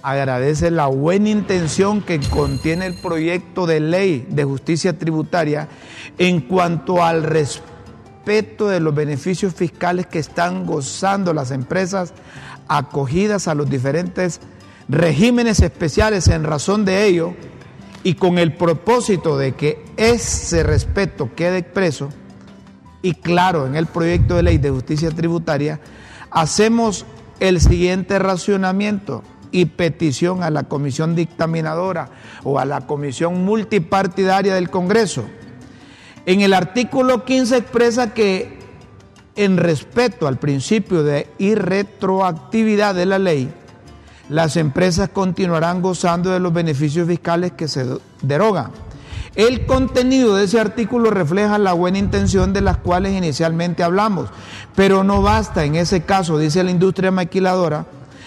agradece 0.04 0.70
la 0.70 0.86
buena 0.86 1.30
intención 1.30 2.00
que 2.00 2.20
contiene 2.20 2.86
el 2.86 2.94
proyecto 3.00 3.66
de 3.66 3.80
ley 3.80 4.24
de 4.28 4.44
justicia 4.44 4.96
tributaria 4.96 5.66
en 6.18 6.40
cuanto 6.42 7.02
al 7.02 7.24
respeto 7.24 8.68
de 8.68 8.78
los 8.78 8.94
beneficios 8.94 9.54
fiscales 9.54 10.06
que 10.06 10.20
están 10.20 10.66
gozando 10.66 11.32
las 11.32 11.50
empresas 11.50 12.12
acogidas 12.68 13.48
a 13.48 13.54
los 13.54 13.68
diferentes 13.68 14.40
regímenes 14.88 15.60
especiales 15.60 16.28
en 16.28 16.44
razón 16.44 16.84
de 16.84 17.06
ello 17.06 17.34
y 18.02 18.14
con 18.14 18.38
el 18.38 18.54
propósito 18.54 19.38
de 19.38 19.52
que 19.52 19.84
ese 19.96 20.62
respeto 20.62 21.30
quede 21.34 21.58
expreso 21.58 22.10
y 23.02 23.14
claro 23.14 23.66
en 23.66 23.76
el 23.76 23.86
proyecto 23.86 24.36
de 24.36 24.42
ley 24.42 24.58
de 24.58 24.70
justicia 24.70 25.10
tributaria, 25.10 25.80
hacemos 26.30 27.04
el 27.40 27.60
siguiente 27.60 28.18
racionamiento 28.18 29.22
y 29.50 29.66
petición 29.66 30.42
a 30.42 30.50
la 30.50 30.64
comisión 30.64 31.14
dictaminadora 31.14 32.10
o 32.42 32.58
a 32.58 32.64
la 32.64 32.86
comisión 32.86 33.44
multipartidaria 33.44 34.54
del 34.54 34.70
Congreso. 34.70 35.24
En 36.26 36.40
el 36.40 36.54
artículo 36.54 37.24
15 37.24 37.56
expresa 37.58 38.14
que 38.14 38.58
en 39.36 39.56
respeto 39.56 40.26
al 40.26 40.38
principio 40.38 41.02
de 41.02 41.28
irretroactividad 41.38 42.94
de 42.94 43.06
la 43.06 43.18
ley, 43.18 43.52
las 44.28 44.56
empresas 44.56 45.08
continuarán 45.10 45.82
gozando 45.82 46.30
de 46.30 46.40
los 46.40 46.52
beneficios 46.52 47.06
fiscales 47.06 47.52
que 47.52 47.68
se 47.68 47.86
derogan. 48.22 48.70
El 49.34 49.66
contenido 49.66 50.36
de 50.36 50.44
ese 50.44 50.60
artículo 50.60 51.10
refleja 51.10 51.58
la 51.58 51.72
buena 51.72 51.98
intención 51.98 52.52
de 52.52 52.60
las 52.60 52.76
cuales 52.76 53.14
inicialmente 53.14 53.82
hablamos, 53.82 54.30
pero 54.76 55.02
no 55.02 55.22
basta 55.22 55.64
en 55.64 55.74
ese 55.74 56.02
caso, 56.02 56.38
dice 56.38 56.62
la 56.62 56.70
industria 56.70 57.10
maquiladora, 57.10 57.86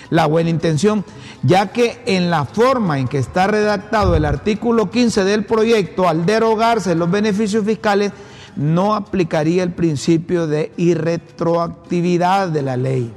la 0.10 0.26
buena 0.26 0.50
intención, 0.50 1.06
ya 1.44 1.68
que 1.68 2.02
en 2.06 2.30
la 2.30 2.44
forma 2.44 3.00
en 3.00 3.08
que 3.08 3.20
está 3.20 3.48
redactado 3.48 4.16
el 4.16 4.26
artículo 4.26 4.92
15 4.92 5.24
del 5.24 5.46
proyecto, 5.46 6.10
al 6.10 6.26
derogarse 6.26 6.94
los 6.96 7.10
beneficios 7.10 7.66
fiscales, 7.66 8.12
no 8.58 8.96
aplicaría 8.96 9.64
el 9.64 9.72
principio 9.72 10.48
de 10.48 10.74
irretroactividad 10.76 12.50
de 12.50 12.62
la 12.64 12.76
ley, 12.76 13.14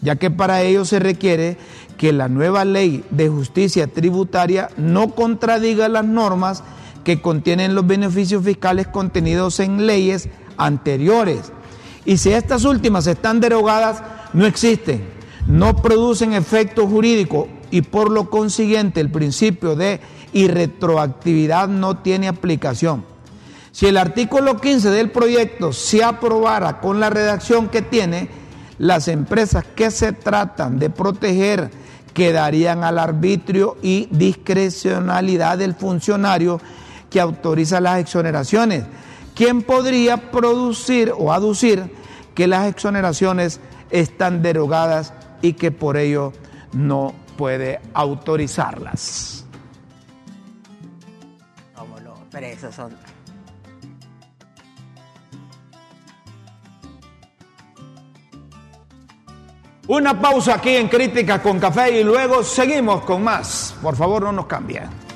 ya 0.00 0.16
que 0.16 0.30
para 0.30 0.62
ello 0.62 0.86
se 0.86 1.00
requiere 1.00 1.58
que 1.96 2.12
la 2.12 2.28
nueva 2.28 2.64
ley 2.64 3.04
de 3.10 3.28
justicia 3.28 3.86
tributaria 3.86 4.68
no 4.76 5.14
contradiga 5.14 5.88
las 5.88 6.04
normas 6.04 6.62
que 7.04 7.20
contienen 7.20 7.74
los 7.74 7.86
beneficios 7.86 8.44
fiscales 8.44 8.88
contenidos 8.88 9.60
en 9.60 9.86
leyes 9.86 10.28
anteriores. 10.56 11.52
Y 12.04 12.18
si 12.18 12.32
estas 12.32 12.64
últimas 12.64 13.06
están 13.06 13.40
derogadas, 13.40 14.02
no 14.32 14.46
existen, 14.46 15.04
no 15.46 15.76
producen 15.76 16.32
efecto 16.32 16.86
jurídico 16.86 17.48
y 17.70 17.82
por 17.82 18.10
lo 18.10 18.30
consiguiente 18.30 19.00
el 19.00 19.10
principio 19.10 19.76
de 19.76 20.00
irretroactividad 20.32 21.68
no 21.68 21.98
tiene 21.98 22.28
aplicación. 22.28 23.04
Si 23.72 23.86
el 23.86 23.96
artículo 23.96 24.58
15 24.58 24.90
del 24.90 25.10
proyecto 25.10 25.72
se 25.72 26.02
aprobara 26.02 26.80
con 26.80 26.98
la 26.98 27.10
redacción 27.10 27.68
que 27.68 27.82
tiene, 27.82 28.28
las 28.78 29.08
empresas 29.08 29.64
que 29.64 29.90
se 29.90 30.12
tratan 30.12 30.78
de 30.78 30.90
proteger 30.90 31.70
quedarían 32.16 32.82
al 32.82 32.98
arbitrio 32.98 33.76
y 33.82 34.08
discrecionalidad 34.10 35.58
del 35.58 35.74
funcionario 35.74 36.58
que 37.10 37.20
autoriza 37.20 37.78
las 37.78 37.98
exoneraciones, 37.98 38.84
quien 39.34 39.60
podría 39.60 40.30
producir 40.30 41.12
o 41.14 41.30
aducir 41.30 41.92
que 42.34 42.46
las 42.46 42.68
exoneraciones 42.68 43.60
están 43.90 44.40
derogadas 44.40 45.12
y 45.42 45.52
que 45.52 45.70
por 45.70 45.98
ello 45.98 46.32
no 46.72 47.12
puede 47.36 47.80
autorizarlas. 47.92 49.44
Pero 52.30 52.46
esos 52.46 52.74
son... 52.74 53.05
Una 59.88 60.20
pausa 60.20 60.56
aquí 60.56 60.70
en 60.70 60.88
Críticas 60.88 61.40
con 61.40 61.60
Café 61.60 62.00
y 62.00 62.02
luego 62.02 62.42
seguimos 62.42 63.02
con 63.02 63.22
más. 63.22 63.72
Por 63.80 63.94
favor, 63.94 64.22
no 64.22 64.32
nos 64.32 64.46
cambien. 64.46 65.06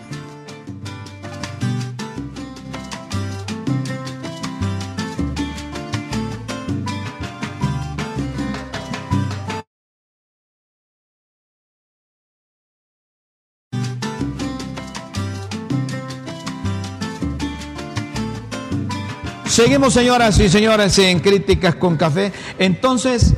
Seguimos, 19.46 19.92
señoras 19.92 20.38
y 20.38 20.48
señores, 20.48 20.96
en 21.00 21.18
Críticas 21.18 21.74
con 21.74 21.96
Café. 21.96 22.32
Entonces, 22.56 23.34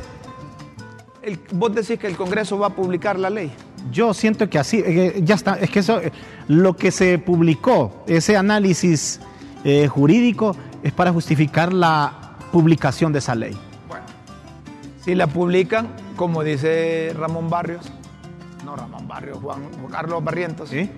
el- 1.23 1.39
vos 1.53 1.73
decís 1.73 1.97
que 1.99 2.07
el 2.07 2.15
Congreso 2.15 2.57
va 2.59 2.67
a 2.67 2.75
publicar 2.75 3.17
la 3.19 3.29
ley. 3.29 3.51
Yo 3.91 4.13
siento 4.13 4.49
que 4.49 4.59
así, 4.59 4.81
eh, 4.85 5.21
ya 5.23 5.35
está, 5.35 5.55
es 5.55 5.69
que 5.69 5.79
eso, 5.79 5.99
eh, 5.99 6.11
lo 6.47 6.75
que 6.75 6.91
se 6.91 7.17
publicó, 7.19 8.03
ese 8.07 8.37
análisis 8.37 9.19
eh, 9.65 9.87
jurídico, 9.87 10.55
es 10.83 10.91
para 10.91 11.11
justificar 11.13 11.71
la 11.71 12.35
publicación 12.51 13.13
de 13.13 13.19
esa 13.19 13.33
ley. 13.35 13.57
Si 15.01 15.15
la 15.15 15.27
publican, 15.27 15.87
como 16.15 16.43
dice 16.43 17.13
Ramón 17.17 17.49
Barrios, 17.49 17.91
no 18.65 18.75
Ramón 18.75 19.07
Barrios, 19.07 19.37
Juan, 19.41 19.63
Juan 19.79 19.91
Carlos 19.91 20.23
Barrientos, 20.23 20.69
¿Sí? 20.69 20.89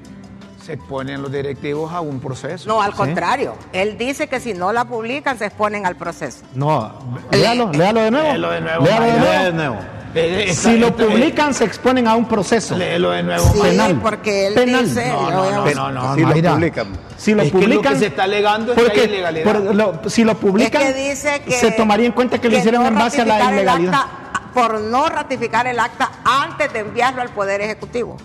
Se 0.66 0.74
exponen 0.74 1.22
los 1.22 1.32
directivos 1.32 1.94
a 1.94 2.02
un 2.02 2.20
proceso. 2.20 2.68
No, 2.68 2.82
al 2.82 2.92
Sí. 2.92 2.98
contrario. 2.98 3.54
Él 3.72 3.98
dice 3.98 4.28
que 4.28 4.40
si 4.40 4.54
no 4.54 4.74
la 4.74 4.86
publican 4.86 5.38
se 5.38 5.46
exponen 5.46 5.86
al 5.86 5.96
proceso. 5.96 6.40
No, 6.56 6.92
léalo, 7.32 7.72
léalo 7.72 8.02
de 8.02 8.12
nuevo. 8.12 8.28
Léelo 8.32 8.52
de 8.52 8.62
nuevo, 8.62 8.86
Léalo 8.86 9.44
de 9.46 9.54
nuevo. 9.54 9.76
De 10.14 10.54
Si 10.54 10.78
lo 10.78 10.88
esta- 10.88 11.04
publican, 11.06 11.54
se 11.54 11.66
exponen 11.66 12.08
a 12.08 12.16
un 12.16 12.26
proceso. 12.26 12.76
Léelo 12.78 13.12
de 13.12 13.22
nuevo. 13.22 13.44
Sí, 13.54 13.60
penal. 13.62 14.00
porque 14.02 14.48
él 14.48 14.54
Penal. 14.54 14.86
dice... 14.86 15.10
No, 15.10 15.30
no, 15.30 15.52
no, 15.52 15.62
buscar. 15.66 15.76
no, 15.76 15.92
no, 15.92 16.16
si 16.16 16.22
lo 16.22 16.54
publican. 16.54 16.88
Si 17.18 17.34
lo 17.36 17.42
Es 17.44 17.52
que 17.52 17.58
lo 17.58 17.64
publican, 17.64 17.94
que 17.94 18.00
se 18.00 18.06
está 18.08 18.24
alegando 18.24 18.72
es 18.72 18.78
que 18.78 18.84
porque 18.86 19.04
ilegalidad. 19.04 19.44
por 19.44 19.76
lo- 19.76 20.10
si 20.10 20.24
lo 20.24 20.36
publican, 20.36 20.82
es 20.82 20.94
que 20.94 21.10
dice 21.10 21.42
que 21.46 21.52
se 21.52 21.72
tomaría 21.72 22.06
en 22.08 22.14
cuenta 22.14 22.40
que 22.40 22.50
lo 22.50 22.58
hicieron 22.58 22.82
no 22.84 22.88
en 22.88 22.96
base 22.96 23.22
a 23.22 23.26
la 23.26 23.52
ilegalidad. 23.52 23.94
acta 23.94 24.08
por 24.54 24.80
no 24.80 25.10
ratificar 25.10 25.68
el 25.68 25.80
acta 25.80 26.10
antes 26.24 26.72
de 26.72 26.80
enviarlo 26.80 27.22
al 27.22 27.30
Poder 27.30 27.60
Ejecutivo. 27.62 28.16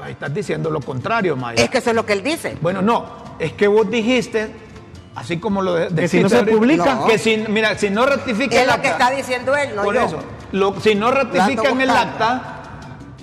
Ahí 0.00 0.12
estás 0.12 0.32
diciendo 0.32 0.70
lo 0.70 0.80
contrario, 0.80 1.36
Maya. 1.36 1.62
Es 1.62 1.70
que 1.70 1.78
eso 1.78 1.90
es 1.90 1.96
lo 1.96 2.06
que 2.06 2.12
él 2.12 2.22
dice. 2.22 2.56
Bueno, 2.60 2.82
no, 2.82 3.04
es 3.38 3.52
que 3.54 3.66
vos 3.66 3.90
dijiste, 3.90 4.48
así 5.16 5.38
como 5.38 5.60
lo 5.62 5.74
de, 5.74 5.88
Que 5.94 6.08
si 6.08 6.20
no 6.20 6.28
se 6.28 6.44
publica. 6.44 6.94
No. 6.94 7.06
que 7.06 7.18
si, 7.18 7.36
mira, 7.48 7.76
si 7.76 7.90
no 7.90 8.06
ratifica 8.06 8.54
Es 8.54 8.60
el 8.62 8.66
lo 8.68 8.72
acta, 8.74 8.82
que 8.82 8.88
está 8.88 9.10
diciendo 9.10 9.56
él, 9.56 9.70
no 9.74 9.82
por 9.82 9.94
yo. 9.94 10.00
eso, 10.02 10.18
lo- 10.52 10.80
si 10.80 10.94
no 10.94 11.10
ratifican 11.10 11.80
el 11.80 11.90
acta, 11.90 12.54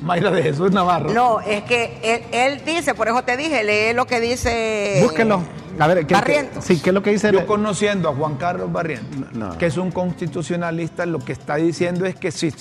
Mayra 0.02 0.30
de 0.32 0.44
Jesús 0.44 0.72
Navarro. 0.72 1.12
No, 1.14 1.40
es 1.40 1.64
que 1.64 1.98
él, 2.04 2.24
él 2.32 2.62
dice, 2.66 2.94
por 2.94 3.08
eso 3.08 3.24
te 3.24 3.38
dije, 3.38 3.64
lee 3.64 3.94
lo 3.96 4.06
que 4.06 4.20
dice... 4.20 5.00
Búsquenlo. 5.02 5.42
A 5.80 5.88
ver, 5.88 6.06
¿qué, 6.06 6.14
Barrientos. 6.14 6.64
sí, 6.64 6.80
¿qué 6.82 6.90
es 6.90 6.94
lo 6.94 7.02
que 7.02 7.10
dice? 7.12 7.32
Yo 7.32 7.46
conociendo 7.46 8.10
a 8.10 8.14
Juan 8.14 8.36
Carlos 8.36 8.72
Barrientos, 8.72 9.32
No, 9.34 9.48
no. 9.50 9.58
que 9.58 9.66
es 9.66 9.78
un 9.78 9.92
constitucionalista, 9.92 11.06
lo 11.06 11.20
que 11.20 11.32
está 11.34 11.56
diciendo 11.56 12.06
es 12.06 12.16
que 12.16 12.32
si, 12.32 12.54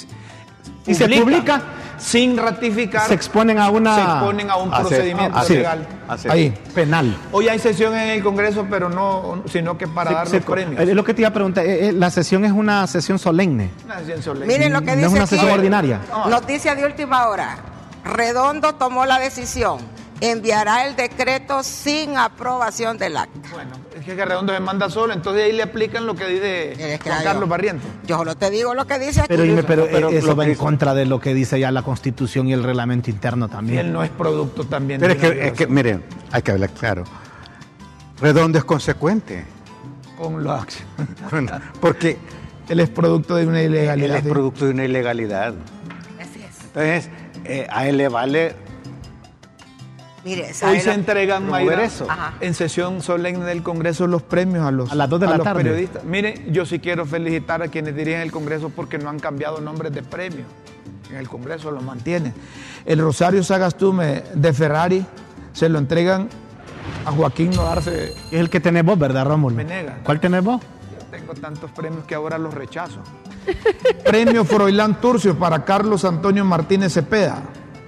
Si 0.85 0.95
se 0.95 1.09
publica, 1.09 1.63
sin 1.99 2.37
ratificar, 2.37 3.07
se 3.09 3.15
exponen 3.15 3.59
a 3.59 3.71
una- 3.71 3.95
se 3.95 4.03
exponen 4.03 4.51
a 4.51 4.57
un 4.57 4.73
Así 4.75 4.83
procedimiento 4.83 5.39
así 5.39 5.55
legal. 5.55 5.87
así. 6.09 6.29
Ahí. 6.29 6.55
penal. 6.75 7.17
Hoy 7.33 7.49
hay 7.49 7.59
sesión 7.59 7.95
en 7.95 8.11
el 8.11 8.23
Congreso, 8.23 8.67
pero 8.69 8.89
no, 8.91 9.43
sino 9.51 9.79
que 9.79 9.87
para 9.89 10.11
Se- 10.11 10.17
dar 10.17 10.29
se- 10.29 10.37
los 10.37 10.45
premios. 10.45 10.83
Es 10.83 10.95
lo 10.95 11.05
que 11.05 11.15
te 11.15 11.23
iba 11.23 11.29
a 11.29 11.33
preguntar. 11.33 11.65
eh, 11.65 11.89
eh, 11.89 11.93
la 11.93 12.11
sesión 12.11 12.45
es 12.45 12.53
una 12.53 12.87
sesión 12.87 13.19
solemne. 13.19 13.71
Una 13.87 13.99
sesión 14.01 14.23
solemne. 14.23 14.47
Miren 14.53 14.73
lo 14.73 14.81
que 14.81 14.87
No 14.87 14.93
es 14.93 14.99
dice 14.99 15.09
una 15.15 15.21
aquí. 15.25 15.37
sesión 15.37 15.51
ordinaria. 15.53 16.01
Noticia 16.29 16.75
de 16.75 16.85
última 16.85 17.29
hora. 17.29 17.57
Redondo 18.05 18.75
tomó 18.75 19.07
la 19.07 19.19
decisión. 19.19 19.79
Enviará 20.21 20.87
el 20.87 20.97
decreto 20.97 21.63
sin 21.63 22.17
aprobación 22.17 22.97
del 22.99 23.17
acta. 23.17 23.49
Bueno, 23.53 23.73
es 23.99 24.05
que 24.05 24.25
Redondo 24.25 24.53
se 24.55 24.61
manda 24.61 24.89
solo, 24.89 25.13
entonces 25.13 25.43
ahí 25.45 25.53
le 25.53 25.63
aplican 25.65 26.07
lo 26.07 26.15
que 26.15 26.27
dice 26.27 26.73
Es 26.95 27.01
que 27.01 27.11
Juan 27.11 27.19
yo- 27.19 27.25
Carlos 27.25 27.49
Barrientos. 27.49 27.91
Yo 28.07 28.17
solo 28.19 28.35
te 28.37 28.49
digo 28.51 28.75
lo 28.75 28.87
que 28.87 28.99
dice 28.99 29.21
aquí. 29.21 29.29
Pero, 29.29 29.43
dime, 29.43 29.63
pero, 29.65 29.87
pero 29.91 30.11
eh, 30.11 30.19
eso 30.19 30.29
lo 30.29 30.37
va 30.37 30.45
que 30.45 30.51
en 30.51 30.55
dice- 30.55 30.65
contra 30.65 30.95
de 30.95 31.05
lo 31.07 31.21
que 31.21 31.35
dice 31.35 31.59
ya 31.59 31.71
la 31.73 31.83
Constitución 31.83 32.49
y 32.49 32.53
el 32.53 32.63
reglamento 32.63 33.11
interno 33.11 33.47
Y 33.47 33.49
él 33.49 33.53
también. 33.53 33.93
no 33.93 34.03
es 34.05 34.11
producto 34.11 34.65
también 34.65 35.01
Pero 35.01 35.15
es 35.15 35.21
de 35.21 35.29
que, 35.31 35.37
una 35.37 35.47
es 35.47 35.53
que, 35.53 35.67
miren, 35.67 36.05
hay 36.31 36.43
que 36.43 36.53
hablar 36.53 36.71
claro. 36.71 37.05
Redondo 38.21 38.59
es 38.59 38.65
consecuente. 38.65 39.45
con 40.17 40.43
la 40.45 40.65
Porque 41.81 42.17
Él 42.69 42.81
es 42.81 42.89
producto 42.89 43.35
de 43.35 43.47
una 43.47 43.61
él 43.61 43.73
ilegalidad. 43.73 44.17
es 44.19 44.23
producto 44.23 44.65
de 44.67 44.71
una 44.71 44.85
ilegalidad. 44.85 45.55
Así 46.21 46.41
es. 46.43 46.65
Entonces, 46.67 47.11
eh, 47.45 47.67
a 47.69 47.87
él 47.89 47.97
le 47.99 48.09
vale 48.09 48.55
Mire, 50.25 50.55
¿sabe 50.55 50.73
Hoy 50.73 50.81
se 50.81 50.93
entregan, 50.93 51.49
Mayra, 51.49 51.89
en 52.41 52.55
sesión 52.55 53.03
solemne 53.03 53.45
del 53.45 53.63
Congreso 53.63 54.07
los 54.07 54.23
premios 54.23 54.65
a 54.67 54.71
los, 54.71 54.91
A 54.91 54.95
las 54.95 55.09
dos 55.11 55.21
de 55.21 55.27
la 55.27 55.37
los 55.37 55.45
tarde. 55.45 55.63
periodistas. 55.63 56.05
Mire, 56.05 56.47
yo 56.51 56.65
sí 56.65 56.79
quiero 56.79 57.05
felicitar 57.05 57.63
a 57.63 57.69
quienes 57.69 57.95
dirigen 57.95 58.21
el 58.23 58.33
Congreso 58.33 58.71
porque 58.71 58.97
no 58.99 59.11
han 59.11 59.19
cambiado 59.19 59.61
nombres 59.61 59.93
de 59.93 60.03
premios. 60.03 60.47
En 61.11 61.17
el 61.17 61.29
Congreso 61.29 61.71
lo 61.71 61.83
mantienen. 61.83 62.33
El 62.87 63.01
Rosario 63.01 63.43
Sagastume 63.43 64.23
de 64.35 64.53
Ferrari 64.55 65.05
se 65.53 65.69
lo 65.69 65.79
entregan 65.79 66.29
a 67.05 67.11
Joaquín 67.13 67.51
Nodarse. 67.51 68.13
Es 68.31 68.41
el 68.41 68.49
que 68.49 68.61
tenés 68.61 68.85
vos, 68.85 68.99
¿verdad, 68.99 69.27
Rómulo? 69.27 69.55
Venegas. 69.57 69.97
¿Cuál 70.05 70.21
tenés 70.21 70.43
vos? 70.43 70.63
Yo 70.99 71.07
tengo 71.11 71.35
tantos 71.35 71.71
premios 71.73 72.05
que 72.05 72.15
ahora 72.15 72.39
los 72.39 72.55
rechazo. 72.55 73.01
Premio 74.05 74.45
Froilán 74.47 75.01
Turcio 75.03 75.39
para 75.39 75.65
Carlos 75.67 76.05
Antonio 76.07 76.45
Martínez 76.47 76.95
Cepeda. 76.95 77.43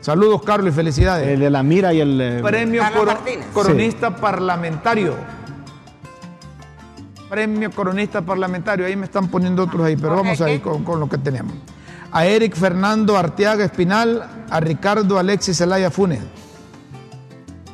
Saludos, 0.06 0.40
Carlos, 0.44 0.72
y 0.72 0.76
felicidades. 0.76 1.26
El 1.26 1.40
de 1.40 1.50
la 1.50 1.64
mira 1.64 1.92
y 1.92 2.00
el... 2.00 2.20
eh, 2.20 2.40
Premio 2.40 2.80
coro- 2.94 3.06
Martínez. 3.06 3.46
Coronista 3.52 4.14
Parlamentario. 4.14 5.14
Premio 7.28 7.72
Coronista 7.72 8.22
Parlamentario. 8.22 8.86
Ahí 8.86 8.94
me 8.94 9.06
están 9.06 9.26
poniendo 9.26 9.64
otros 9.64 9.84
ahí, 9.84 9.96
pero 9.96 10.14
vamos 10.14 10.40
ahí 10.40 10.58
¿qué? 10.58 10.62
con, 10.62 10.84
con 10.84 11.00
lo 11.00 11.08
que 11.08 11.18
tenemos. 11.18 11.54
A 12.12 12.24
Eric 12.24 12.54
Fernando 12.54 13.18
Arteaga 13.18 13.64
Espinal, 13.64 14.24
a 14.48 14.60
Ricardo 14.60 15.18
Alexis 15.18 15.58
Zelaya 15.58 15.90
Funes. 15.90 16.20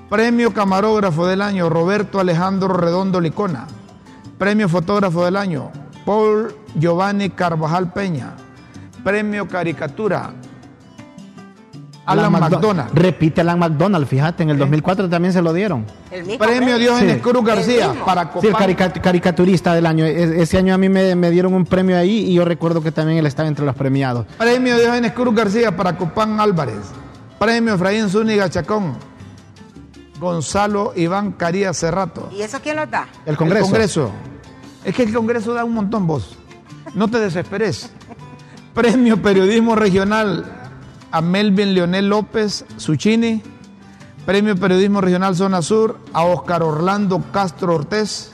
Premio 0.08 0.54
Camarógrafo 0.54 1.26
del 1.26 1.42
Año, 1.42 1.68
Roberto 1.68 2.18
Alejandro 2.18 2.68
Redondo 2.72 3.20
Licona. 3.20 3.66
Premio 4.38 4.70
Fotógrafo 4.70 5.22
del 5.26 5.36
Año, 5.36 5.70
Paul 6.06 6.54
Giovanni 6.76 7.28
Carvajal 7.28 7.92
Peña. 7.92 8.32
Premio 9.04 9.46
Caricatura, 9.48 10.32
Alan 12.04 12.32
McDo- 12.32 12.50
McDonald. 12.50 12.90
Repite 12.94 13.40
Alan 13.42 13.58
McDonald, 13.60 14.06
fíjate, 14.08 14.42
en 14.42 14.50
el 14.50 14.58
2004 14.58 15.08
también 15.08 15.32
se 15.32 15.40
lo 15.40 15.52
dieron. 15.52 15.86
El 16.10 16.24
mismo 16.24 16.38
Premio 16.44 16.58
premio. 16.60 16.78
Diógenes 16.78 17.14
Sí. 17.16 17.20
Cruz 17.20 17.44
García 17.44 17.94
para 18.04 18.22
Sí, 18.24 18.28
el 18.46 18.52
Copán. 18.52 18.60
carica- 18.60 18.92
caricaturista 18.92 19.72
del 19.74 19.86
año. 19.86 20.04
E- 20.04 20.42
ese 20.42 20.58
año 20.58 20.74
a 20.74 20.78
mí 20.78 20.88
me, 20.88 21.14
me 21.14 21.30
dieron 21.30 21.54
un 21.54 21.64
premio 21.64 21.96
ahí 21.96 22.24
y 22.30 22.34
yo 22.34 22.44
recuerdo 22.44 22.82
que 22.82 22.90
también 22.90 23.18
él 23.18 23.26
estaba 23.26 23.48
entre 23.48 23.64
los 23.64 23.76
premiados. 23.76 24.26
Premio 24.36 24.76
Diógenes 24.78 25.12
Cruz 25.12 25.34
García 25.34 25.76
para 25.76 25.96
Copán 25.96 26.40
Álvarez. 26.40 26.80
Premio 27.38 27.74
Efraín 27.74 28.08
Zúñiga 28.08 28.50
Chacón. 28.50 28.94
Gonzalo 30.18 30.92
Iván 30.96 31.32
Carías 31.32 31.76
Cerrato. 31.76 32.28
¿Y 32.32 32.42
eso 32.42 32.58
quién 32.62 32.76
lo 32.76 32.86
da? 32.86 33.06
El 33.26 33.36
Congreso. 33.36 33.64
El 33.64 33.70
Congreso. 33.70 34.10
Es 34.84 34.94
que 34.94 35.02
el 35.04 35.12
Congreso 35.14 35.54
da 35.54 35.64
un 35.64 35.74
montón 35.74 36.06
vos. 36.06 36.36
No 36.94 37.08
te 37.08 37.18
desesperes. 37.18 37.90
Premio 38.74 39.20
Periodismo 39.20 39.74
Regional 39.74 40.61
a 41.12 41.20
Melvin 41.20 41.74
Leonel 41.74 42.08
López 42.08 42.64
Suchini. 42.76 43.42
Premio 44.26 44.56
Periodismo 44.56 45.00
Regional 45.00 45.34
Zona 45.34 45.62
Sur 45.62 45.98
a 46.12 46.24
Oscar 46.24 46.62
Orlando 46.62 47.22
Castro 47.32 47.74
Ortez. 47.74 48.32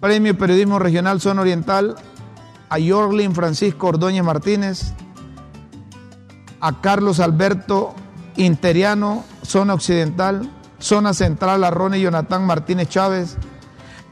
Premio 0.00 0.36
Periodismo 0.36 0.78
Regional 0.78 1.20
Zona 1.20 1.42
Oriental 1.42 1.96
a 2.68 2.78
Yorlin 2.78 3.34
Francisco 3.34 3.88
Ordóñez 3.88 4.24
Martínez. 4.24 4.92
A 6.60 6.80
Carlos 6.80 7.20
Alberto 7.20 7.94
Interiano, 8.36 9.24
Zona 9.44 9.74
Occidental. 9.74 10.50
Zona 10.80 11.12
Central 11.12 11.62
a 11.64 11.70
Ronnie 11.70 12.00
Jonathan 12.00 12.44
Martínez 12.44 12.88
Chávez. 12.88 13.36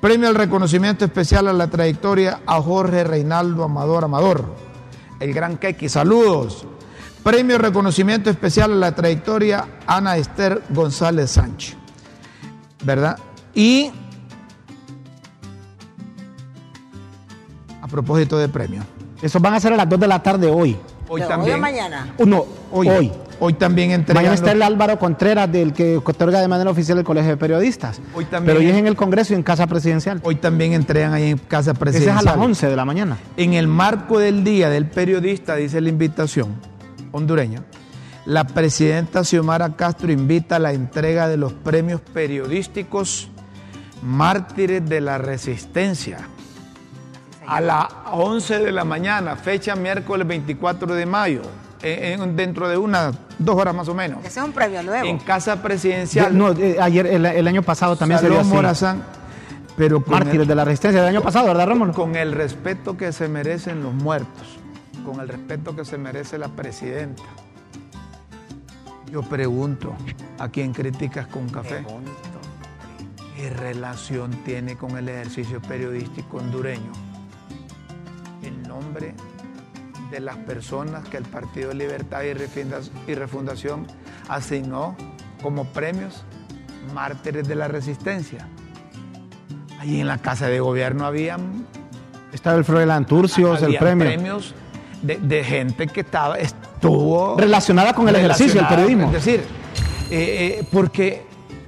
Premio 0.00 0.28
al 0.28 0.34
reconocimiento 0.36 1.04
especial 1.04 1.48
a 1.48 1.52
la 1.52 1.68
trayectoria 1.68 2.40
a 2.46 2.60
Jorge 2.62 3.02
Reinaldo 3.02 3.64
Amador 3.64 4.04
Amador, 4.04 4.44
el 5.18 5.34
gran 5.34 5.56
Keki. 5.56 5.88
Saludos. 5.88 6.64
Premio 7.22 7.58
reconocimiento 7.58 8.30
especial 8.30 8.72
a 8.72 8.76
la 8.76 8.94
trayectoria 8.94 9.66
Ana 9.86 10.16
Esther 10.16 10.62
González 10.70 11.30
Sánchez. 11.30 11.76
¿Verdad? 12.84 13.18
Y 13.54 13.90
a 17.82 17.86
propósito 17.88 18.38
de 18.38 18.48
premio, 18.48 18.82
Esos 19.20 19.42
van 19.42 19.54
a 19.54 19.60
ser 19.60 19.72
a 19.72 19.76
las 19.76 19.88
2 19.88 19.98
de 20.00 20.06
la 20.06 20.22
tarde 20.22 20.46
hoy. 20.48 20.76
hoy 21.08 21.20
¿De 21.22 21.26
también. 21.26 21.54
¿Hoy 21.54 21.58
o 21.58 21.62
mañana? 21.62 22.14
Uh, 22.18 22.26
No, 22.26 22.44
hoy. 22.70 22.88
Hoy, 22.88 23.12
hoy 23.40 23.54
también 23.54 23.90
entregan 23.90 24.22
Mañana 24.22 24.34
está 24.34 24.52
el 24.52 24.62
Álvaro 24.62 24.98
Contreras, 24.98 25.50
del 25.50 25.72
que 25.72 25.96
otorga 25.96 26.40
de 26.40 26.48
manera 26.48 26.70
oficial 26.70 26.98
el 26.98 27.04
Colegio 27.04 27.30
de 27.30 27.36
Periodistas. 27.36 28.00
Hoy 28.14 28.26
también 28.26 28.46
Pero 28.56 28.60
hoy 28.60 28.70
es- 28.72 28.76
en 28.78 28.86
el 28.86 28.94
Congreso 28.94 29.32
y 29.32 29.36
en 29.36 29.42
Casa 29.42 29.66
Presidencial. 29.66 30.20
hoy 30.22 30.36
también 30.36 30.72
entregan 30.72 31.12
ahí 31.14 31.30
en 31.30 31.38
Casa 31.38 31.72
Ese 31.72 31.72
es 31.72 31.78
Presidencial. 31.78 32.18
a 32.18 32.22
las 32.22 32.36
11 32.36 32.68
de 32.68 32.76
la 32.76 32.84
mañana. 32.84 33.18
En 33.36 33.54
el 33.54 33.66
marco 33.66 34.18
del 34.20 34.44
Día 34.44 34.70
del 34.70 34.86
Periodista, 34.86 35.56
dice 35.56 35.80
la 35.80 35.88
invitación 35.88 36.54
hondureña, 37.12 37.62
la 38.26 38.44
presidenta 38.44 39.24
Xiomara 39.24 39.74
Castro 39.76 40.12
invita 40.12 40.56
a 40.56 40.58
la 40.58 40.72
entrega 40.72 41.28
de 41.28 41.36
los 41.36 41.52
premios 41.52 42.00
periodísticos 42.00 43.30
Mártires 44.02 44.88
de 44.88 45.00
la 45.00 45.18
Resistencia 45.18 46.18
a 47.46 47.60
las 47.60 47.86
11 48.12 48.58
de 48.60 48.72
la 48.72 48.84
mañana, 48.84 49.34
fecha 49.36 49.74
miércoles 49.74 50.26
24 50.28 50.94
de 50.94 51.06
mayo, 51.06 51.40
en- 51.82 52.20
en- 52.20 52.36
dentro 52.36 52.68
de 52.68 52.76
unas 52.76 53.14
dos 53.38 53.56
horas 53.56 53.74
más 53.74 53.88
o 53.88 53.94
menos, 53.94 54.18
Ese 54.24 54.40
es 54.40 54.44
un 54.44 54.52
premio 54.52 54.82
nuevo. 54.82 55.06
en 55.08 55.18
Casa 55.18 55.62
Presidencial. 55.62 56.36
No, 56.36 56.52
eh, 56.52 56.76
ayer, 56.80 57.06
el, 57.06 57.24
el 57.24 57.48
año 57.48 57.62
pasado 57.62 57.96
también 57.96 58.20
se 58.20 58.28
dio. 58.28 58.44
Morazán, 58.44 59.02
pero 59.78 60.02
con 60.04 60.12
Mártires 60.12 60.42
el- 60.42 60.48
de 60.48 60.54
la 60.54 60.64
Resistencia 60.66 61.00
del 61.00 61.08
año 61.16 61.22
pasado, 61.22 61.46
¿verdad, 61.46 61.66
Rómulo? 61.68 61.92
con 61.94 62.14
el 62.16 62.32
respeto 62.32 62.96
que 62.98 63.12
se 63.12 63.28
merecen 63.28 63.82
los 63.82 63.94
muertos, 63.94 64.57
con 65.08 65.20
el 65.20 65.28
respeto 65.28 65.74
que 65.74 65.86
se 65.86 65.96
merece 65.96 66.36
la 66.36 66.48
presidenta. 66.48 67.22
Yo 69.10 69.22
pregunto, 69.22 69.94
¿a 70.38 70.50
quién 70.50 70.74
criticas 70.74 71.26
con 71.28 71.48
café? 71.48 71.82
¿Qué 73.34 73.48
relación 73.48 74.32
tiene 74.44 74.76
con 74.76 74.98
el 74.98 75.08
ejercicio 75.08 75.62
periodístico 75.62 76.36
hondureño? 76.36 76.92
nombre 78.68 79.14
de 80.10 80.20
las 80.20 80.36
personas 80.36 81.08
que 81.08 81.16
el 81.16 81.24
Partido 81.24 81.72
Libertad 81.72 82.22
y 82.22 83.14
Refundación, 83.14 83.86
asignó 84.28 84.94
como 85.42 85.64
premios 85.72 86.22
mártires 86.94 87.48
de 87.48 87.54
la 87.54 87.66
resistencia. 87.66 88.46
Allí 89.80 90.00
en 90.00 90.06
la 90.06 90.18
Casa 90.18 90.48
de 90.48 90.60
Gobierno 90.60 91.06
habían 91.06 91.66
Estaba 92.32 92.58
el 92.58 92.64
Froilán 92.64 93.06
Turcios, 93.06 93.60
el 93.60 93.68
había 93.68 93.80
premio. 93.80 94.06
premios 94.06 94.54
de, 95.02 95.16
de 95.16 95.44
gente 95.44 95.86
que 95.86 96.00
estaba, 96.00 96.38
estuvo 96.38 97.36
Relacionada 97.36 97.92
con 97.94 98.08
el 98.08 98.16
ejercicio 98.16 98.60
del 98.60 98.68
periodismo. 98.68 99.06
Es 99.06 99.12
decir, 99.12 99.40
eh, 100.10 100.58
eh, 100.60 100.66
porque 100.72 101.24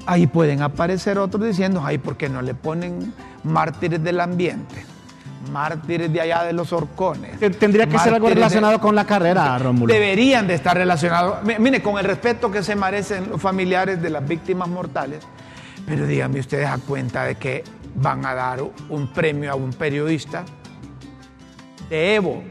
ahí 0.06 0.26
pueden 0.26 0.62
aparecer 0.62 1.18
otros 1.18 1.44
diciendo, 1.44 1.82
ay, 1.84 1.98
¿por 1.98 2.16
qué 2.16 2.28
no 2.28 2.42
le 2.42 2.54
ponen 2.54 3.12
mártires 3.44 4.02
del 4.02 4.20
ambiente? 4.20 4.84
Mártires 5.52 6.12
de 6.12 6.20
allá 6.20 6.44
de 6.44 6.52
los 6.52 6.72
horcones. 6.72 7.38
Tendría 7.58 7.86
que 7.86 7.98
ser 7.98 8.14
algo 8.14 8.28
de- 8.28 8.34
relacionado 8.34 8.78
con 8.78 8.94
la 8.94 9.04
carrera, 9.06 9.58
Rómulo. 9.58 9.92
Deberían 9.92 10.46
de 10.46 10.54
estar 10.54 10.76
relacionados. 10.76 11.42
Mi- 11.44 11.58
Mire, 11.58 11.82
con 11.82 11.98
el 11.98 12.04
respeto 12.04 12.50
que 12.50 12.62
se 12.62 12.76
merecen 12.76 13.30
los 13.30 13.40
familiares 13.40 14.02
de 14.02 14.10
las 14.10 14.26
víctimas 14.26 14.68
mortales, 14.68 15.20
pero 15.86 16.06
díganme 16.06 16.40
ustedes 16.40 16.66
a 16.68 16.78
cuenta 16.78 17.24
de 17.24 17.36
que 17.36 17.64
van 17.94 18.24
a 18.26 18.34
dar 18.34 18.60
un 18.90 19.08
premio 19.12 19.50
a 19.50 19.54
un 19.54 19.70
periodista 19.72 20.44
de 21.88 22.14
Evo, 22.16 22.42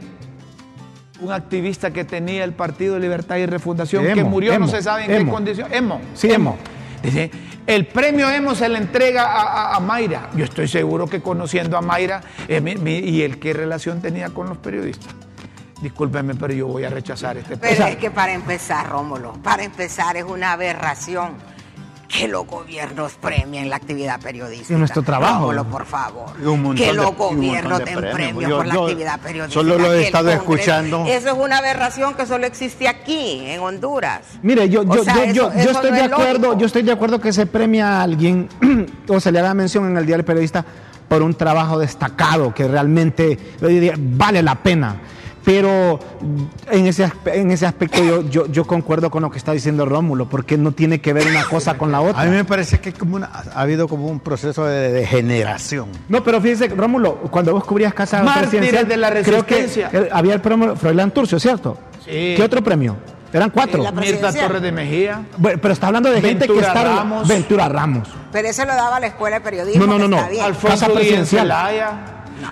un 1.20 1.32
activista 1.32 1.90
que 1.90 2.04
tenía 2.04 2.44
el 2.44 2.52
Partido 2.52 2.94
de 2.94 3.00
Libertad 3.00 3.36
y 3.36 3.46
Refundación, 3.46 4.04
que 4.04 4.12
Emo, 4.12 4.28
murió 4.30 4.58
no 4.58 4.68
se 4.68 4.82
sabe 4.82 5.04
en 5.04 5.10
Emo. 5.12 5.24
qué 5.26 5.30
condición. 5.30 5.72
Emo. 5.72 6.00
Sí, 6.14 6.30
Emo. 6.30 6.56
Dice, 7.02 7.30
el 7.66 7.86
premio 7.86 8.28
Emo 8.30 8.54
se 8.54 8.68
le 8.68 8.78
entrega 8.78 9.24
a, 9.24 9.42
a- 9.42 9.76
a 9.76 9.80
Mayra. 9.80 10.28
Yo 10.34 10.44
estoy 10.44 10.68
seguro 10.68 11.06
que 11.06 11.20
conociendo 11.20 11.76
a 11.76 11.80
Mayra 11.82 12.20
eh, 12.48 12.60
mi- 12.60 12.76
mi- 12.76 12.98
y 12.98 13.22
el 13.22 13.38
qué 13.38 13.52
relación 13.52 14.00
tenía 14.02 14.30
con 14.30 14.48
los 14.48 14.58
periodistas. 14.58 15.14
Discúlpenme, 15.82 16.34
pero 16.34 16.52
yo 16.52 16.66
voy 16.66 16.84
a 16.84 16.90
rechazar 16.90 17.38
este 17.38 17.56
Pero 17.56 17.72
O 17.72 17.76
sea- 17.76 17.88
es 17.90 17.96
que 17.96 18.10
para 18.10 18.32
empezar, 18.34 18.86
Rómulo, 18.90 19.32
para 19.42 19.62
empezar 19.64 20.16
es 20.18 20.24
una 20.24 20.52
aberración 20.52 21.30
que 22.12 22.26
los 22.26 22.44
gobiernos 22.46 23.12
premien 23.14 23.70
la 23.70 23.76
actividad 23.76 24.20
periodística. 24.20 24.72
Es 24.74 24.78
nuestro 24.78 25.02
trabajo. 25.02 25.42
Rómulo, 25.52 25.64
por 25.64 25.86
favor. 25.86 26.30
Y 26.42 26.44
un 26.46 26.74
que 26.74 26.92
los 26.92 27.10
y 27.10 27.14
gobiernos 27.14 27.78
de 27.78 27.84
den 27.84 27.94
premios. 27.94 28.14
premios 28.14 28.50
Yo- 28.50 28.56
por 28.56 28.66
la 28.66 28.74
yo 28.74 28.82
actividad 28.84 29.20
periodística. 29.20 29.60
solo 29.60 29.78
lo 29.78 29.92
he 29.92 30.02
estado 30.06 30.24
Congreso- 30.30 30.40
escuchando. 30.40 31.04
Eso 31.06 31.28
es 31.28 31.34
una 31.38 31.58
aberración 31.58 32.14
que 32.14 32.26
solo 32.26 32.46
existe 32.46 32.88
aquí, 32.88 33.42
en 33.46 33.60
Honduras. 33.60 34.22
Mire, 34.42 34.68
yo, 34.68 34.80
O 34.80 34.94
yo, 34.96 35.04
sea, 35.04 35.14
yo, 35.14 35.22
eso- 35.22 35.32
yo- 35.34 35.52
yo 35.52 35.60
eso 35.60 35.70
estoy 35.70 35.90
no 35.90 35.96
de 35.96 36.02
acuerdo, 36.02 36.38
lógico. 36.48 36.58
yo 36.58 36.66
estoy 36.66 36.82
de 36.82 36.92
acuerdo 36.92 37.20
que 37.20 37.32
se 37.32 37.46
premia 37.46 38.00
a 38.00 38.02
alguien 38.02 38.48
o 39.08 39.20
se 39.20 39.30
le 39.30 39.38
haga 39.38 39.54
mención 39.54 39.86
en 39.88 39.96
el 39.96 40.04
día 40.04 40.16
del 40.16 40.24
periodista 40.24 40.64
por 41.08 41.22
un 41.22 41.34
trabajo 41.34 41.78
destacado 41.78 42.52
que 42.52 42.66
realmente 42.66 43.38
vale 43.98 44.42
la 44.42 44.56
pena. 44.56 44.96
Pero 45.44 45.98
en 46.70 46.86
ese, 46.86 47.10
en 47.26 47.50
ese 47.50 47.64
aspecto 47.66 48.04
yo, 48.04 48.22
yo, 48.28 48.46
yo 48.46 48.66
concuerdo 48.66 49.10
con 49.10 49.22
lo 49.22 49.30
que 49.30 49.38
está 49.38 49.52
diciendo 49.52 49.86
Rómulo, 49.86 50.28
porque 50.28 50.58
no 50.58 50.72
tiene 50.72 51.00
que 51.00 51.12
ver 51.14 51.26
una 51.28 51.44
cosa 51.44 51.78
con 51.78 51.90
la 51.90 52.02
otra. 52.02 52.20
A 52.22 52.26
mí 52.26 52.32
me 52.32 52.44
parece 52.44 52.78
que 52.78 52.90
hay 52.90 52.92
como 52.94 53.16
una- 53.16 53.30
ha 53.54 53.60
habido 53.62 53.88
como 53.88 54.06
un 54.06 54.20
proceso 54.20 54.66
de 54.66 54.92
degeneración. 54.92 55.88
No, 56.10 56.22
pero 56.22 56.40
fíjese, 56.40 56.68
Rómulo, 56.68 57.16
cuando 57.30 57.52
vos 57.52 57.64
cubrías 57.64 57.94
Casa 57.94 58.22
Presidencial, 58.22 58.86
de 58.86 58.96
la 58.98 59.10
creo 59.22 59.46
que 59.46 59.62
Resistencia. 59.62 59.90
había 60.12 60.34
el 60.34 60.40
premio 60.42 60.76
Froilán 60.76 61.10
Turcio, 61.10 61.40
¿cierto? 61.40 61.78
Sí. 62.04 62.34
¿Qué 62.36 62.42
otro 62.42 62.62
premio? 62.62 62.96
Eran 63.32 63.50
cuatro. 63.50 63.80
Eh, 63.80 63.84
la 63.84 63.92
Mirta. 63.92 64.32
Torres 64.32 64.60
de 64.60 64.72
Mejía. 64.72 65.22
Bueno, 65.36 65.58
pero 65.62 65.72
está 65.72 65.86
hablando 65.86 66.10
de 66.10 66.20
gente 66.20 66.46
que 66.46 66.52
Ventura 66.52 66.66
está... 66.68 66.84
Ramos. 66.96 67.28
Ventura 67.28 67.68
Ramos. 67.68 68.08
Pero 68.32 68.48
eso 68.48 68.64
lo 68.64 68.74
daba 68.74 68.98
la 69.00 69.06
Escuela 69.06 69.36
de 69.38 69.40
Periodismo. 69.42 69.86
No, 69.86 69.98
no, 69.98 70.08
no, 70.08 70.20
no. 70.20 70.42
Alfonso 70.44 70.68
Casa 70.86 70.92
Presidencial. 70.92 71.48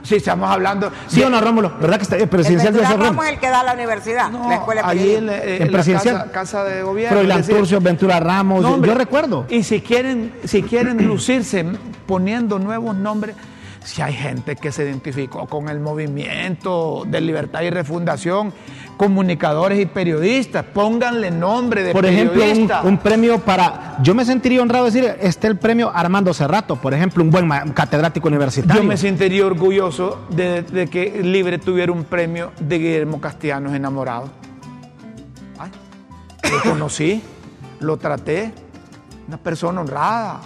Sí, 0.02 0.16
estamos 0.16 0.50
hablando. 0.50 0.90
¿Sí 1.06 1.20
de- 1.20 1.26
o 1.26 1.30
no, 1.30 1.40
Rómulo? 1.40 1.72
¿Verdad 1.80 1.96
que 1.96 2.02
está 2.02 2.16
eh, 2.16 2.22
El 2.22 2.28
presidencial 2.28 2.72
de 2.72 2.80
Ventura 2.80 2.98
ese 2.98 3.08
Ramos 3.10 3.24
es 3.26 3.32
el 3.32 3.38
que 3.38 3.48
da 3.48 3.62
la 3.64 3.72
universidad, 3.74 4.30
No, 4.30 4.48
la 4.48 4.54
Escuela 4.56 4.82
de 4.82 4.88
allí 4.88 4.98
Periodismo. 5.00 5.18
en, 5.20 5.26
la- 5.38 5.44
En 5.44 5.62
en 5.62 5.66
la 5.68 5.72
presidencial. 5.72 6.16
casa, 6.18 6.30
casa 6.32 6.64
de 6.64 6.82
gobierno. 6.82 7.16
Froilán 7.18 7.40
es 7.40 7.46
decir, 7.46 7.58
Turcio, 7.60 7.80
Ventura 7.80 8.20
Ramos, 8.20 8.62
no, 8.62 8.68
yo- 8.68 8.74
hombre, 8.74 8.90
yo 8.90 8.96
recuerdo. 8.98 9.46
Y 9.48 9.62
si 9.62 9.80
quieren, 9.80 10.32
si 10.44 10.62
quieren 10.62 11.06
lucirse 11.06 11.64
poniendo 12.06 12.58
nuevos 12.58 12.94
nombres, 12.96 13.34
si 13.84 14.02
hay 14.02 14.12
gente 14.12 14.56
que 14.56 14.72
se 14.72 14.84
identificó 14.84 15.46
con 15.46 15.68
el 15.68 15.80
movimiento 15.80 17.04
de 17.06 17.20
libertad 17.20 17.62
y 17.62 17.70
refundación, 17.70 18.52
comunicadores 18.96 19.80
y 19.80 19.86
periodistas, 19.86 20.64
pónganle 20.64 21.30
nombre 21.30 21.82
de 21.82 21.92
Por 21.92 22.04
ejemplo, 22.04 22.42
un, 22.84 22.98
premio 22.98 23.38
para... 23.38 23.96
Yo 24.02 24.14
me 24.14 24.24
sentiría 24.24 24.60
honrado 24.60 24.86
de 24.86 24.90
decir, 24.90 25.16
está 25.20 25.46
el 25.46 25.56
premio 25.56 25.90
Armando 25.94 26.34
Cerrato, 26.34 26.76
por 26.76 26.92
ejemplo, 26.92 27.22
un 27.22 27.30
buen 27.30 27.48
catedrático 27.72 28.28
universitario. 28.28 28.82
Yo 28.82 28.88
me 28.88 28.96
sentiría 28.96 29.46
orgulloso 29.46 30.26
de, 30.30 30.62
de 30.62 30.88
que 30.88 31.22
Libre 31.22 31.58
tuviera 31.58 31.92
un 31.92 32.04
premio 32.04 32.52
de 32.58 32.78
Guillermo 32.78 33.20
Castellanos 33.20 33.72
enamorado. 33.72 34.30
Ay, 35.58 35.70
lo 36.50 36.62
conocí, 36.62 37.22
lo 37.80 37.96
traté, 37.96 38.52
una 39.28 39.36
persona 39.36 39.80
honrada, 39.80 40.40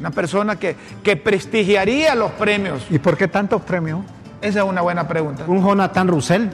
una 0.00 0.10
persona 0.10 0.56
que, 0.56 0.76
que 1.02 1.16
prestigiaría 1.16 2.14
los 2.14 2.32
premios. 2.32 2.86
¿Y 2.90 2.98
por 2.98 3.16
qué 3.16 3.28
tantos 3.28 3.62
premios? 3.62 4.00
Esa 4.40 4.60
es 4.60 4.64
una 4.64 4.80
buena 4.82 5.06
pregunta. 5.08 5.44
Un 5.46 5.62
Jonathan 5.62 6.08
Russell. 6.08 6.48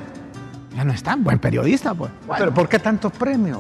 Ya 0.77 0.85
no 0.85 0.93
está, 0.93 1.17
buen 1.17 1.39
periodista, 1.39 1.95
pues. 1.95 2.11
¿Pero 2.39 2.55
por 2.55 2.69
qué 2.69 2.79
tantos 2.79 3.13
premios? 3.13 3.59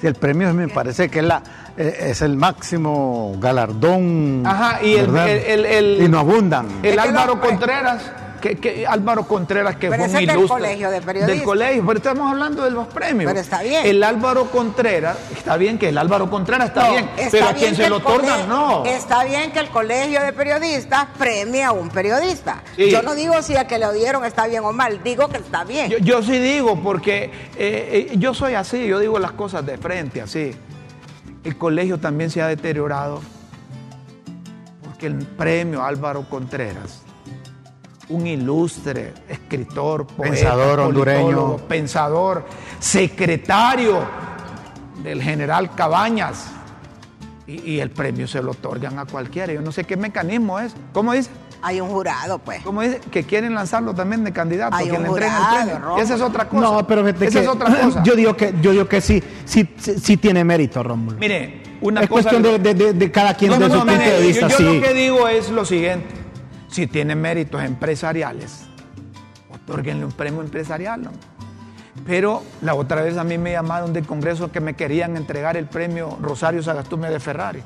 Si 0.00 0.06
el 0.06 0.14
premio 0.14 0.52
me 0.54 0.68
parece 0.68 1.08
que 1.08 1.18
es, 1.20 1.24
la, 1.24 1.42
eh, 1.76 1.96
es 2.10 2.22
el 2.22 2.36
máximo 2.36 3.34
galardón. 3.38 4.42
Ajá, 4.46 4.82
y 4.82 4.94
el- 4.94 5.06
¿verdad? 5.06 5.28
el- 5.28 5.64
el- 5.64 5.66
el- 5.66 6.02
y 6.02 6.08
no 6.08 6.18
abundan. 6.18 6.66
El 6.82 6.94
Es 6.94 6.98
Álvaro 6.98 7.40
pre- 7.40 7.50
Contreras, 7.50 8.02
que, 8.40 8.56
que- 8.56 8.86
Álvaro 8.86 9.26
Contreras, 9.26 9.76
que 9.76 9.88
Pero 9.90 10.04
fue 10.04 10.04
un 10.04 10.10
es 10.10 10.12
del 10.14 10.22
ilustre. 10.36 10.48
colegio 10.48 10.90
de 10.90 11.00
periodistas. 11.00 11.36
Del 11.36 11.44
colegio, 11.44 11.84
pero 11.86 11.98
estamos 11.98 12.30
hablando 12.30 12.64
de 12.64 12.70
los 12.70 12.86
premios. 12.88 13.28
Pero 13.30 13.40
está 13.40 13.62
bien. 13.62 13.86
El 13.86 14.02
Álvaro 14.02 14.50
Contreras, 14.50 15.16
está 15.36 15.56
bien 15.56 15.78
que 15.78 15.88
el 15.88 15.98
Álvaro 15.98 16.28
Contreras 16.30 16.68
está 16.68 16.84
No, 16.86 16.90
bien, 16.92 17.10
está 17.16 17.30
pero 17.30 17.48
a 17.48 17.52
quien 17.54 17.74
se 17.76 17.88
lo 17.88 17.96
otorgan, 17.96 18.48
no. 18.48 18.84
Está 18.84 19.24
bien 19.24 19.52
que 19.52 19.58
el 19.60 19.68
colegio 19.70 20.20
de 20.22 20.32
periodistas 20.32 21.06
premie 21.18 21.62
a 21.64 21.72
un 21.72 21.88
periodista. 21.90 22.62
Sí. 22.76 22.90
Yo 22.90 23.02
no 23.02 23.14
digo 23.14 23.40
si 23.42 23.56
a 23.56 23.66
que 23.66 23.78
le 23.78 23.92
dieron 23.94 24.24
está 24.24 24.46
bien 24.46 24.64
o 24.64 24.72
mal, 24.72 25.02
digo 25.02 25.28
que 25.28 25.38
está 25.38 25.64
bien. 25.64 25.90
Yo, 25.90 25.98
yo 25.98 26.22
sí 26.22 26.38
digo, 26.38 26.80
porque 26.82 27.24
eh, 27.56 28.08
eh, 28.10 28.14
yo 28.18 28.34
soy 28.34 28.54
así, 28.54 28.86
yo 28.86 28.98
digo 28.98 29.18
las 29.18 29.32
cosas 29.32 29.64
de 29.66 29.78
frente, 29.78 30.20
así. 30.20 30.54
El 31.44 31.56
colegio 31.56 31.98
también 31.98 32.28
se 32.30 32.42
ha 32.42 32.48
deteriorado 32.48 33.20
porque 34.84 35.06
el 35.06 35.14
premio 35.26 35.84
Álvaro 35.84 36.24
Contreras, 36.28 37.02
un 38.08 38.26
ilustre 38.26 39.12
escritor, 39.28 40.06
poeta, 40.06 40.32
Pensador 40.34 40.80
hondureño. 40.80 41.56
pensador, 41.68 42.44
secretario 42.78 44.00
del 45.02 45.22
general 45.22 45.74
Cabañas, 45.74 46.46
y, 47.46 47.72
y 47.74 47.80
el 47.80 47.90
premio 47.90 48.26
se 48.26 48.42
lo 48.42 48.52
otorgan 48.52 48.98
a 48.98 49.04
cualquiera. 49.06 49.52
Yo 49.52 49.60
no 49.60 49.70
sé 49.72 49.84
qué 49.84 49.96
mecanismo 49.96 50.58
es. 50.58 50.74
¿Cómo 50.92 51.12
dice? 51.12 51.30
Hay 51.62 51.80
un 51.80 51.88
jurado, 51.88 52.38
pues. 52.38 52.62
¿Cómo 52.62 52.82
dice? 52.82 53.00
Que 53.10 53.22
quieren 53.24 53.54
lanzarlo 53.54 53.94
también 53.94 54.24
de 54.24 54.32
candidato, 54.32 54.76
Hay 54.76 54.86
que 54.88 54.92
un 54.96 55.02
le 55.04 55.08
entreguen 55.08 55.32
el 55.34 55.40
jurado, 55.42 55.66
premio. 55.80 55.98
Esa 55.98 56.14
es 56.16 56.20
otra 56.20 56.48
cosa. 56.48 56.60
No, 56.62 56.86
pero 56.86 57.06
Esa 57.08 57.18
que 57.18 57.26
es 57.26 57.48
otra 57.48 57.80
cosa. 57.82 58.02
Yo 58.02 58.14
digo 58.16 58.36
que, 58.36 58.54
yo 58.60 58.72
digo 58.72 58.88
que 58.88 59.00
sí, 59.00 59.22
sí, 59.44 59.68
sí, 59.78 59.94
sí 59.98 60.16
tiene 60.16 60.42
mérito, 60.44 60.82
Rómulo. 60.82 61.18
Mire, 61.18 61.62
una 61.80 62.02
es 62.02 62.08
cosa. 62.08 62.30
cuestión 62.30 62.42
de, 62.42 62.58
de- 62.58 62.74
de- 62.74 62.92
de 62.92 63.10
cada 63.10 63.34
quien 63.34 63.52
No, 63.52 63.58
de 63.58 63.68
no, 63.68 63.74
su 63.74 63.80
no, 63.80 63.86
punto 63.86 63.98
mire, 64.00 64.10
de 64.12 64.20
yo- 64.22 64.26
vista, 64.28 64.48
yo, 64.48 64.56
sí. 64.56 64.64
lo 64.64 64.82
que 64.82 64.94
digo 64.94 65.28
es 65.28 65.50
lo 65.50 65.64
siguiente: 65.64 66.14
si 66.68 66.86
tiene 66.86 67.14
méritos 67.14 67.62
empresariales, 67.62 68.66
otorguenle 69.52 70.04
un 70.04 70.12
premio 70.12 70.42
empresarial. 70.42 71.10
Pero 72.06 72.42
la 72.62 72.74
otra 72.74 73.02
vez 73.02 73.16
a 73.16 73.24
mí 73.24 73.38
me 73.38 73.52
llamaron 73.52 73.92
del 73.92 74.06
Congreso 74.06 74.52
que 74.52 74.60
me 74.60 74.74
querían 74.74 75.16
entregar 75.16 75.56
el 75.56 75.66
premio 75.66 76.18
Rosario 76.20 76.62
Sagastume 76.62 77.10
de 77.10 77.20
Ferrari. 77.20 77.62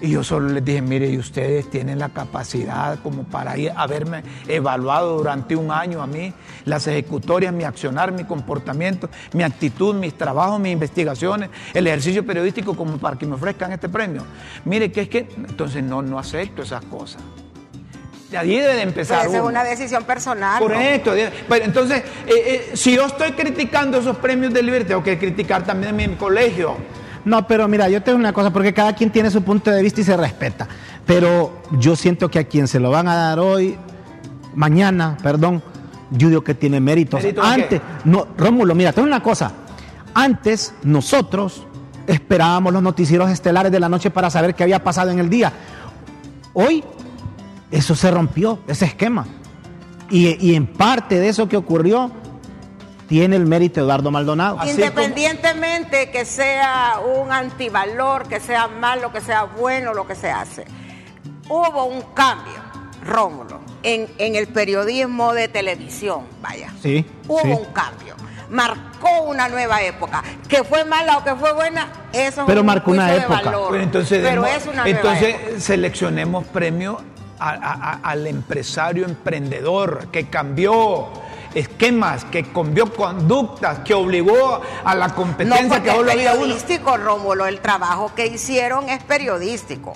Y 0.00 0.10
yo 0.10 0.24
solo 0.24 0.48
les 0.48 0.64
dije, 0.64 0.82
mire, 0.82 1.08
y 1.08 1.18
ustedes 1.18 1.70
tienen 1.70 1.98
la 1.98 2.10
capacidad 2.10 2.98
como 2.98 3.24
para 3.24 3.56
ir, 3.56 3.72
haberme 3.74 4.22
evaluado 4.48 5.16
durante 5.16 5.56
un 5.56 5.70
año 5.70 6.02
a 6.02 6.06
mí, 6.06 6.32
las 6.64 6.86
ejecutorias, 6.86 7.54
mi 7.54 7.64
accionar, 7.64 8.12
mi 8.12 8.24
comportamiento, 8.24 9.08
mi 9.32 9.44
actitud, 9.44 9.94
mis 9.94 10.14
trabajos, 10.14 10.60
mis 10.60 10.72
investigaciones, 10.72 11.48
el 11.72 11.86
ejercicio 11.86 12.26
periodístico 12.26 12.76
como 12.76 12.98
para 12.98 13.16
que 13.16 13.26
me 13.26 13.34
ofrezcan 13.34 13.72
este 13.72 13.88
premio. 13.88 14.24
Mire, 14.64 14.92
que 14.92 15.02
es 15.02 15.08
que, 15.08 15.28
entonces 15.36 15.82
no, 15.82 16.02
no 16.02 16.18
acepto 16.18 16.62
esas 16.62 16.84
cosas. 16.84 17.22
De 18.42 18.48
debe 18.48 18.62
de 18.62 18.68
Pero 18.68 18.88
empezar 18.88 19.26
esa 19.26 19.36
es 19.36 19.42
una 19.42 19.64
decisión 19.64 20.04
personal. 20.04 20.60
¿no? 20.60 20.66
Correcto. 20.66 21.12
Pero 21.48 21.64
entonces, 21.64 22.02
eh, 22.26 22.32
eh, 22.36 22.70
si 22.74 22.94
yo 22.94 23.06
estoy 23.06 23.32
criticando 23.32 23.98
esos 23.98 24.16
premios 24.16 24.52
de 24.52 24.62
libertad, 24.62 24.88
tengo 24.88 25.02
que 25.02 25.18
criticar 25.18 25.64
también 25.64 25.94
mi 25.96 26.08
colegio. 26.16 26.76
No, 27.24 27.46
pero 27.46 27.66
mira, 27.68 27.88
yo 27.88 28.02
tengo 28.02 28.18
una 28.18 28.32
cosa, 28.32 28.52
porque 28.52 28.74
cada 28.74 28.94
quien 28.94 29.10
tiene 29.10 29.30
su 29.30 29.42
punto 29.42 29.70
de 29.70 29.82
vista 29.82 30.00
y 30.00 30.04
se 30.04 30.16
respeta. 30.16 30.68
Pero 31.06 31.62
yo 31.72 31.96
siento 31.96 32.30
que 32.30 32.38
a 32.38 32.44
quien 32.44 32.68
se 32.68 32.78
lo 32.78 32.90
van 32.90 33.08
a 33.08 33.14
dar 33.14 33.38
hoy, 33.38 33.78
mañana, 34.54 35.16
perdón, 35.22 35.62
yo 36.10 36.28
digo 36.28 36.44
que 36.44 36.54
tiene 36.54 36.80
méritos. 36.80 37.22
¿Mérito 37.22 37.42
Antes, 37.42 37.80
qué? 37.80 37.86
no, 38.04 38.28
Rómulo, 38.36 38.74
mira, 38.74 38.92
tengo 38.92 39.08
una 39.08 39.22
cosa. 39.22 39.52
Antes 40.12 40.74
nosotros 40.82 41.66
esperábamos 42.06 42.72
los 42.72 42.82
noticieros 42.82 43.30
estelares 43.30 43.72
de 43.72 43.80
la 43.80 43.88
noche 43.88 44.10
para 44.10 44.30
saber 44.30 44.54
qué 44.54 44.62
había 44.62 44.84
pasado 44.84 45.10
en 45.10 45.18
el 45.18 45.30
día. 45.30 45.52
Hoy 46.52 46.84
eso 47.70 47.94
se 47.94 48.10
rompió, 48.10 48.60
ese 48.66 48.84
esquema. 48.86 49.26
Y, 50.10 50.36
y 50.50 50.54
en 50.54 50.66
parte 50.66 51.18
de 51.18 51.28
eso 51.28 51.48
que 51.48 51.56
ocurrió, 51.56 52.10
tiene 53.08 53.36
el 53.36 53.46
mérito 53.46 53.80
Eduardo 53.80 54.10
Maldonado. 54.10 54.58
Independientemente 54.66 56.10
que 56.10 56.24
sea 56.24 56.94
un 57.16 57.30
antivalor, 57.32 58.26
que 58.28 58.40
sea 58.40 58.68
malo, 58.68 59.12
que 59.12 59.20
sea 59.20 59.44
bueno 59.44 59.92
lo 59.94 60.06
que 60.06 60.14
se 60.14 60.30
hace. 60.30 60.64
Hubo 61.48 61.84
un 61.84 62.00
cambio, 62.14 62.54
Rómulo, 63.04 63.60
en, 63.82 64.08
en 64.18 64.34
el 64.34 64.46
periodismo 64.48 65.34
de 65.34 65.48
televisión, 65.48 66.22
vaya. 66.40 66.72
Sí, 66.82 67.04
Hubo 67.28 67.40
sí. 67.42 67.48
un 67.50 67.64
cambio. 67.72 68.14
Marcó 68.50 69.22
una 69.26 69.48
nueva 69.48 69.82
época. 69.82 70.22
Que 70.48 70.64
fue 70.64 70.84
mala 70.84 71.18
o 71.18 71.24
que 71.24 71.34
fue 71.34 71.52
buena, 71.52 71.88
eso 72.12 72.42
es 72.42 72.46
Pero 72.46 72.60
un 72.60 72.66
marcó 72.66 72.92
una 72.92 73.04
juicio 73.08 73.20
de 73.20 73.24
época. 73.34 73.42
valor. 73.50 73.68
Bueno, 73.68 73.84
entonces, 73.84 74.20
Pero 74.22 74.42
demos- 74.42 74.56
es 74.56 74.64
una 74.66 74.82
nueva 74.84 74.88
entonces 74.90 75.34
época. 75.34 75.60
seleccionemos 75.60 76.44
premio 76.46 77.00
a- 77.38 77.50
a- 77.50 77.72
a- 77.92 78.00
al 78.02 78.26
empresario 78.26 79.04
emprendedor 79.04 80.08
que 80.12 80.28
cambió 80.28 81.08
esquemas, 81.54 82.24
que 82.24 82.42
cambió 82.44 82.92
conductas, 82.92 83.80
que 83.80 83.94
obligó 83.94 84.60
a 84.84 84.94
la 84.94 85.08
No, 85.08 85.14
competencia 85.14 85.68
porque 85.68 85.82
que 85.84 85.88
es 85.90 85.94
solo 85.96 86.10
había 86.10 86.32
uno. 86.32 86.40
periodístico, 86.40 86.96
Rómulo. 86.96 87.46
El 87.46 87.60
trabajo 87.60 88.12
que 88.14 88.26
hicieron 88.26 88.88
es 88.88 89.02
periodístico. 89.04 89.92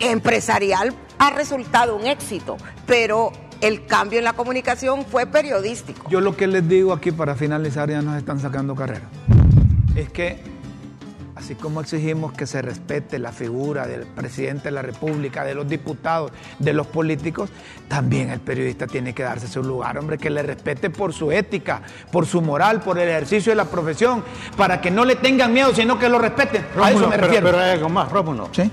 Empresarial 0.00 0.94
ha 1.18 1.30
resultado 1.30 1.96
un 1.96 2.06
éxito, 2.06 2.56
pero 2.86 3.32
el 3.60 3.86
cambio 3.86 4.18
en 4.18 4.24
la 4.24 4.32
comunicación 4.32 5.04
fue 5.04 5.26
periodístico. 5.26 6.08
Yo 6.08 6.20
lo 6.20 6.36
que 6.36 6.46
les 6.46 6.68
digo 6.68 6.92
aquí 6.92 7.10
para 7.12 7.34
finalizar, 7.34 7.90
ya 7.90 8.00
nos 8.02 8.16
están 8.16 8.38
sacando 8.40 8.74
carrera, 8.76 9.02
es 9.96 10.08
que 10.10 10.40
así 11.38 11.54
como 11.54 11.80
exigimos 11.80 12.32
que 12.32 12.46
se 12.46 12.60
respete 12.60 13.18
la 13.18 13.30
figura 13.30 13.86
del 13.86 14.06
presidente 14.06 14.64
de 14.64 14.70
la 14.72 14.82
República, 14.82 15.44
de 15.44 15.54
los 15.54 15.68
diputados, 15.68 16.32
de 16.58 16.72
los 16.72 16.88
políticos, 16.88 17.50
también 17.86 18.30
el 18.30 18.40
periodista 18.40 18.88
tiene 18.88 19.14
que 19.14 19.22
darse 19.22 19.46
su 19.46 19.62
lugar, 19.62 19.96
hombre, 19.98 20.18
que 20.18 20.30
le 20.30 20.42
respete 20.42 20.90
por 20.90 21.12
su 21.12 21.30
ética, 21.30 21.82
por 22.10 22.26
su 22.26 22.42
moral, 22.42 22.80
por 22.80 22.98
el 22.98 23.08
ejercicio 23.08 23.52
de 23.52 23.56
la 23.56 23.66
profesión, 23.66 24.24
para 24.56 24.80
que 24.80 24.90
no 24.90 25.04
le 25.04 25.14
tengan 25.14 25.52
miedo, 25.52 25.72
sino 25.72 25.96
que 25.96 26.08
lo 26.08 26.18
respeten. 26.18 26.66
a 26.82 26.90
eso 26.90 27.08
me 27.08 27.10
pero, 27.10 27.26
refiero. 27.28 27.46
pero 27.46 27.58
hay 27.60 27.70
algo 27.70 27.88
más, 27.88 28.10
Rómulo. 28.10 28.48
¿Sí? 28.50 28.68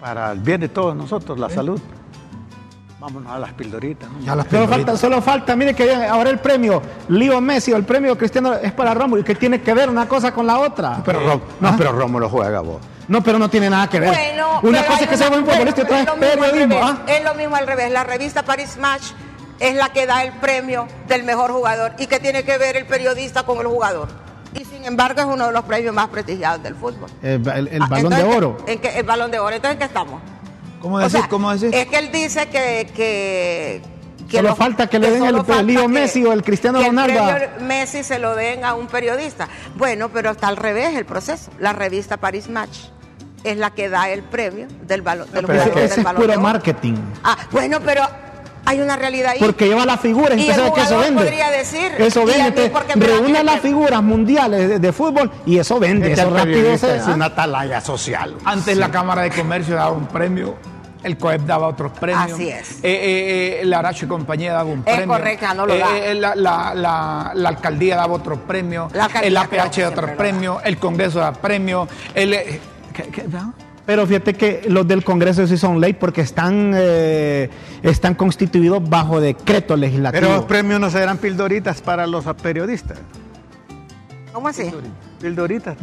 Para 0.00 0.30
el 0.30 0.38
bien 0.38 0.60
de 0.60 0.68
todos 0.68 0.94
nosotros, 0.94 1.36
la 1.38 1.50
salud. 1.50 1.80
Vámonos 3.00 3.32
a 3.32 3.38
las 3.38 3.52
pildoritas. 3.54 4.10
¿no? 4.10 4.20
Ya 4.20 4.36
las 4.36 4.46
Solo 4.46 4.68
falta, 4.68 4.96
solo 4.96 5.22
falta, 5.22 5.56
mire 5.56 5.74
que 5.74 5.94
ahora 6.04 6.28
el 6.28 6.38
premio 6.38 6.82
Leo 7.08 7.40
Messi 7.40 7.72
o 7.72 7.76
el 7.76 7.84
premio 7.84 8.16
Cristiano 8.18 8.52
es 8.54 8.72
para 8.72 8.92
Rómulo 8.92 9.22
y 9.22 9.24
que 9.24 9.34
tiene 9.34 9.62
que 9.62 9.72
ver 9.72 9.88
una 9.88 10.06
cosa 10.06 10.32
con 10.32 10.46
la 10.46 10.58
otra. 10.58 11.02
Pero, 11.04 11.20
Ró- 11.20 11.40
no, 11.60 11.76
pero 11.78 11.92
Rómulo 11.92 12.28
juega 12.28 12.60
vos. 12.60 12.80
No, 13.08 13.22
pero 13.22 13.38
no 13.38 13.48
tiene 13.48 13.70
nada 13.70 13.88
que 13.88 13.98
ver. 14.00 14.10
Bueno, 14.10 14.60
una 14.62 14.84
cosa 14.84 15.00
es 15.04 15.08
que 15.08 15.16
sea 15.16 15.28
una- 15.28 15.38
buen 15.40 15.50
futbolista 15.50 15.80
y 15.80 15.84
otra 15.84 16.00
es 16.00 16.06
lo 16.06 16.16
mismo 16.16 16.26
al 16.44 16.50
periodismo. 16.50 16.74
revés, 16.74 16.90
¿ah? 16.90 17.02
Es 17.10 17.24
lo 17.24 17.34
mismo 17.34 17.56
al 17.56 17.66
revés. 17.66 17.90
La 17.90 18.04
revista 18.04 18.42
Paris 18.44 18.76
Match 18.78 19.02
es 19.58 19.74
la 19.74 19.88
que 19.88 20.06
da 20.06 20.22
el 20.22 20.32
premio 20.34 20.86
del 21.08 21.24
mejor 21.24 21.50
jugador. 21.52 21.92
¿Y 21.98 22.06
qué 22.06 22.20
tiene 22.20 22.44
que 22.44 22.58
ver 22.58 22.76
el 22.76 22.84
periodista 22.86 23.44
con 23.44 23.58
el 23.58 23.66
jugador? 23.66 24.08
Y 24.54 24.64
sin 24.66 24.84
embargo 24.84 25.20
es 25.20 25.26
uno 25.26 25.46
de 25.46 25.52
los 25.52 25.64
premios 25.64 25.94
más 25.94 26.08
prestigiados 26.08 26.62
del 26.62 26.74
fútbol. 26.74 27.08
El, 27.22 27.48
el- 27.48 27.68
el 27.68 27.82
Ah, 27.82 27.86
balón 27.88 28.10
de 28.12 28.22
oro. 28.24 28.56
¿en 28.66 28.78
qué- 28.78 28.98
el 28.98 29.04
balón 29.06 29.30
de 29.30 29.38
oro. 29.38 29.56
Entonces, 29.56 29.72
¿en 29.74 29.78
qué 29.78 29.84
estamos? 29.86 30.20
¿Cómo 30.80 30.96
O 30.96 30.98
decir? 31.00 31.20
sea, 31.20 31.28
¿Cómo 31.28 31.52
decir? 31.52 31.74
Es 31.74 31.86
que 31.86 31.98
él 31.98 32.10
dice 32.12 32.46
que... 32.48 32.90
que 32.94 33.82
que 34.30 34.36
Solo 34.36 34.50
los- 34.50 34.58
falta 34.58 34.86
que 34.86 35.00
le 35.00 35.10
den 35.10 35.24
el 35.24 35.34
Leo 35.66 35.82
que- 35.82 35.88
Messi 35.88 36.24
o 36.24 36.32
el 36.32 36.44
Cristiano 36.44 36.78
que 36.78 36.86
Ronaldo 36.86 37.20
El 37.58 37.64
Messi 37.64 38.04
se 38.04 38.20
lo 38.20 38.36
den 38.36 38.64
a 38.64 38.74
un 38.74 38.86
periodista. 38.86 39.48
Bueno, 39.76 40.08
pero 40.10 40.30
está 40.30 40.46
al 40.46 40.56
revés 40.56 40.94
el 40.94 41.04
proceso. 41.04 41.50
La 41.58 41.72
revista 41.72 42.16
Paris 42.16 42.48
Match 42.48 42.78
es 43.42 43.56
la 43.56 43.70
que 43.72 43.88
da 43.88 44.08
el 44.08 44.22
premio 44.22 44.68
del, 44.86 45.02
balón 45.02 45.28
del 45.32 45.46
pero 45.46 45.58
es 45.60 45.74
del 45.74 45.84
Ese 45.84 46.00
es 46.02 46.06
puro 46.06 46.40
marketing. 46.40 46.94
Ah, 47.24 47.36
bueno, 47.50 47.80
pero 47.84 48.02
hay 48.70 48.80
una 48.80 48.96
realidad 48.96 49.32
ahí. 49.32 49.38
Porque 49.40 49.66
lleva 49.68 49.84
las 49.86 50.00
figuras 50.00 50.38
y 50.38 50.48
usted 50.48 50.66
el 50.66 50.72
que 50.72 50.80
eso 50.82 50.98
vende. 50.98 51.22
podría 51.22 51.50
decir, 51.50 51.92
eso 51.98 52.24
vende. 52.24 52.72
reúne 52.96 53.44
las 53.44 53.60
figuras 53.60 54.02
mundiales 54.02 54.68
de, 54.68 54.78
de 54.78 54.92
fútbol 54.92 55.30
y 55.46 55.58
eso 55.58 55.78
vende. 55.78 56.10
Este 56.10 56.22
Eso 56.22 56.30
rápido 56.34 56.78
se- 56.78 56.96
es 56.96 57.06
una 57.06 57.26
atalaya 57.26 57.80
social. 57.80 58.34
Antes 58.44 58.76
la 58.76 58.90
Cámara 58.90 59.22
de 59.22 59.30
Comercio 59.30 59.74
daba 59.74 59.90
un 59.92 60.06
premio, 60.06 60.54
el 61.02 61.16
COEP 61.16 61.42
daba 61.42 61.68
otros 61.68 61.92
premios. 61.98 62.32
Así 62.32 62.48
es. 62.50 62.72
Eh, 62.72 62.78
eh, 62.84 63.58
eh, 63.62 63.64
la 63.64 63.78
Aracho 63.78 64.04
y 64.04 64.08
compañía 64.08 64.52
daba 64.52 64.70
un 64.70 64.80
Es 64.86 64.94
premio. 64.96 65.08
correcto, 65.16 65.46
ya 65.46 65.54
no 65.54 65.66
lo 65.66 65.76
da. 65.78 65.96
eh, 65.98 66.14
la, 66.14 66.34
la- 66.34 66.74
la- 66.74 67.32
la 67.34 67.48
alcaldía 67.48 67.96
daba 67.96 68.14
otro 68.14 68.38
premio. 68.46 68.88
La 68.92 69.04
alcaldía 69.06 69.28
el 69.28 69.36
APH 69.36 69.48
que 69.50 69.56
da 69.56 69.72
siempre 69.72 69.94
otro 69.94 70.06
lo 70.08 70.16
premio. 70.16 70.60
El 70.62 70.76
Congreso 70.78 71.18
da 71.20 71.32
premio. 71.32 71.88
El, 72.14 72.34
eh, 72.34 72.60
¿qué- 72.92 73.04
qué- 73.08 73.24
no? 73.28 73.54
Pero 73.90 74.06
fíjate 74.06 74.34
que 74.34 74.62
los 74.68 74.86
del 74.86 75.02
Congreso 75.02 75.44
sí 75.48 75.56
son 75.56 75.80
ley 75.80 75.94
porque 75.94 76.20
están, 76.20 76.74
eh, 76.76 77.50
están 77.82 78.14
constituidos 78.14 78.88
bajo 78.88 79.20
decreto 79.20 79.76
legislativo. 79.76 80.20
Pero 80.20 80.36
los 80.36 80.44
premios 80.44 80.78
no 80.78 80.88
serán 80.90 81.18
pildoritas 81.18 81.82
para 81.82 82.06
los 82.06 82.24
periodistas. 82.40 82.98
¿Cómo 84.32 84.46
así? 84.46 84.70
Pildoritas 85.20 85.76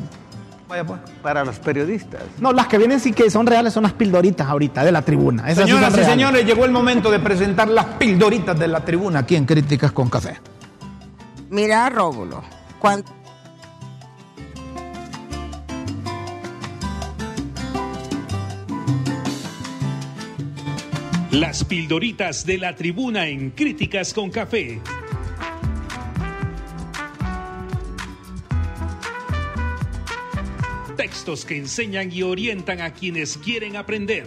Vaya 0.70 0.86
pues. 0.86 1.02
para 1.22 1.44
los 1.44 1.60
periodistas. 1.60 2.22
no, 2.40 2.54
las 2.54 2.68
que 2.68 2.78
vienen 2.78 3.02
sí 3.02 3.12
que 3.12 3.30
son 3.30 3.46
reales 3.46 3.74
son 3.74 3.84
las 3.84 3.92
pildoritas 3.92 4.48
ahorita 4.48 4.86
de 4.86 4.94
la 4.94 5.02
tribuna. 5.02 5.52
Esas 5.52 5.66
Señoras 5.66 5.98
y 5.98 6.06
señores, 6.06 6.46
llegó 6.46 6.64
el 6.64 6.72
momento 6.72 7.12
de 7.12 7.20
presentar 7.20 7.68
las 7.68 7.88
pildoritas 7.98 8.58
de 8.58 8.70
la 8.70 8.86
tribuna 8.86 9.20
aquí 9.20 9.36
en 9.36 9.46
Críticas 9.46 9.92
con 9.92 10.10
Café. 10.10 10.40
Mira, 11.50 11.90
Rómulo, 11.90 12.42
cuando 12.80 13.12
Las 21.38 21.64
pildoritas 21.64 22.46
de 22.48 22.58
la 22.58 22.76
tribuna 22.76 23.28
en 23.28 23.52
Críticas 23.52 24.12
con 24.12 24.32
Café. 24.32 24.82
Textos 30.96 31.46
que 31.46 31.58
enseñan 31.58 32.12
y 32.12 32.24
orientan 32.24 32.82
a 32.82 32.92
quienes 32.92 33.38
quieren 33.38 33.76
aprender. 33.76 34.26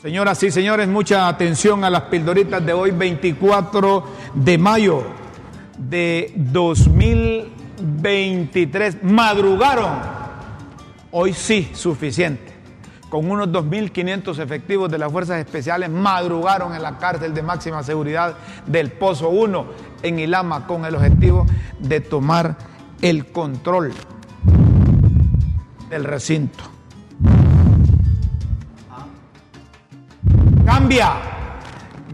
Señoras 0.00 0.40
y 0.44 0.52
señores, 0.52 0.86
mucha 0.86 1.26
atención 1.26 1.82
a 1.82 1.90
las 1.90 2.02
pildoritas 2.02 2.64
de 2.64 2.72
hoy, 2.72 2.92
24 2.92 4.04
de 4.32 4.58
mayo 4.58 5.08
de 5.76 6.32
2023. 6.36 9.02
Madrugaron. 9.02 10.17
Hoy 11.10 11.32
sí, 11.32 11.70
suficiente. 11.72 12.52
Con 13.08 13.30
unos 13.30 13.48
2.500 13.48 14.38
efectivos 14.40 14.90
de 14.90 14.98
las 14.98 15.10
Fuerzas 15.10 15.38
Especiales, 15.38 15.88
madrugaron 15.88 16.74
en 16.74 16.82
la 16.82 16.98
cárcel 16.98 17.32
de 17.32 17.42
máxima 17.42 17.82
seguridad 17.82 18.36
del 18.66 18.92
Pozo 18.92 19.30
1 19.30 19.66
en 20.02 20.18
Ilama 20.18 20.66
con 20.66 20.84
el 20.84 20.94
objetivo 20.94 21.46
de 21.78 22.00
tomar 22.00 22.56
el 23.00 23.32
control 23.32 23.94
del 25.88 26.04
recinto. 26.04 26.64
Cambia. 30.66 31.12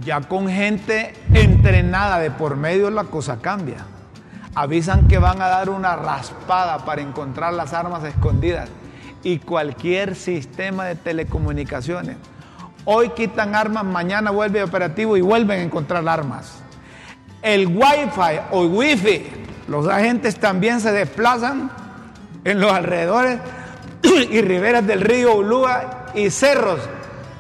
Ya 0.05 0.21
con 0.21 0.49
gente 0.49 1.15
entrenada 1.33 2.21
de 2.21 2.31
por 2.31 2.57
medio 2.57 2.91
la 2.91 3.05
cosa 3.05 3.39
cambia. 3.41 3.87
Avisan 4.55 5.09
que 5.09 5.19
van 5.19 5.43
a 5.43 5.49
dar 5.49 5.71
una 5.71 5.97
raspada 5.97 6.85
para 6.85 7.03
encontrar 7.03 7.55
las 7.55 7.73
armas 7.73 8.05
escondidas 8.05 8.71
y 9.25 9.39
cualquier 9.39 10.15
sistema 10.15 10.85
de 10.85 10.95
telecomunicaciones. 10.95 12.17
Hoy 12.85 13.09
quitan 13.11 13.55
armas, 13.55 13.85
mañana 13.85 14.31
vuelve 14.31 14.63
operativo 14.63 15.17
y 15.17 15.23
vuelven 15.23 15.61
a 15.61 15.63
encontrar 15.63 16.07
armas. 16.07 16.63
El 17.41 17.67
Wi-Fi 17.67 18.41
o 18.53 18.67
Wi-Fi, 18.67 19.27
los 19.69 19.89
agentes 19.89 20.39
también 20.39 20.81
se 20.81 20.93
desplazan 20.93 21.71
en 22.45 22.61
los 22.61 22.71
alrededores 22.71 23.41
y 24.31 24.43
riberas 24.43 24.87
del 24.87 25.01
río 25.01 25.35
Ulúa 25.35 26.07
y 26.15 26.29
cerros 26.29 26.81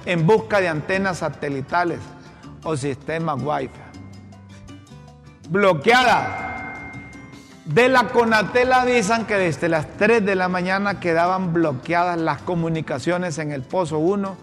en 0.06 0.26
busca 0.26 0.60
de 0.60 0.68
antenas 0.68 1.18
satelitales 1.18 2.00
o 2.62 2.76
sistemas 2.76 3.38
Wi-Fi. 3.42 3.84
Bloqueada. 5.50 6.53
De 7.64 7.88
la 7.88 8.08
Conatel 8.08 8.72
avisan 8.72 9.24
que 9.24 9.36
desde 9.36 9.68
las 9.70 9.86
3 9.96 10.24
de 10.24 10.34
la 10.34 10.48
mañana 10.48 11.00
quedaban 11.00 11.52
bloqueadas 11.54 12.18
las 12.18 12.42
comunicaciones 12.42 13.38
en 13.38 13.52
el 13.52 13.62
Pozo 13.62 13.98
1 13.98 14.36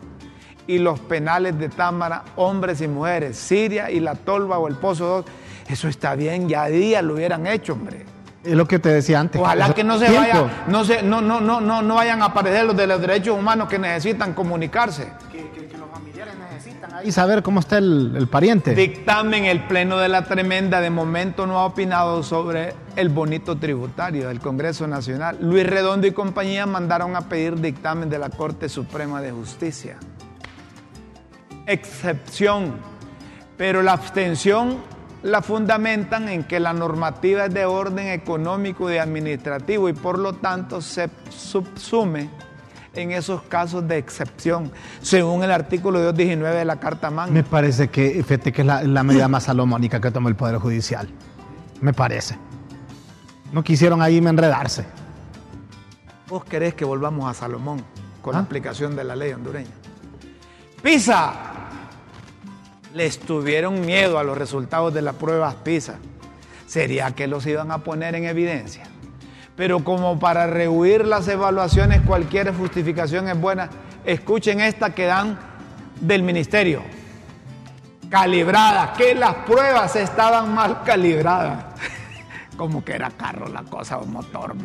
y 0.65 0.79
los 0.79 0.99
penales 1.01 1.57
de 1.59 1.69
Támara, 1.69 2.23
hombres 2.35 2.81
y 2.81 2.87
mujeres, 2.87 3.37
Siria 3.37 3.91
y 3.91 3.99
la 3.99 4.15
Tolva 4.15 4.57
o 4.57 4.67
el 4.67 4.75
Pozo 4.75 5.05
2. 5.05 5.25
Eso 5.69 5.87
está 5.87 6.15
bien, 6.15 6.49
ya 6.49 6.65
días 6.65 7.03
lo 7.03 7.13
hubieran 7.13 7.45
hecho, 7.45 7.73
hombre. 7.73 8.05
Es 8.43 8.53
lo 8.55 8.67
que 8.67 8.79
te 8.79 8.89
decía 8.89 9.19
antes. 9.19 9.39
Ojalá 9.39 9.65
Eso- 9.65 9.75
que 9.75 9.83
no 9.83 9.99
se 9.99 10.07
tiempo. 10.07 10.27
vaya, 10.27 10.63
no 10.67 10.83
se, 10.83 11.03
no, 11.03 11.21
no, 11.21 11.39
no, 11.39 11.61
no, 11.61 11.83
no 11.83 11.95
vayan 11.95 12.23
a 12.23 12.25
aparecer 12.25 12.65
los 12.65 12.75
de 12.75 12.87
los 12.87 12.99
derechos 12.99 13.37
humanos 13.37 13.69
que 13.69 13.77
necesitan 13.77 14.33
comunicarse. 14.33 15.09
Que, 15.31 15.47
que- 15.51 15.67
que 15.67 15.77
los 15.77 15.87
familiares 15.91 16.33
necesitan. 16.39 16.50
Y 17.03 17.11
saber 17.11 17.43
cómo 17.43 17.59
está 17.59 17.77
el, 17.77 18.13
el 18.15 18.27
pariente. 18.27 18.75
Dictamen, 18.75 19.45
el 19.45 19.65
Pleno 19.67 19.97
de 19.97 20.09
la 20.09 20.25
Tremenda 20.25 20.81
de 20.81 20.89
momento 20.89 21.47
no 21.47 21.59
ha 21.59 21.65
opinado 21.65 22.23
sobre 22.23 22.73
el 22.95 23.09
bonito 23.09 23.57
tributario 23.57 24.27
del 24.27 24.39
Congreso 24.39 24.87
Nacional. 24.87 25.37
Luis 25.41 25.65
Redondo 25.65 26.07
y 26.07 26.11
compañía 26.11 26.65
mandaron 26.65 27.15
a 27.15 27.21
pedir 27.21 27.59
dictamen 27.59 28.09
de 28.09 28.19
la 28.19 28.29
Corte 28.29 28.69
Suprema 28.69 29.21
de 29.21 29.31
Justicia. 29.31 29.97
Excepción, 31.65 32.75
pero 33.57 33.81
la 33.81 33.93
abstención 33.93 34.77
la 35.23 35.41
fundamentan 35.41 36.29
en 36.29 36.43
que 36.43 36.59
la 36.59 36.73
normativa 36.73 37.45
es 37.45 37.53
de 37.53 37.65
orden 37.65 38.07
económico 38.07 38.91
y 38.91 38.97
administrativo 38.97 39.87
y 39.87 39.93
por 39.93 40.17
lo 40.17 40.33
tanto 40.33 40.81
se 40.81 41.09
subsume 41.29 42.29
en 42.93 43.11
esos 43.11 43.41
casos 43.43 43.87
de 43.87 43.97
excepción, 43.97 44.71
según 45.01 45.43
el 45.43 45.51
artículo 45.51 45.99
219 45.99 46.57
de 46.57 46.65
la 46.65 46.79
Carta 46.79 47.09
Magna. 47.09 47.33
Me 47.33 47.43
parece 47.43 47.89
que, 47.89 48.23
fíjate 48.23 48.51
que 48.51 48.61
es 48.61 48.67
la, 48.67 48.83
la 48.83 49.03
medida 49.03 49.27
más 49.27 49.43
salomónica 49.43 50.01
que 50.01 50.11
tomó 50.11 50.29
el 50.29 50.35
Poder 50.35 50.57
Judicial. 50.57 51.07
Me 51.79 51.93
parece. 51.93 52.37
No 53.51 53.63
quisieron 53.63 54.01
ahí 54.01 54.17
enredarse. 54.17 54.85
¿Vos 56.27 56.45
querés 56.45 56.73
que 56.73 56.85
volvamos 56.85 57.29
a 57.29 57.33
Salomón 57.33 57.83
con 58.21 58.35
¿Ah? 58.35 58.39
la 58.39 58.43
aplicación 58.45 58.95
de 58.95 59.03
la 59.03 59.15
ley 59.15 59.33
hondureña? 59.33 59.71
PISA. 60.81 61.33
Les 62.93 63.19
tuvieron 63.19 63.85
miedo 63.85 64.19
a 64.19 64.23
los 64.23 64.37
resultados 64.37 64.93
de 64.93 65.01
las 65.01 65.15
pruebas 65.15 65.55
PISA. 65.55 65.95
¿Sería 66.67 67.11
que 67.11 67.27
los 67.27 67.45
iban 67.45 67.71
a 67.71 67.79
poner 67.79 68.15
en 68.15 68.25
evidencia? 68.25 68.90
Pero 69.61 69.83
como 69.83 70.17
para 70.17 70.47
rehuir 70.47 71.05
las 71.05 71.27
evaluaciones 71.27 72.01
cualquier 72.01 72.51
justificación 72.51 73.29
es 73.29 73.39
buena, 73.39 73.69
escuchen 74.03 74.59
esta 74.59 74.95
que 74.95 75.05
dan 75.05 75.37
del 75.99 76.23
ministerio. 76.23 76.81
Calibradas, 78.09 78.97
que 78.97 79.13
las 79.13 79.35
pruebas 79.45 79.95
estaban 79.95 80.55
mal 80.55 80.81
calibradas. 80.81 81.63
Como 82.57 82.83
que 82.83 82.93
era 82.93 83.11
carro 83.11 83.49
la 83.49 83.61
cosa 83.61 83.99
o 83.99 84.05
motor. 84.07 84.55
¿no? 84.55 84.63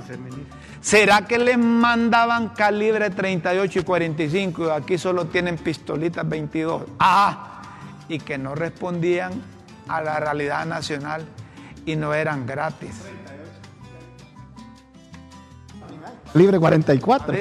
¿Será 0.81 1.27
que 1.27 1.37
les 1.37 1.59
mandaban 1.59 2.49
calibre 2.55 3.11
38 3.11 3.81
y 3.81 3.83
45 3.83 4.67
y 4.67 4.71
aquí 4.71 4.97
solo 4.97 5.27
tienen 5.27 5.59
pistolitas 5.59 6.27
22? 6.27 6.85
Ah, 6.99 7.61
y 8.09 8.19
que 8.19 8.39
no 8.39 8.55
respondían 8.55 9.43
a 9.89 10.01
la 10.01 10.19
realidad 10.21 10.65
nacional 10.65 11.27
y 11.85 11.97
no 11.97 12.15
eran 12.15 12.47
gratis. 12.47 13.03
Libre 16.37 16.59
44. 16.59 17.35
Sí. 17.35 17.41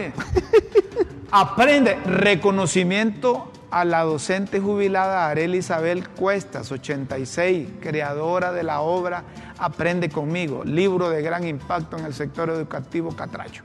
Aprende 1.31 1.95
reconocimiento 2.05 3.51
a 3.71 3.83
la 3.83 4.03
docente 4.03 4.61
jubilada 4.61 5.27
Arely 5.27 5.57
Isabel 5.57 6.07
Cuestas, 6.09 6.71
86, 6.71 7.67
creadora 7.81 8.53
de 8.53 8.63
la 8.63 8.79
obra 8.81 9.23
Aprende 9.57 10.09
conmigo, 10.09 10.63
libro 10.63 11.09
de 11.09 11.21
gran 11.21 11.45
impacto 11.45 11.97
en 11.97 12.05
el 12.05 12.13
sector 12.13 12.49
educativo 12.49 13.13
catracho. 13.15 13.63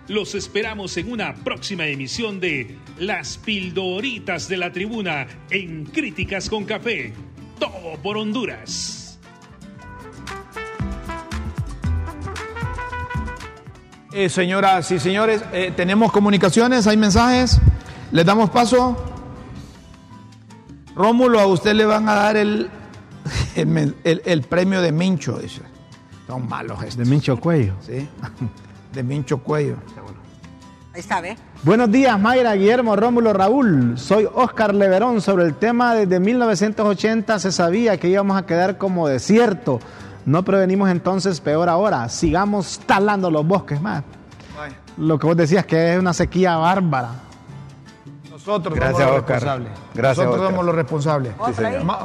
Los 0.07 0.35
esperamos 0.35 0.97
en 0.97 1.11
una 1.11 1.33
próxima 1.33 1.87
emisión 1.87 2.39
de 2.39 2.77
Las 2.99 3.39
Pildoritas 3.39 4.47
de 4.47 4.57
la 4.57 4.71
Tribuna 4.71 5.25
en 5.49 5.85
Críticas 5.85 6.47
con 6.47 6.65
Café. 6.65 7.11
Todo 7.59 7.97
por 8.03 8.17
Honduras. 8.17 9.19
Eh, 14.13 14.29
señoras 14.29 14.91
y 14.91 14.99
señores, 14.99 15.43
eh, 15.51 15.73
tenemos 15.75 16.11
comunicaciones, 16.11 16.87
hay 16.87 16.97
mensajes, 16.97 17.59
les 18.11 18.25
damos 18.25 18.49
paso. 18.49 19.14
Rómulo, 20.95 21.39
a 21.39 21.45
usted 21.47 21.73
le 21.73 21.85
van 21.85 22.07
a 22.09 22.15
dar 22.15 22.37
el, 22.37 22.69
el, 23.55 23.67
men- 23.67 23.95
el- 24.03 24.21
el 24.25 24.41
premio 24.43 24.81
de 24.81 24.91
Mincho, 24.91 25.37
dice. 25.39 25.61
Son 26.27 26.47
malos 26.49 26.79
estos, 26.81 26.97
De 26.97 27.05
Mincho 27.05 27.39
Cuello. 27.39 27.73
¿sí? 27.85 28.07
De 28.93 29.03
Mincho 29.03 29.37
Cuello. 29.39 29.75
Ahí 30.93 31.01
está, 31.01 31.19
¿ve? 31.21 31.35
Buenos 31.63 31.91
días, 31.91 32.17
Mayra, 32.19 32.53
Guillermo, 32.55 32.95
Rómulo, 32.95 33.33
Raúl. 33.33 33.97
Soy 33.97 34.27
Oscar 34.33 34.73
Leverón. 34.73 35.19
Sobre 35.21 35.43
el 35.43 35.53
tema, 35.55 35.93
desde 35.93 36.19
1980 36.21 37.37
se 37.39 37.51
sabía 37.51 37.97
que 37.99 38.07
íbamos 38.07 38.37
a 38.37 38.45
quedar 38.45 38.77
como 38.77 39.07
desierto. 39.07 39.79
No 40.25 40.43
prevenimos 40.43 40.89
entonces, 40.89 41.41
peor 41.41 41.67
ahora. 41.69 42.07
Sigamos 42.09 42.79
talando 42.85 43.29
los 43.29 43.45
bosques 43.45 43.81
más. 43.81 44.03
Lo 44.97 45.19
que 45.19 45.27
vos 45.27 45.35
decías 45.35 45.65
que 45.65 45.93
es 45.93 45.99
una 45.99 46.13
sequía 46.13 46.55
bárbara. 46.55 47.09
Nosotros 48.45 48.75
Gracias, 48.75 48.97
somos 48.99 49.11
los 49.13 49.19
Oscar. 49.21 49.35
responsables. 49.35 49.71
Gracias, 49.93 50.17
Nosotros 50.17 50.35
Oscar. 50.35 50.51
somos 50.51 50.65
los 50.65 50.75
responsables. 50.75 51.33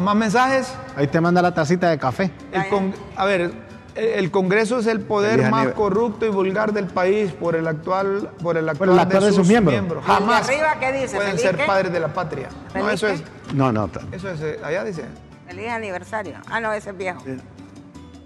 ¿Más 0.01 0.17
mensajes? 0.17 0.75
Ahí 0.97 1.07
te 1.07 1.21
manda 1.21 1.43
la 1.43 1.53
tacita 1.53 1.91
de 1.91 1.99
café. 1.99 2.31
El 2.53 2.69
con- 2.69 2.95
a 3.17 3.25
ver, 3.27 3.53
el, 3.95 4.31
Congreso 4.31 4.79
es 4.79 4.87
el 4.87 5.01
poder 5.01 5.37
Feliz 5.41 5.51
más 5.51 5.69
corrupto 5.69 6.25
y 6.25 6.31
vulgar 6.31 6.73
del 6.73 6.87
país 6.87 7.33
por 7.33 7.57
el 7.57 7.67
actual, 7.69 8.31
por 8.43 8.57
el 8.57 8.69
actual, 8.69 8.91
el 8.91 8.99
actual 8.99 9.25
de 9.25 9.33
sus 9.33 9.47
miembros. 9.47 9.75
¿Y 9.75 9.79
el 9.79 9.89
de 9.89 10.01
Jamás 10.01 10.49
arriba 10.49 10.77
qué 10.81 10.93
dice? 10.93 11.17
pueden 11.17 11.31
¿Feliz 11.33 11.43
ser 11.43 11.57
qué? 11.57 11.65
padres 11.65 11.93
de 11.93 12.01
la 12.01 12.09
patria. 12.09 12.49
No, 12.69 12.73
¿Feliz 12.73 12.93
eso 12.95 13.07
qué? 13.09 13.13
es, 13.15 13.23
No, 13.55 13.71
no. 13.73 13.91
eso 14.13 14.31
es, 14.31 14.41
eh, 14.41 14.59
allá 14.65 14.85
dice. 14.85 15.05
Feliz 15.47 15.69
aniversario. 15.69 16.37
Ah, 16.49 16.61
no, 16.61 16.73
ese 16.73 16.91
es 16.91 16.97
viejo. 16.97 17.21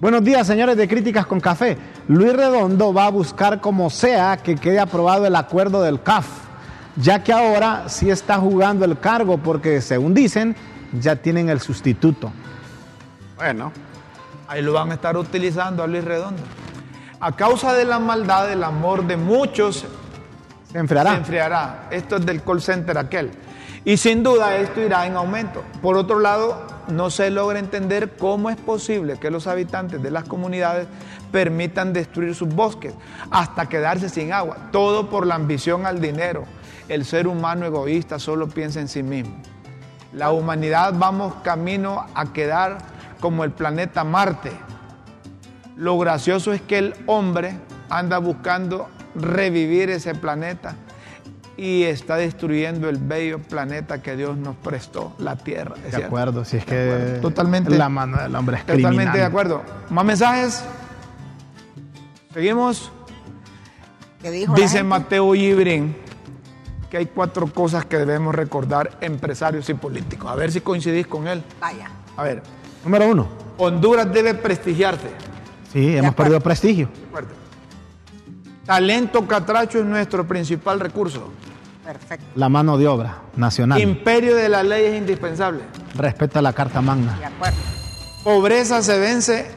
Buenos 0.00 0.22
días, 0.22 0.46
señores 0.46 0.76
de 0.76 0.86
Críticas 0.86 1.24
con 1.26 1.40
Café. 1.40 1.78
Luis 2.08 2.32
Redondo 2.34 2.92
va 2.92 3.06
a 3.06 3.10
buscar 3.10 3.60
como 3.60 3.88
sea 3.90 4.36
que 4.36 4.54
quede 4.56 4.78
aprobado 4.78 5.24
el 5.26 5.34
acuerdo 5.34 5.82
del 5.82 6.02
CAF, 6.02 6.26
ya 6.97 7.22
que 7.22 7.32
ahora 7.32 7.88
sí 7.88 8.11
está 8.11 8.36
jugando 8.38 8.84
el 8.84 8.99
cargo 8.99 9.38
porque, 9.38 9.80
según 9.80 10.14
dicen, 10.14 10.55
ya 10.92 11.16
tienen 11.16 11.49
el 11.49 11.61
sustituto. 11.61 12.30
Bueno, 13.36 13.72
Ahí 14.47 14.62
lo 14.62 14.72
van 14.74 14.90
a 14.90 14.95
estar 14.95 15.16
utilizando 15.16 15.82
a 15.82 15.86
Luis 15.86 16.05
Redondo. 16.05 16.42
A 17.20 17.32
causa 17.32 17.72
de 17.72 17.84
la 17.84 17.99
maldad, 17.99 18.53
el 18.53 18.62
amor 18.62 19.07
de 19.07 19.16
muchos 19.16 19.86
Se 20.70 20.78
enfriará. 20.78 21.12
se 21.12 21.16
enfriará. 21.16 21.88
Esto 21.90 22.16
es 22.16 22.26
del 22.26 22.42
call 22.42 22.61
center 22.61 22.99
aquel. 22.99 23.30
Y 23.86 23.97
sin 23.97 24.22
duda 24.22 24.57
esto 24.57 24.80
irá 24.80 25.07
en 25.07 25.16
aumento. 25.16 25.64
Por 25.80 25.97
otro 25.97 26.20
lado, 26.20 26.66
no 26.88 27.11
se 27.11 27.30
logra 27.30 27.59
entender 27.59 28.16
cómo 28.18 28.51
es 28.51 28.57
posible 28.57 29.18
que 29.18 29.30
los 29.30 29.47
habitantes 29.47 30.03
de 30.03 30.11
las 30.11 30.24
comunidades 30.24 30.86
permitan 31.32 31.92
destruir 31.92 32.34
sus 32.34 32.49
bosques 32.49 32.92
hasta 33.30 33.66
quedarse 33.66 34.09
sin 34.09 34.32
agua. 34.32 34.68
Todo 34.72 35.09
por 35.09 35.26
la 35.26 35.34
ambición 35.36 35.86
al 35.86 36.01
dinero. 36.01 36.45
El 36.89 37.05
ser 37.05 37.26
humano 37.26 37.64
egoísta 37.66 38.18
solo 38.18 38.49
piensa 38.49 38.80
en 38.80 38.89
sí 38.89 39.03
mismo. 39.03 39.35
La 40.12 40.30
humanidad 40.30 40.95
vamos 40.97 41.35
camino 41.43 42.07
a 42.14 42.32
quedar 42.32 42.78
como 43.20 43.43
el 43.45 43.51
planeta 43.53 44.05
Marte. 44.05 44.53
Lo 45.76 45.99
gracioso 45.99 46.53
es 46.53 46.61
que 46.62 46.78
el 46.78 46.95
hombre 47.07 47.59
anda 47.89 48.18
buscando 48.18 48.89
revivir 49.14 49.91
ese 49.91 50.14
planeta 50.14 50.76
y 51.57 51.85
está 51.85 52.16
destruyendo 52.16 52.89
el 52.89 52.99
bello 52.99 53.39
planeta 53.41 54.03
que 54.03 54.16
Dios 54.16 54.37
nos 54.37 54.57
prestó, 54.57 55.14
la 55.18 55.37
Tierra. 55.37 55.74
¿es 55.78 55.82
De 55.85 55.91
cierto? 55.91 56.07
acuerdo, 56.07 56.45
si 56.45 56.57
es 56.59 56.64
que 56.64 56.93
acuerdo. 56.93 57.20
Totalmente. 57.22 57.70
la 57.78 57.89
mano 57.89 58.18
del 58.20 58.35
hombre 58.35 58.57
es 58.57 58.62
Totalmente 58.62 58.91
criminal. 58.95 59.16
de 59.16 59.24
acuerdo. 59.24 59.62
¿Más 59.91 60.05
mensajes? 60.05 60.64
Seguimos. 62.32 62.91
¿Qué 64.20 64.30
dijo 64.30 64.53
la 64.57 64.62
Dice? 64.62 64.82
Mateo 64.82 65.35
Ibrin 65.35 65.97
que 66.95 66.99
hay 66.99 67.07
cuatro 67.07 67.49
cosas 67.49 67.84
que 67.86 67.99
debemos 67.99 68.32
recordar 68.32 68.99
empresarios 69.01 69.68
y 69.68 69.74
políticos. 69.74 70.30
A 70.30 70.36
ver 70.36 70.53
si 70.53 70.61
coincidís 70.61 71.09
con 71.09 71.26
él. 71.26 71.42
Vaya. 71.61 71.90
A 72.16 72.22
ver, 72.22 72.40
Número 72.84 73.09
uno. 73.09 73.26
Honduras 73.59 74.12
debe 74.12 74.32
prestigiarse. 74.34 75.09
Sí, 75.72 75.97
hemos 75.97 76.14
perdido 76.14 76.38
prestigio. 76.38 76.88
Fuerte. 77.11 77.34
Talento 78.64 79.26
catracho 79.26 79.80
es 79.80 79.84
nuestro 79.84 80.24
principal 80.24 80.78
recurso. 80.78 81.32
Perfecto. 81.84 82.26
La 82.36 82.49
mano 82.49 82.78
de 82.78 82.86
obra 82.86 83.22
nacional. 83.34 83.80
Imperio 83.80 84.36
de 84.36 84.49
la 84.49 84.62
ley 84.62 84.84
es 84.84 84.97
indispensable. 84.97 85.64
Respeta 85.97 86.40
la 86.40 86.53
Carta 86.53 86.80
Magna. 86.80 87.18
De 87.18 87.24
acuerdo. 87.24 87.59
Pobreza 88.22 88.82
se 88.82 89.01
vence 89.01 89.51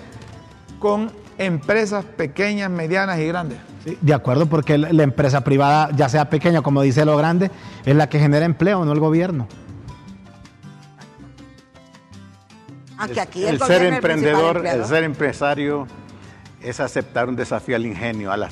con 0.79 1.11
empresas 1.37 2.03
pequeñas, 2.03 2.71
medianas 2.71 3.19
y 3.19 3.27
grandes. 3.27 3.59
De 4.01 4.13
acuerdo, 4.13 4.47
porque 4.47 4.77
la 4.77 5.03
empresa 5.03 5.41
privada, 5.45 5.89
ya 5.95 6.09
sea 6.09 6.29
pequeña 6.29 6.61
como 6.61 6.81
dice 6.81 7.05
lo 7.05 7.15
grande, 7.15 7.51
es 7.85 7.95
la 7.95 8.09
que 8.09 8.19
genera 8.19 8.45
empleo, 8.45 8.83
no 8.83 8.91
el 8.91 8.99
gobierno. 8.99 9.47
Aunque 12.97 13.21
aquí 13.21 13.45
el, 13.45 13.59
ser 13.59 13.83
el 13.83 13.93
emprendedor, 13.93 14.65
el 14.65 14.83
ser 14.85 15.03
empresario 15.03 15.87
es 16.61 16.79
aceptar 16.81 17.29
un 17.29 17.37
desafío 17.37 17.77
al 17.77 17.85
ingenio, 17.85 18.31
a 18.31 18.37
la, 18.37 18.49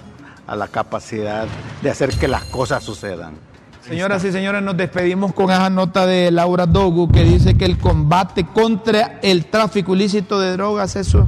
a 0.48 0.56
la 0.56 0.68
capacidad 0.70 1.48
de 1.82 1.90
hacer 1.90 2.12
que 2.12 2.30
las 2.30 2.46
cosas 2.46 2.84
sucedan. 2.84 3.34
Señoras 3.82 4.24
y 4.24 4.32
señores, 4.32 4.64
nos 4.64 4.78
despedimos 4.78 5.34
con 5.34 5.52
esa 5.52 5.70
nota 5.70 6.06
de 6.06 6.32
Laura 6.32 6.66
Dogu 6.66 7.12
que 7.12 7.24
dice 7.24 7.58
que 7.58 7.66
el 7.66 7.78
combate 7.78 8.46
contra 8.46 9.20
el 9.22 9.48
tráfico 9.48 9.96
ilícito 9.96 10.40
de 10.40 10.54
drogas, 10.54 10.96
eso 10.96 11.26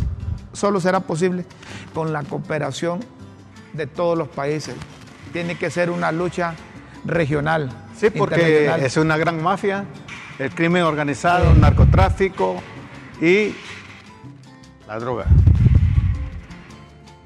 solo 0.53 0.79
será 0.79 1.01
posible 1.01 1.45
con 1.93 2.13
la 2.13 2.23
cooperación 2.23 3.16
de 3.77 3.87
todos 3.87 4.17
los 4.17 4.27
países. 4.27 4.75
Tiene 5.31 5.55
que 5.55 5.69
ser 5.69 5.89
una 5.89 6.11
lucha 6.11 6.55
regional. 7.05 7.69
Sí, 7.95 8.09
porque 8.09 8.71
es 8.81 8.97
una 8.97 9.17
gran 9.17 9.41
mafia, 9.41 9.85
el 10.39 10.49
crimen 10.51 10.83
organizado, 10.83 11.51
el 11.51 11.61
narcotráfico 11.61 12.61
y 13.21 13.55
la 14.87 14.99
droga. 14.99 15.25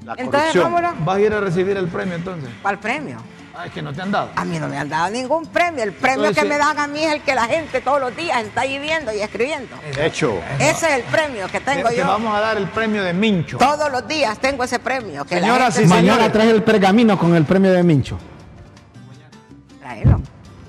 La 0.04 0.14
Entonces, 0.18 0.52
corrupción. 0.52 1.04
¿Vas 1.04 1.16
a 1.16 1.20
ir 1.20 1.32
a 1.32 1.40
recibir 1.40 1.76
el 1.76 1.86
premio 1.86 2.14
entonces? 2.16 2.50
¿cuál 2.60 2.78
premio? 2.78 3.18
Ah, 3.54 3.66
es 3.66 3.72
que 3.72 3.82
no 3.82 3.92
te 3.92 4.00
han 4.00 4.10
dado. 4.10 4.30
A 4.34 4.44
mí 4.46 4.58
no 4.58 4.66
me 4.66 4.78
han 4.78 4.88
dado 4.88 5.10
ningún 5.10 5.44
premio. 5.46 5.82
El 5.84 5.92
premio 5.92 6.24
Entonces, 6.28 6.42
que 6.42 6.48
me 6.48 6.56
dan 6.56 6.78
a 6.78 6.86
mí 6.86 7.04
es 7.04 7.12
el 7.12 7.20
que 7.22 7.34
la 7.34 7.44
gente 7.44 7.80
todos 7.82 8.00
los 8.00 8.16
días 8.16 8.42
está 8.42 8.62
ahí 8.62 8.78
viendo 8.78 9.12
y 9.12 9.20
escribiendo. 9.20 9.76
Hecho. 9.98 10.40
Ese 10.58 10.86
es 10.86 10.92
el 10.94 11.02
premio 11.02 11.46
que 11.48 11.60
tengo 11.60 11.88
Te 11.90 11.96
yo. 11.98 12.06
vamos 12.06 12.34
a 12.34 12.40
dar 12.40 12.56
el 12.56 12.66
premio 12.68 13.02
de 13.04 13.12
Mincho. 13.12 13.58
Todos 13.58 13.92
los 13.92 14.08
días 14.08 14.38
tengo 14.38 14.64
ese 14.64 14.78
premio. 14.78 15.24
Que 15.26 15.36
y 15.38 15.40
Mañana 15.42 15.70
señores. 15.70 16.32
traes 16.32 16.50
el 16.50 16.62
pergamino 16.62 17.18
con 17.18 17.34
el 17.36 17.44
premio 17.44 17.72
de 17.72 17.82
Mincho. 17.82 18.16
Tráelo. 19.80 20.20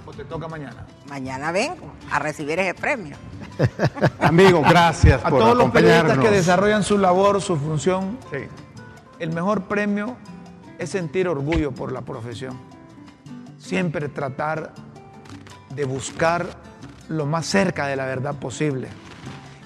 ¿O 0.06 0.12
te 0.12 0.26
toca 0.26 0.48
mañana? 0.48 0.86
Mañana 1.10 1.52
vengo 1.52 1.94
a 2.12 2.20
recibir 2.20 2.60
ese 2.60 2.74
premio. 2.74 3.16
Amigos, 4.20 4.68
gracias 4.68 5.22
A 5.24 5.30
por 5.30 5.40
todos 5.40 5.56
los 5.58 5.72
periodistas 5.72 6.18
que 6.18 6.30
desarrollan 6.32 6.84
su 6.84 6.98
labor, 6.98 7.42
su 7.42 7.56
función, 7.56 8.18
Sí. 8.32 8.40
el 9.20 9.32
mejor 9.32 9.64
premio 9.64 10.18
es 10.80 10.90
sentir 10.90 11.28
orgullo 11.28 11.72
por 11.72 11.92
la 11.92 12.02
profesión. 12.02 12.60
Siempre 13.64 14.10
tratar 14.10 14.74
de 15.74 15.86
buscar 15.86 16.46
lo 17.08 17.26
más 17.26 17.46
cerca 17.46 17.88
de 17.88 17.96
la 17.96 18.06
verdad 18.06 18.36
posible 18.36 18.90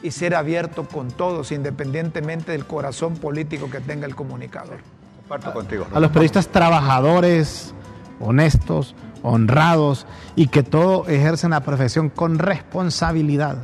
y 0.04 0.12
ser 0.12 0.36
abierto 0.36 0.88
con 0.88 1.10
todos, 1.10 1.52
independientemente 1.52 2.52
del 2.52 2.68
corazón 2.68 3.16
político 3.16 3.72
que 3.72 3.80
tenga 3.80 4.06
el 4.06 4.16
comunicador. 4.16 4.82
Comparto 5.22 5.52
contigo. 5.52 5.88
A 5.92 6.00
los 6.00 6.12
periodistas 6.12 6.48
trabajadores, 6.50 7.74
honestos, 8.20 8.94
honrados 9.24 10.06
y 10.36 10.50
que 10.50 10.62
todo 10.62 11.08
ejercen 11.08 11.50
la 11.50 11.62
profesión 11.62 12.12
con 12.12 12.38
responsabilidad. 12.38 13.58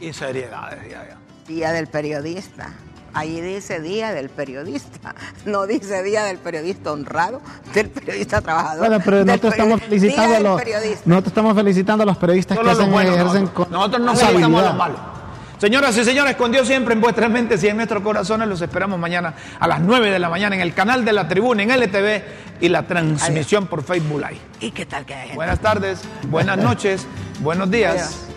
Y 0.00 0.14
seriedad, 0.14 0.70
decía 0.70 1.10
yo. 1.10 1.16
Día 1.46 1.72
del 1.72 1.88
periodista. 1.88 2.72
Ahí 3.14 3.40
dice 3.40 3.80
Día 3.80 4.12
del 4.12 4.28
Periodista. 4.28 5.14
No 5.44 5.66
dice 5.66 6.02
Día 6.02 6.24
del 6.24 6.38
Periodista 6.38 6.92
honrado, 6.92 7.40
del 7.74 7.90
periodista 7.90 8.40
trabajador. 8.40 8.86
Bueno, 8.86 9.02
pero 9.04 9.18
del 9.18 9.26
nosotros 9.26 9.54
estamos 9.54 9.80
felicitando 9.82 10.36
a 10.36 10.40
los, 10.40 10.60
periodista. 10.60 11.02
nosotros 11.04 11.30
estamos 11.30 11.56
felicitando 11.56 12.02
a 12.02 12.06
los 12.06 12.16
periodistas 12.16 12.56
Solo 12.56 12.68
que 12.68 12.72
hacen, 12.72 12.92
buenos, 12.92 13.14
ejercen 13.14 13.42
nosotros. 13.42 13.66
con 13.66 13.72
Nosotros 13.72 14.02
no 14.02 14.14
felicitamos 14.14 14.62
a 14.62 14.66
los 14.66 14.76
malos. 14.76 15.00
Señoras 15.58 15.96
y 15.96 16.04
señores, 16.04 16.36
con 16.36 16.50
Dios 16.50 16.66
siempre 16.66 16.94
en 16.94 17.00
vuestras 17.00 17.30
mentes 17.30 17.62
y 17.62 17.68
en 17.68 17.76
nuestros 17.76 18.02
corazones, 18.02 18.48
los 18.48 18.60
esperamos 18.60 18.98
mañana 18.98 19.34
a 19.60 19.68
las 19.68 19.80
9 19.80 20.10
de 20.10 20.18
la 20.18 20.28
mañana 20.28 20.56
en 20.56 20.60
el 20.60 20.74
canal 20.74 21.04
de 21.04 21.12
la 21.12 21.28
tribuna 21.28 21.62
en 21.62 21.70
LTV 21.70 22.22
y 22.60 22.68
la 22.68 22.82
transmisión 22.84 23.66
por 23.66 23.84
Facebook 23.84 24.18
Live. 24.18 24.40
¿Y 24.60 24.70
qué 24.72 24.86
tal 24.86 25.04
que 25.04 25.14
hay 25.14 25.20
gente? 25.20 25.36
Buenas 25.36 25.60
tardes, 25.60 26.00
buenas 26.28 26.58
noches, 26.58 27.06
buenos 27.40 27.70
días. 27.70 27.94
Adiós. 27.94 28.31